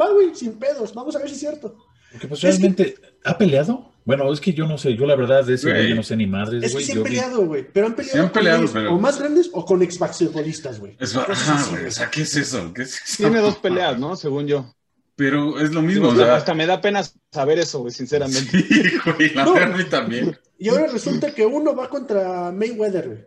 [0.00, 0.92] Va, güey, sin pedos.
[0.94, 1.76] Vamos a ver si es cierto.
[2.10, 3.90] Porque pues Es que- realmente, ¿ha peleado?
[4.04, 5.88] Bueno, es que yo no sé, yo la verdad de ese Güey.
[5.90, 6.84] yo no sé ni madres, Es que güey.
[6.84, 7.64] sí han peleado, güey.
[7.72, 10.80] Pero han peleado, Sí han con peleado, pero- o más grandes o con ex basquetbolistas,
[10.80, 10.96] güey.
[10.98, 11.86] Es, ajá, güey, güey.
[11.86, 12.72] o sea, ¿qué es eso?
[12.74, 13.16] ¿Qué es eso?
[13.22, 14.16] Tiene dos peleas, ¿no?
[14.16, 14.74] Según yo.
[15.22, 18.50] Pero es lo mismo, o sea, hasta me da pena saber eso, güey, sinceramente.
[18.68, 18.82] sí,
[19.16, 19.54] güey, la No.
[19.88, 20.36] también.
[20.58, 23.24] Y ahora resulta que uno va contra Mayweather, güey.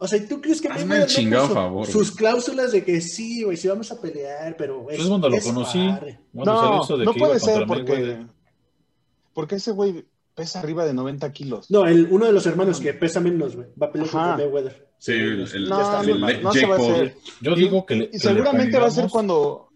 [0.00, 2.16] O sea, ¿y tú crees que Hazme Mayweather el chingado puso favor, sus güey.
[2.18, 5.88] cláusulas de que sí, güey, sí vamos a pelear, pero Pues es cuando lo conocí,
[6.32, 8.26] cuando salió No, eso de no que iba puede ser porque, Mayweather.
[9.34, 10.04] porque ese güey
[10.36, 11.68] pesa arriba de 90 kilos.
[11.68, 14.18] No, el, uno de los hermanos que pesa menos, güey, va a pelear Ajá.
[14.30, 14.88] contra Mayweather.
[14.98, 17.16] Sí, el- el- No, no, no se va a hacer.
[17.40, 18.04] Yo Y- digo que le.
[18.04, 19.67] Y que le seguramente va a ser cuando.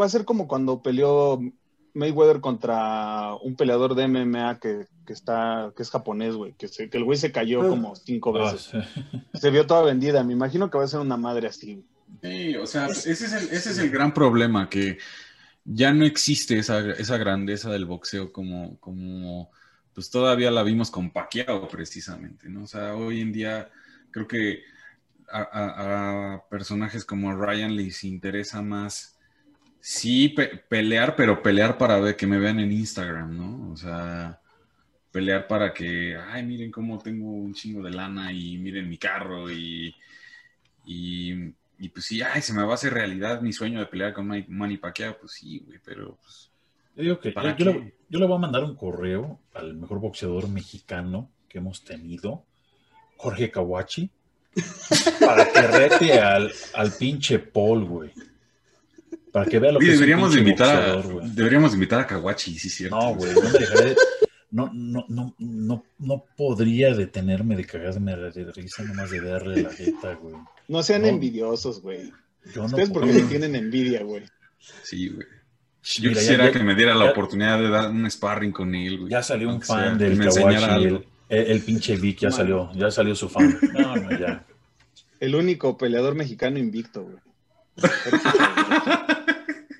[0.00, 1.40] Va a ser como cuando peleó
[1.94, 6.88] Mayweather contra un peleador de MMA que, que está, que es japonés, güey, que, se-
[6.90, 8.70] que el güey se cayó como cinco Ah, veces.
[8.70, 8.78] sí.
[9.34, 10.22] Se vio toda vendida.
[10.24, 11.84] Me imagino que va a ser una madre así.
[12.22, 14.98] Sí, o sea, ese es el, ese es el gran problema, que
[15.64, 19.50] ya no existe esa, esa grandeza del boxeo como, como
[19.94, 22.64] pues todavía la vimos con Pacquiao precisamente, ¿no?
[22.64, 23.70] O sea, hoy en día
[24.10, 24.62] creo que
[25.30, 29.18] a, a- a personajes como Ryan les interesa más,
[29.82, 33.72] sí, pe- pelear, pero pelear para ver que me vean en Instagram, ¿no?
[33.72, 34.40] O sea,
[35.12, 39.50] pelear para que, ay, miren cómo tengo un chingo de lana y miren mi carro
[39.50, 39.94] y,
[40.86, 41.32] y,
[41.78, 44.28] y pues sí, ay, se me va a hacer realidad mi sueño de pelear con
[44.48, 46.52] Manny, Pacquiao, pues sí, güey, pero pues,
[46.96, 49.74] Yo digo que ¿Para yo, yo le, yo le voy a mandar un correo al
[49.74, 52.44] mejor boxeador mexicano que hemos tenido,
[53.16, 54.10] Jorge Kawachi,
[55.20, 58.12] para que rete al, al pinche Paul, güey.
[59.32, 61.30] Para que vea lo Oye, que es un deberíamos, de pinche invitar a, boxeador, güey.
[61.34, 62.96] deberíamos invitar a Kawachi, sí, cierto.
[62.96, 63.96] No, güey, no me dejaré.
[64.50, 69.70] No, no, no, no, no podría detenerme de cagarme de risa nomás de darle la
[69.70, 70.34] jeta, güey.
[70.68, 71.08] No sean No.
[71.08, 72.12] envidiosos, güey.
[72.54, 73.22] Yo no Ustedes porque puedo.
[73.22, 74.24] le tienen envidia, güey.
[74.82, 75.26] Sí, güey.
[75.82, 78.74] Yo Mira, quisiera ya- que me diera la ya- oportunidad de dar un sparring con
[78.74, 79.10] él, güey.
[79.10, 82.90] Ya salió un Aunque fan del Kawachi, el, el, el pinche Vic ya salió, ya
[82.90, 83.58] salió su fan.
[83.72, 84.44] No, no, ya.
[85.18, 87.16] El único peleador mexicano invicto, güey.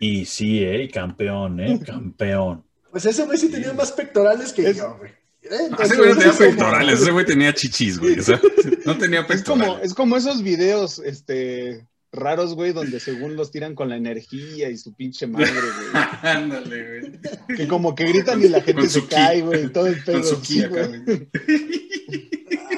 [0.02, 2.64] Y sí, eh, campeón, eh, campeón.
[2.90, 5.10] Pues ese güey sí tenía más pectorales que Es- yo, güey.
[5.10, 8.18] Eh, Ah, entonces, Ese güey no tenía es como- pectorales, ese güey tenía chichis, güey.
[8.18, 8.40] O sea,
[8.84, 9.86] no tenía Es como, pectorales.
[9.86, 14.76] es como esos videos, este, raros, güey, donde según los tiran con la energía y
[14.76, 16.02] su pinche madre, güey.
[16.22, 17.56] Ándale, güey.
[17.56, 20.20] Que como que gritan y la gente se cae, güey, todo el pedo.
[20.20, 21.28] Con su sí, ki acá, güey.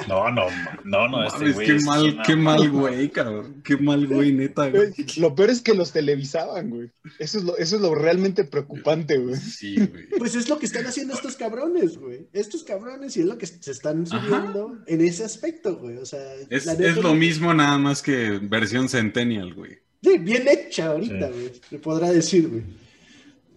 [0.07, 0.45] No, no,
[0.83, 1.67] no, no, este güey.
[1.67, 3.61] qué es mal, una qué mal, güey, cabrón.
[3.63, 4.91] Qué mal, güey, neta, güey.
[4.91, 6.91] Güey, Lo peor es que los televisaban, güey.
[7.19, 9.35] Eso es lo, eso es lo realmente preocupante, güey.
[9.35, 10.07] Sí, güey.
[10.17, 12.27] Pues es lo que están haciendo estos cabrones, güey.
[12.33, 15.97] Estos cabrones y es lo que se están subiendo en ese aspecto, güey.
[15.97, 16.65] O sea, Es,
[16.97, 19.79] lo mismo, nada más que versión Centennial, güey.
[20.03, 21.33] Sí, bien hecha ahorita, Sí.
[21.33, 21.51] güey.
[21.69, 22.63] Se podrá decir, güey.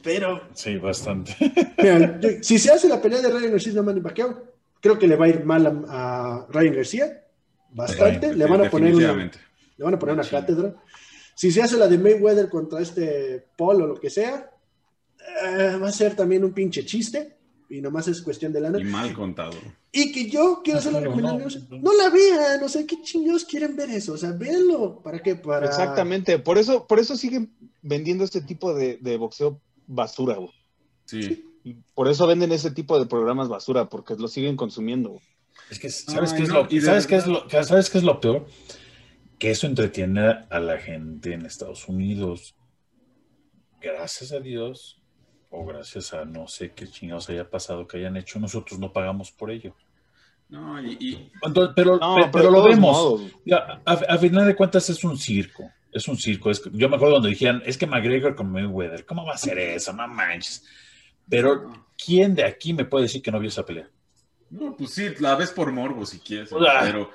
[0.02, 1.36] Pero, Sí, bastante.
[1.82, 4.42] mira, yo- si se hace la pelea de Ryan García y Manny Pacquiao,
[4.80, 7.24] creo que le va a ir mal a, a Ryan García.
[7.70, 8.34] Bastante.
[8.34, 10.30] le van a poner una, le van a poner una Sí.
[10.30, 10.74] cátedra.
[11.34, 14.50] Si se hace la de Mayweather contra este Paul o lo que sea,
[15.44, 17.36] eh, va a ser también un pinche chiste.
[17.70, 18.80] Y nomás es cuestión de lana.
[18.80, 19.52] Y mal contado.
[19.92, 21.66] Y que yo quiero hacer la No, recomendación.
[21.70, 21.98] no, No, no.
[22.02, 24.14] la vean, no sé qué chingados quieren ver eso.
[24.14, 25.02] O sea, véanlo.
[25.02, 25.34] ¿Para qué?
[25.36, 25.66] Para.
[25.66, 26.38] Exactamente.
[26.38, 27.52] Por eso, por eso siguen
[27.82, 30.50] vendiendo este tipo de, de boxeo basura, güey.
[31.05, 31.44] Sí.
[31.69, 35.20] Y Por eso venden ese tipo de programas basura, porque lo siguen consumiendo.
[35.70, 37.65] Es que, ¿sabes, Ay, qué, es no, lo, y de ¿sabes, qué es verdad- lo,
[37.65, 38.47] ¿sabes qué es lo peor?
[39.39, 42.55] Que eso entretiene a la gente en Estados Unidos.
[43.81, 45.01] Gracias a Dios,
[45.51, 49.31] o gracias a no sé qué chingados haya pasado que hayan hecho, nosotros no pagamos
[49.31, 49.74] por ello.
[50.49, 53.23] No, y, y- Entonces, pero, No, pe- pero pero de lo vemos.
[53.45, 55.70] Ya, a, a final de cuentas es un circo.
[55.93, 56.51] Es un circo.
[56.51, 59.59] Es, yo me acuerdo cuando dijeron, es que McGregor con Mayweather, ¿cómo va a ser
[59.59, 59.93] eso?
[59.93, 60.65] No manches.
[61.28, 63.88] Pero, ¿quién de aquí me puede decir que no vio esa pelea?
[64.50, 66.80] no, pues sí, la ves por morbo si quieres, Ah.
[66.82, 67.10] pero,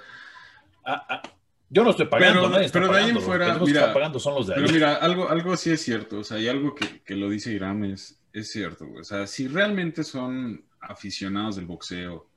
[0.86, 1.22] Ah, ah,
[1.70, 3.94] yo no estoy pagando, Pero- nadie está pero de ahí en fuera, los que están
[3.94, 4.74] pagando son los de pero ahí.
[4.74, 7.86] mira, algo, algo sí es cierto, o sea, y algo que, que lo dice Iram
[7.86, 12.28] es, es cierto, o sea, si realmente son aficionados del boxeo,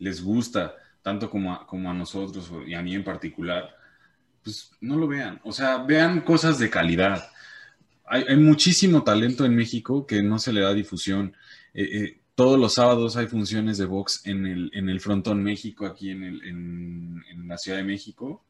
[0.00, 3.74] les gusta, tanto como a, como a nosotros y a mí en particular,
[4.42, 7.30] pues no lo vean, o sea, vean cosas de calidad.
[8.06, 11.34] Hay, muchísimo talento en México que no se le da difusión.
[11.74, 15.86] Eh, eh, todos los sábados hay funciones de box en el, en el Frontón México,
[15.86, 18.44] aquí en, el, en la Ciudad de México.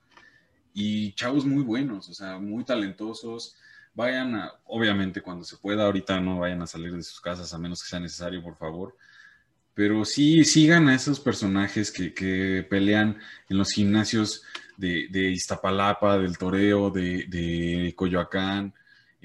[0.75, 3.57] Y chavos muy buenos, o sea, muy talentosos.
[3.95, 7.59] Vayan a, obviamente cuando se pueda, ahorita no vayan a salir de sus casas a
[7.59, 8.95] menos que sea necesario, por favor.
[9.73, 13.19] Pero sí, sigan a esos personajes que, que pelean
[13.49, 14.43] en los gimnasios
[14.77, 18.75] de, de Iztapalapa, del Toreo, de, de Coyoacán,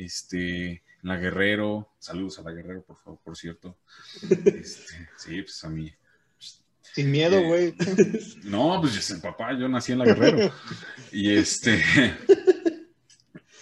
[0.06, 1.90] este, la Guerrero.
[2.00, 3.78] Saludos a la Guerrero, por favor, por cierto.
[4.30, 5.92] Este, sí, pues a mí.
[6.94, 7.76] Sin miedo, Eh, güey.
[8.44, 10.54] No, pues yo papá, yo nací en la Guerrero.
[11.12, 11.84] Y este.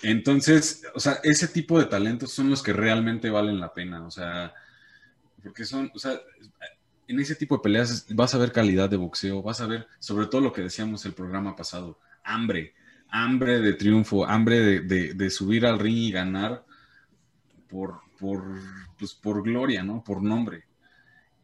[0.01, 4.05] Entonces, o sea, ese tipo de talentos son los que realmente valen la pena.
[4.05, 4.53] O sea,
[5.43, 6.19] porque son, o sea,
[7.07, 10.27] en ese tipo de peleas vas a ver calidad de boxeo, vas a ver, sobre
[10.27, 12.73] todo lo que decíamos el programa pasado, hambre,
[13.11, 16.65] hambre de triunfo, hambre de, de- subir al ring y ganar
[17.69, 18.43] por, por,
[18.97, 20.03] pues, por gloria, ¿no?
[20.03, 20.63] Por nombre.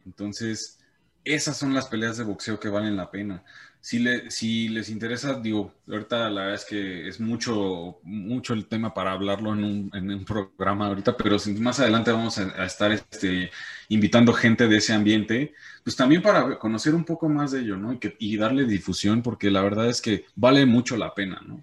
[0.06, 0.80] Entonces,
[1.24, 3.44] esas son las peleas de boxeo que valen la pena.
[3.86, 8.66] Si, le, si les interesa, digo, ahorita la verdad es que es mucho, mucho el
[8.66, 12.90] tema para hablarlo en un, en un programa ahorita, pero más adelante vamos a, estar
[12.90, 13.48] este,
[13.88, 15.54] invitando gente de ese ambiente,
[15.84, 17.92] pues también para conocer un poco más de ello, ¿no?
[17.92, 21.62] Y, que, y darle difusión, porque la verdad es que vale mucho la pena, ¿no?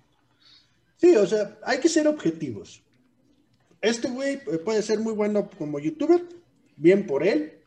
[0.95, 2.83] Sí, o sea, hay que ser objetivos.
[3.81, 6.23] Este güey puede ser muy bueno como youtuber,
[6.77, 7.59] bien por él,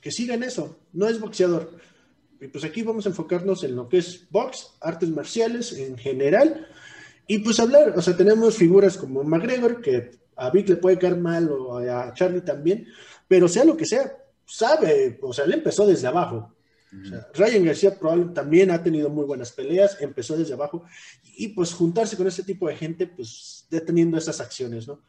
[0.00, 1.93] que sigan eso, no es boxeador
[2.40, 6.66] y pues aquí vamos a enfocarnos en lo que es box, artes marciales en general.
[7.26, 11.16] Y pues hablar, o sea, tenemos figuras como McGregor, que a Vic le puede caer
[11.16, 12.86] mal o a Charlie también,
[13.28, 14.12] pero sea lo que sea,
[14.44, 16.54] sabe, o sea, él empezó desde abajo.
[17.34, 20.84] Ryan García probablemente también ha tenido muy buenas peleas, empezó desde abajo,
[21.36, 25.02] y pues juntarse con ese tipo de gente, pues deteniendo esas acciones, ¿no?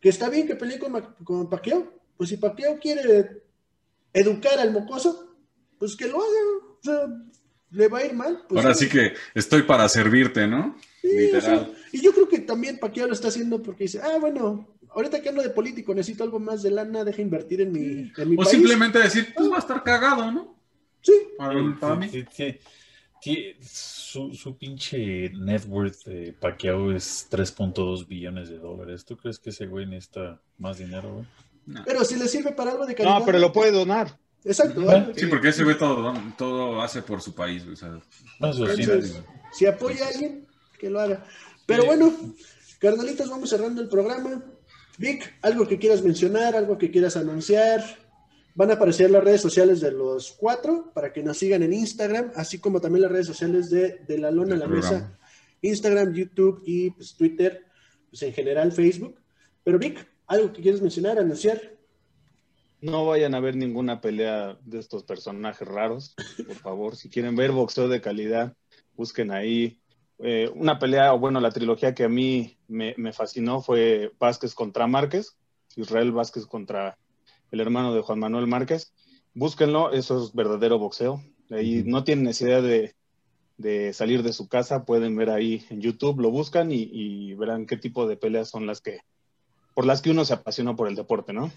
[0.00, 3.42] Que está bien que pelee con, con Pacquiao, pues si Pacquiao quiere
[4.12, 5.25] educar al mocoso,
[5.78, 6.40] pues que lo haga.
[6.80, 7.06] O sea,
[7.70, 8.44] le va a ir mal.
[8.48, 10.76] Pues Ahora sí que estoy para servirte, ¿no?
[11.02, 11.72] Literal.
[11.92, 15.28] y yo creo que también Paquiao lo está haciendo porque dice, ah, bueno, ahorita que
[15.28, 18.44] ando de político, necesito algo más de lana, deja invertir en mi, en mi o
[18.44, 20.58] simplemente decir, pues va a estar cagado, ¿no?
[21.02, 21.12] Sí.
[21.38, 22.10] Para, mí.
[23.60, 29.04] Su, su, pinche net worth de Pacquiao es 3.2 billones de dólares.
[29.04, 31.26] ¿Tú crees que ese güey necesita más dinero, güey?
[31.66, 31.82] No.
[31.84, 33.18] Pero si le sirve para algo de calidad.
[33.18, 34.16] No, pero lo puede donar.
[34.46, 34.80] Exacto.
[35.16, 37.64] Sí, porque ese güey todo, todo hace por su país.
[39.52, 40.46] si apoya a alguien,
[40.78, 41.24] que lo haga.
[41.66, 42.14] Pero bueno,
[42.78, 44.44] carnalitos, vamos cerrando el programa.
[44.98, 47.84] Vic, algo que quieras mencionar, algo que quieras anunciar.
[48.54, 52.30] Van a aparecer las redes sociales de los cuatro para que nos sigan en Instagram,
[52.36, 55.18] así como también las redes sociales de, de La Lona en la Mesa.
[55.60, 57.64] Instagram, YouTube y pues, Twitter,
[58.08, 59.18] pues en general Facebook.
[59.64, 61.75] Pero Vic, algo que quieras mencionar, anunciar.
[62.86, 66.14] No vayan a ver ninguna pelea de estos personajes raros,
[66.46, 66.94] por favor.
[66.94, 68.54] Si quieren ver boxeo de calidad,
[68.94, 69.80] busquen ahí.
[70.20, 74.86] Eh, una pelea, o bueno, la trilogía que a mí me, fascinó fue Vázquez contra
[74.86, 75.36] Márquez,
[75.74, 76.96] Israel Vázquez contra
[77.50, 78.92] el hermano de Juan Manuel Márquez.
[79.34, 81.20] Búsquenlo, eso es verdadero boxeo.
[81.50, 86.30] Ahí no tienen necesidad de, salir de su casa, pueden ver ahí en YouTube, lo
[86.30, 89.00] buscan y, y verán qué tipo de peleas son las que,
[89.74, 91.50] por las que uno se apasiona por el deporte, ¿no?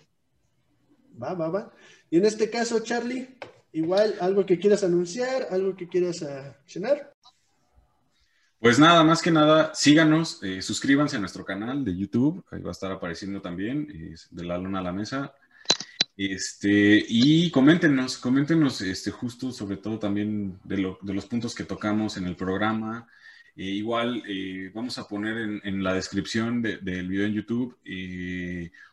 [1.21, 1.73] Va, va, va.
[2.09, 3.37] Y en este caso, Charlie,
[3.73, 7.13] igual algo que quieras anunciar, algo que quieras accionar.
[8.59, 12.69] Pues nada, más que nada, síganos, eh, suscríbanse a nuestro canal de YouTube, ahí va
[12.69, 13.87] a estar apareciendo también,
[14.31, 15.33] de la luna a la mesa.
[16.17, 22.27] Este, y coméntenos, coméntenos este, justo sobre todo también de, los puntos que tocamos en
[22.27, 23.07] el programa.
[23.59, 27.77] Eh, igual eh, vamos a poner en, la descripción del video en YouTube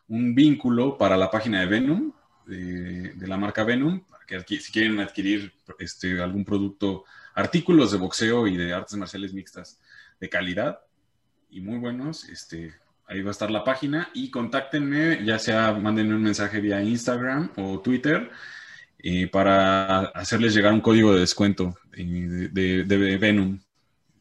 [0.09, 2.11] un vínculo para la página de Venom,
[2.45, 8.45] de, la marca Venom, para que si quieren adquirir este, algún producto, artículos de boxeo
[8.45, 9.79] y de artes marciales mixtas
[10.19, 10.81] de calidad
[11.49, 12.73] y muy buenos, este,
[13.07, 17.51] ahí va a estar la página y contáctenme, ya sea mándenme un mensaje vía Instagram
[17.55, 18.29] o Twitter
[18.99, 23.59] eh, para hacerles llegar un código de descuento eh, de, de, Venom.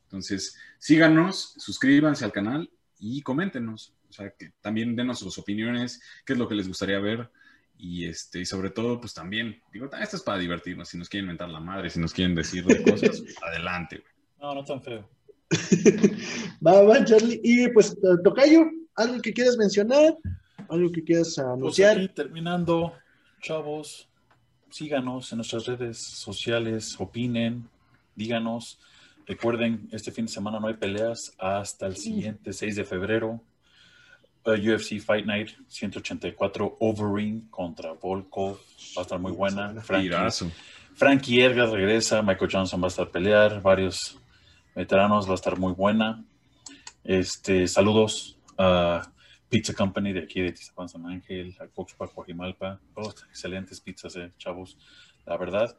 [0.06, 3.92] Entonces, síganos, suscríbanse al canal y coméntenos.
[4.08, 7.30] O sea, que también denos sus opiniones, qué es lo que les gustaría ver.
[7.78, 10.88] Y, este, y sobre todo, pues también, digo, esto es para divertirnos.
[10.88, 14.02] Si nos quieren inventar la madre, si nos quieren decir cosas, adelante.
[14.40, 15.08] No, no tan feo.
[16.66, 17.40] va, va, Charlie.
[17.42, 18.64] Y pues, Tocayo,
[18.94, 20.16] ¿algo que quieras mencionar?
[20.68, 21.96] ¿Algo que quieras pues anunciar?
[21.96, 22.94] Pues terminando,
[23.42, 24.08] chavos,
[24.70, 27.68] síganos en nuestras redes sociales, opinen,
[28.14, 28.78] díganos.
[29.26, 33.42] Recuerden, este fin de semana no hay peleas hasta el siguiente 6 de febrero.
[34.54, 38.58] UFC Fight Night 184 Overring contra Volkov.
[38.96, 39.74] Va a estar muy buena.
[39.82, 40.10] Frankie,
[40.94, 42.22] Frankie Edgar regresa.
[42.22, 43.60] Michael Johnson va a estar a pelear.
[43.60, 44.16] Varios
[44.74, 45.26] veteranos.
[45.26, 46.24] Va a estar muy buena.
[47.02, 49.10] Este, saludos a
[49.48, 52.80] Pizza Company de aquí de Tizapán San Ángel, a Coxpa, Coajimalpa.
[53.28, 54.78] Excelentes pizzas, eh, chavos.
[55.24, 55.76] La verdad.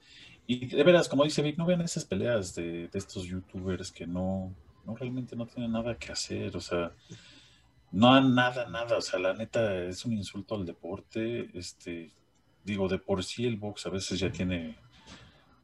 [0.49, 4.07] Y de veras, como dice Vic, no vean esas peleas de, de estos youtubers que
[4.07, 4.55] no,
[4.85, 6.55] no realmente no tienen nada que hacer.
[6.55, 6.93] O sea,
[7.91, 8.97] no, nada, nada.
[8.97, 11.49] O sea, la neta es un insulto al deporte.
[11.53, 12.13] Este,
[12.63, 14.77] digo, de por sí el box a veces ya tiene,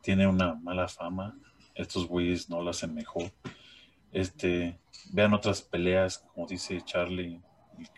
[0.02, 1.38] tiene una mala fama.
[1.74, 3.32] Estos güeyes no lo hacen mejor.
[4.12, 4.78] Este,
[5.12, 7.42] vean otras peleas, como dice Charlie,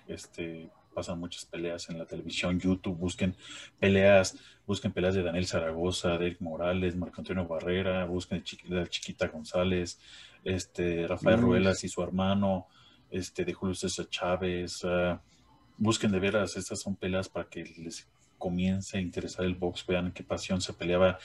[0.08, 3.36] este, pasan muchas peleas en la televisión, YouTube, busquen
[3.78, 9.28] peleas, busquen peleas de Daniel Zaragoza, de Eric Morales, Marco Antonio Barrera, busquen de Chiquita
[9.28, 10.00] González,
[10.46, 12.68] este, Rafael Ruelas y su hermano,
[13.12, 14.86] este, de Julio César Chávez.
[14.86, 15.22] Ah,
[15.78, 18.08] busquen de veras, estas son peleas para que les
[18.38, 21.20] comience a interesar el box, vean qué pasión se peleaba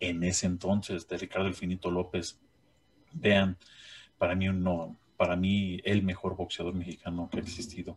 [0.00, 2.38] en ese entonces de Ricardo El Finito López.
[3.12, 3.56] Vean,
[4.18, 7.96] para mí uno, para mí el mejor boxeador mexicano que ha existido.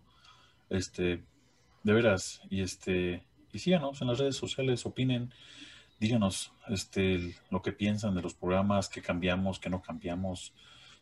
[0.69, 1.23] Este,
[1.83, 3.23] de veras, y este,
[3.53, 5.33] y síganos en las redes sociales, opinen,
[5.99, 10.53] díganos este, lo que piensan de los programas, que cambiamos, que no cambiamos,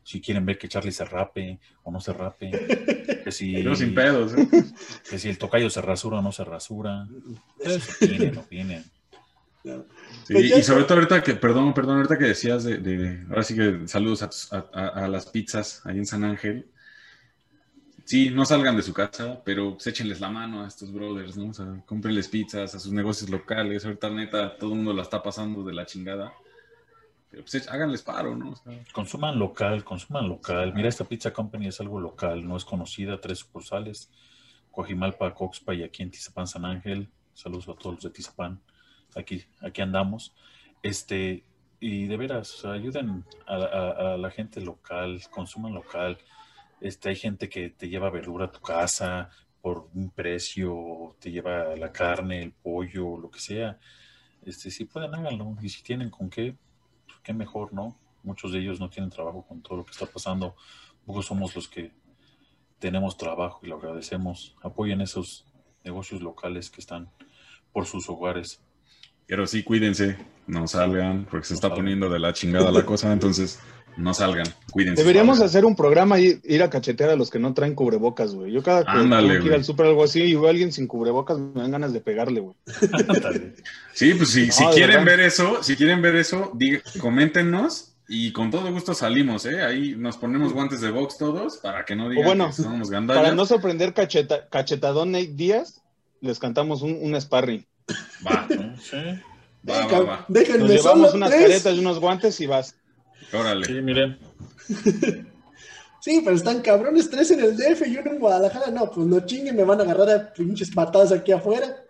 [0.04, 4.38] si quieren ver que Charlie se rape o no se rape, que si, sin pedos,
[4.38, 4.48] ¿eh?
[5.10, 7.08] que si el tocayo se rasura o no se rasura.
[8.00, 8.84] opinen, opinen.
[10.28, 13.88] Sí, y sobre todo ahorita que, perdón, perdón, ahorita que decías de, ahora sí que
[13.88, 16.70] saludos a, a, las pizzas ahí en San Ángel.
[18.06, 21.50] Sí, no salgan de su casa, pero pues, échenles la mano a estos brothers, ¿no?
[21.50, 23.84] O sea, cómprenles pizzas a sus negocios locales.
[23.84, 26.32] Ahorita, neta, todo el mundo la está pasando de la chingada.
[27.32, 28.54] Pero pues háganles paro, ¿no?
[28.94, 30.72] consuman local, consuman local.
[30.76, 33.20] Mira, esta Pizza Company es algo local, no es conocida.
[33.20, 34.12] Tres sucursales:
[34.70, 37.10] Coajimalpa, Coxpa y aquí en Tizapán, San Ángel.
[37.34, 38.62] Saludos a todos los de Tizapán.
[39.16, 40.36] Aquí, aquí andamos.
[40.84, 41.44] Este,
[41.80, 46.20] y de veras, ayuden a la gente local, consuman local
[46.88, 49.30] este, hay gente que te lleva verdura a tu casa
[49.60, 53.80] por un precio, te lleva la carne, el pollo, lo que sea.
[54.44, 55.58] Este, si pueden, háganlo.
[55.62, 56.56] Y si tienen con qué,
[57.08, 58.00] pues, qué mejor, ¿no?
[58.22, 60.56] Muchos de ellos no tienen trabajo con todo lo que está pasando.
[61.06, 61.92] Pocos somos los que
[62.78, 64.56] tenemos trabajo y lo agradecemos.
[64.62, 65.46] Apoyen esos
[65.84, 67.10] negocios locales que están
[67.72, 68.62] por sus hogares.
[69.26, 73.12] Pero sí, cuídense, no salgan, porque se está poniendo de la chingada la cosa.
[73.14, 73.60] Entonces,
[73.98, 75.02] no salgan, cuídense.
[75.02, 78.52] Deberíamos hacer un programa y ir a cachetear a los que no traen cubrebocas, güey.
[78.52, 81.62] Yo cada que ir al súper algo así y veo a alguien sin cubrebocas, me
[81.62, 82.56] dan ganas de pegarle, güey.
[83.94, 86.52] sí, pues si, si quieren ver eso, si quieren ver eso,
[87.00, 89.62] coméntenos y con todo gusto salimos, ¿eh?
[89.64, 93.24] Ahí nos ponemos guantes de box todos para que no digan bueno, que somos gandallas.
[93.24, 95.82] Para no sorprender cacheta, cachetadón Nate Díaz,
[96.22, 97.66] les cantamos un, un sparring.
[98.26, 98.48] Va,
[98.82, 98.98] sí.
[99.68, 100.26] Va, va, va.
[100.28, 102.76] Déjenme Nos llevamos unas caretas y unos guantes y vas.
[103.34, 103.66] Órale.
[103.66, 104.18] Sí, miren.
[106.02, 108.72] sí, pero están cabrones, tres en el DF y uno en Guadalajara.
[108.72, 111.84] No, pues no chinguen, me van a agarrar a pinches patadas aquí afuera.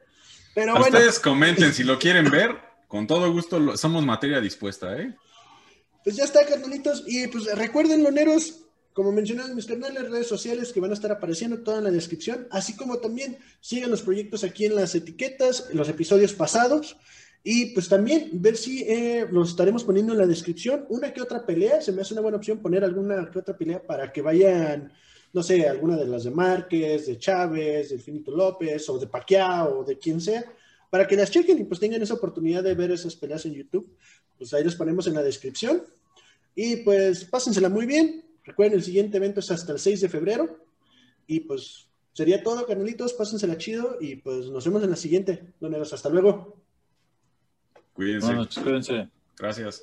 [0.54, 0.88] Pero bueno.
[0.88, 2.56] Ustedes comenten si lo quieren ver.
[2.88, 5.14] Con todo gusto, somos materia dispuesta, ¿eh?
[6.04, 7.04] Pues ya está, carnalitos.
[7.08, 11.12] Y pues recuerden, loneros, como mencioné en mis canales, redes sociales que van a estar
[11.12, 15.70] apareciendo toda en la descripción, así como también sigan los proyectos aquí en las etiquetas,
[15.74, 16.96] los episodios pasados.
[17.48, 20.88] Y pues también ver si eh, los estaremos poniendo en la descripción.
[20.90, 23.84] Una que otra pelea, se me hace una buena opción poner alguna que otra pelea
[23.86, 24.92] para que vayan,
[25.32, 29.82] no sé, alguna de las de Márquez, de Chávez, de Finito López, o de Paquiao,
[29.82, 30.44] o de quien sea,
[30.90, 33.96] para que las chequen y pues tengan esa oportunidad de ver esas peleas en YouTube.
[34.40, 35.84] Pues ahí los ponemos en la descripción.
[36.56, 38.26] Y pues pásensela muy bien.
[38.44, 40.66] Recuerden, el siguiente evento es hasta el 6 de febrero.
[41.28, 43.14] Y pues sería todo, canalitos.
[43.14, 45.54] Pásensela chido y pues nos vemos en la siguiente.
[45.60, 46.65] Doneros, hasta luego.
[47.96, 48.62] Cuídense.
[48.62, 49.10] cuídense.
[49.38, 49.82] Gracias.